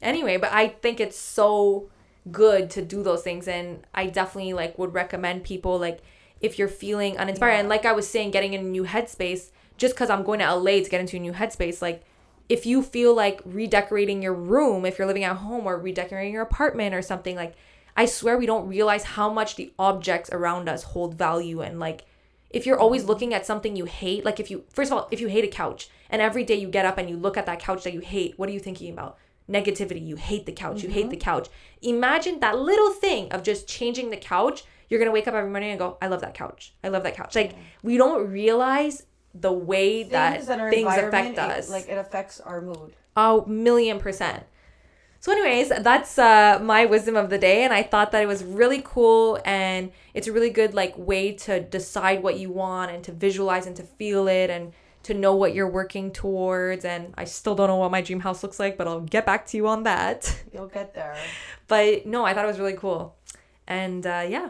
[0.01, 1.89] anyway but i think it's so
[2.31, 5.99] good to do those things and i definitely like would recommend people like
[6.41, 7.53] if you're feeling uninspired.
[7.53, 7.59] Yeah.
[7.59, 10.55] and like i was saying getting in a new headspace just because i'm going to
[10.55, 12.03] la to get into a new headspace like
[12.47, 16.43] if you feel like redecorating your room if you're living at home or redecorating your
[16.43, 17.55] apartment or something like
[17.97, 21.61] i swear we don't realize how much the objects around us hold value.
[21.61, 22.05] And like
[22.49, 23.09] if you're always mm-hmm.
[23.09, 25.47] looking at something you hate like if you first of all if you hate a
[25.47, 28.01] couch and every day you get up and you look at that couch that you
[28.01, 29.17] hate what are you thinking about?
[29.49, 30.03] Negativity.
[30.03, 30.81] You hate the couch.
[30.81, 31.09] You hate mm-hmm.
[31.11, 31.49] the couch.
[31.81, 35.71] Imagine that little thing of just changing the couch you're gonna wake up every morning
[35.71, 37.53] and go i love that couch i love that couch like
[37.83, 41.97] we don't realize the way that things that are things affect it- us like it
[41.97, 42.93] affects our mood.
[43.17, 44.43] a million percent.
[45.21, 48.43] So, anyways, that's uh, my wisdom of the day, and I thought that it was
[48.43, 53.03] really cool, and it's a really good like way to decide what you want and
[53.05, 54.71] to visualize and to feel it and
[55.01, 56.85] to know what you're working towards.
[56.85, 59.47] And I still don't know what my dream house looks like, but I'll get back
[59.47, 60.19] to you on that.
[60.53, 61.15] You'll get there.
[61.67, 63.15] But no, I thought it was really cool,
[63.65, 64.49] and uh, yeah,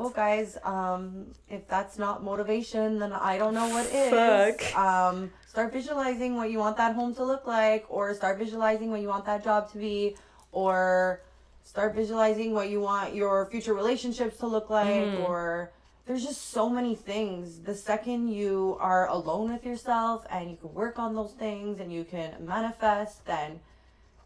[0.00, 4.10] well, guys, um, if that's not motivation, then I don't know what is.
[4.10, 4.76] Fuck.
[4.76, 9.00] Um, start visualizing what you want that home to look like, or start visualizing what
[9.00, 10.16] you want that job to be,
[10.52, 11.22] or
[11.62, 15.22] start visualizing what you want your future relationships to look like Mm-hmm.
[15.22, 15.72] or
[16.06, 20.74] there's just so many things the second you are alone with yourself and you can
[20.74, 23.60] work on those things and you can manifest then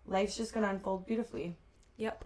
[0.09, 1.55] life's just gonna unfold beautifully
[1.97, 2.25] Yep.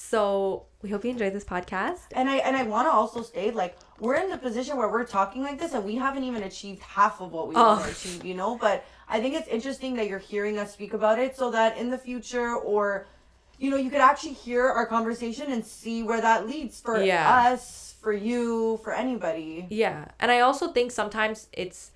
[0.00, 2.00] So we hope you enjoyed this podcast.
[2.12, 5.04] and i and i want to also state like we're in the position where we're
[5.04, 7.84] talking like this and we haven't even achieved half of what we want Oh.
[7.84, 8.76] to achieve you know but
[9.08, 11.98] i think it's interesting that you're hearing us speak about it so that in the
[11.98, 13.06] future or
[13.58, 17.52] you know you could actually hear our conversation and see where that leads for Yeah.
[17.52, 20.06] us for you for anybody Yeah.
[20.18, 21.90] And I also think sometimes it's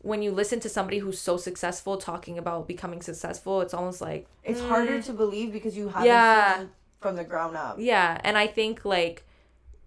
[0.00, 4.22] when you listen to somebody who's so successful talking about becoming successful, it's almost like
[4.50, 5.04] it's harder mm.
[5.08, 6.58] to believe because you haven't Yeah.
[6.60, 6.70] seen
[7.06, 9.24] from the ground up Yeah, and I think like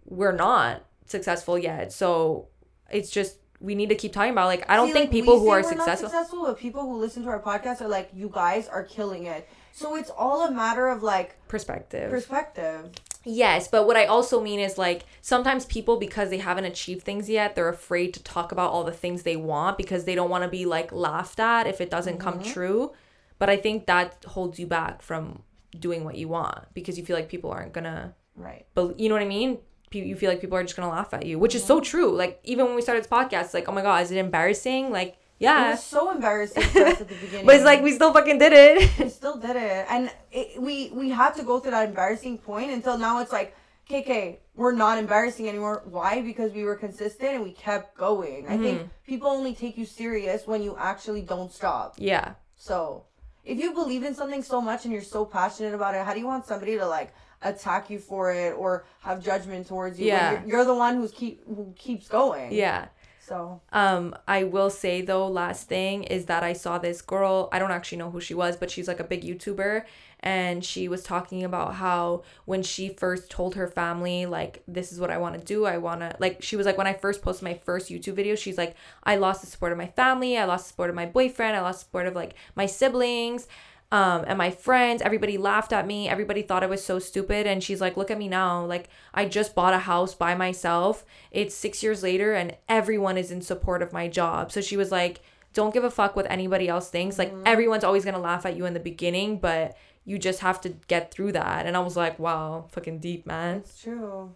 [0.05, 1.91] we're not successful yet.
[1.93, 2.47] So
[2.91, 5.39] it's just we need to keep talking about like I don't See, think like, people
[5.39, 8.67] who are successful successful, but people who listen to our podcast are like, you guys
[8.67, 9.47] are killing it.
[9.71, 12.09] So it's all a matter of like perspective.
[12.09, 12.89] perspective.
[13.25, 17.29] yes, but what I also mean is like sometimes people because they haven't achieved things
[17.29, 20.43] yet, they're afraid to talk about all the things they want because they don't want
[20.45, 22.53] to be like laughed at if it doesn't come Mm-hmm.
[22.53, 22.93] true.
[23.39, 25.43] But I think that holds you back from
[25.77, 28.65] doing what you want because you feel like people aren't gonna Right.
[28.73, 29.57] but you know what I mean?
[29.91, 31.67] You feel like people are just gonna laugh at you, which is Mm-hmm.
[31.67, 32.11] so true.
[32.15, 34.91] Like even when we started this podcast, like, oh my god, is it embarrassing?
[34.91, 35.09] Like,
[35.39, 37.45] It yeah, was so embarrassing at the beginning.
[37.47, 38.89] but it's like we still fucking did it.
[38.99, 42.71] we still did it, and it, we we had to go through that embarrassing point
[42.71, 43.19] until now.
[43.19, 43.55] It's like,
[43.89, 45.81] KK, we're not embarrassing anymore.
[45.85, 46.21] Why?
[46.21, 48.45] Because we were consistent and we kept going.
[48.47, 48.63] I Mm-hmm.
[48.63, 51.95] think people only take you serious when you actually don't stop.
[51.97, 53.05] yeah, So,
[53.45, 56.19] if you believe in something so much and you're so passionate about it, how do
[56.19, 60.07] you want somebody to like attack you for it or have judgment towards you?
[60.07, 60.31] Yeah.
[60.41, 62.51] you're, you're the one who's keep who keeps going.
[62.53, 62.87] yeah.
[63.21, 67.47] So Um, I will say though, last thing is that I saw this girl.
[67.51, 69.83] I don't actually know who she was, but she's like a big YouTuber,
[70.21, 74.99] and she was talking about how when she first told her family like this is
[74.99, 77.21] what I want to do, I want to like she was like when I first
[77.21, 80.45] posted my first YouTube video, she's like I lost the support of my family, I
[80.45, 83.47] lost the support of my boyfriend, I lost the support of like my siblings.
[83.91, 86.07] Um, and my friends, everybody laughed at me.
[86.07, 87.47] Everybody thought I was so stupid.
[87.47, 88.63] And she's like, look at me now.
[88.63, 91.03] Like, I just bought a house by myself.
[91.31, 94.51] It's six years later, and everyone is in support of my job.
[94.51, 95.21] So she was like,
[95.53, 97.17] don't give a fuck what anybody else thinks.
[97.17, 99.75] Like, everyone's always gonna laugh at you in the beginning, but
[100.05, 101.65] you just have to get through that.
[101.65, 103.57] And I was like, wow, fucking deep, man.
[103.57, 104.33] it's true.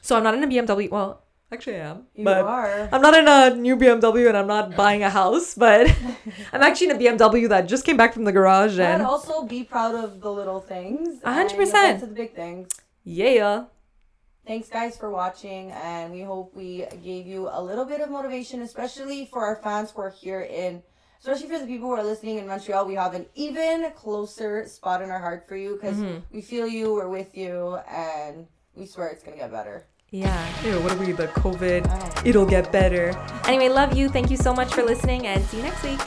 [0.00, 0.90] So I'm not in a BMW.
[0.90, 2.04] Well, actually, I am.
[2.14, 2.88] You but are.
[2.92, 5.88] I'm not in a new BMW and I'm not buying a house, but
[6.52, 9.44] I'm actually in a BMW that just came back from the garage But and also
[9.44, 11.20] be proud of the little things.
[11.22, 12.00] A hundred and you'll percent.
[12.00, 12.68] get To the big things.
[13.04, 13.64] yeah.
[14.46, 18.60] Thanks, guys, for watching, and we hope we gave you a little bit of motivation,
[18.60, 20.82] especially for our fans who are here in,
[21.24, 22.84] especially for the people who are listening in Montreal.
[22.86, 26.18] We have an even closer spot in our heart for you because Mm-hmm.
[26.34, 29.86] we feel you, we're with you, and we swear it's gonna get better.
[30.10, 30.46] Yeah.
[30.64, 31.86] Ew, what are we, the COVID?
[31.88, 32.22] I don't know.
[32.28, 33.16] It'll get better.
[33.46, 34.08] Anyway, love you.
[34.08, 36.00] Thank you so much for listening and see you next week.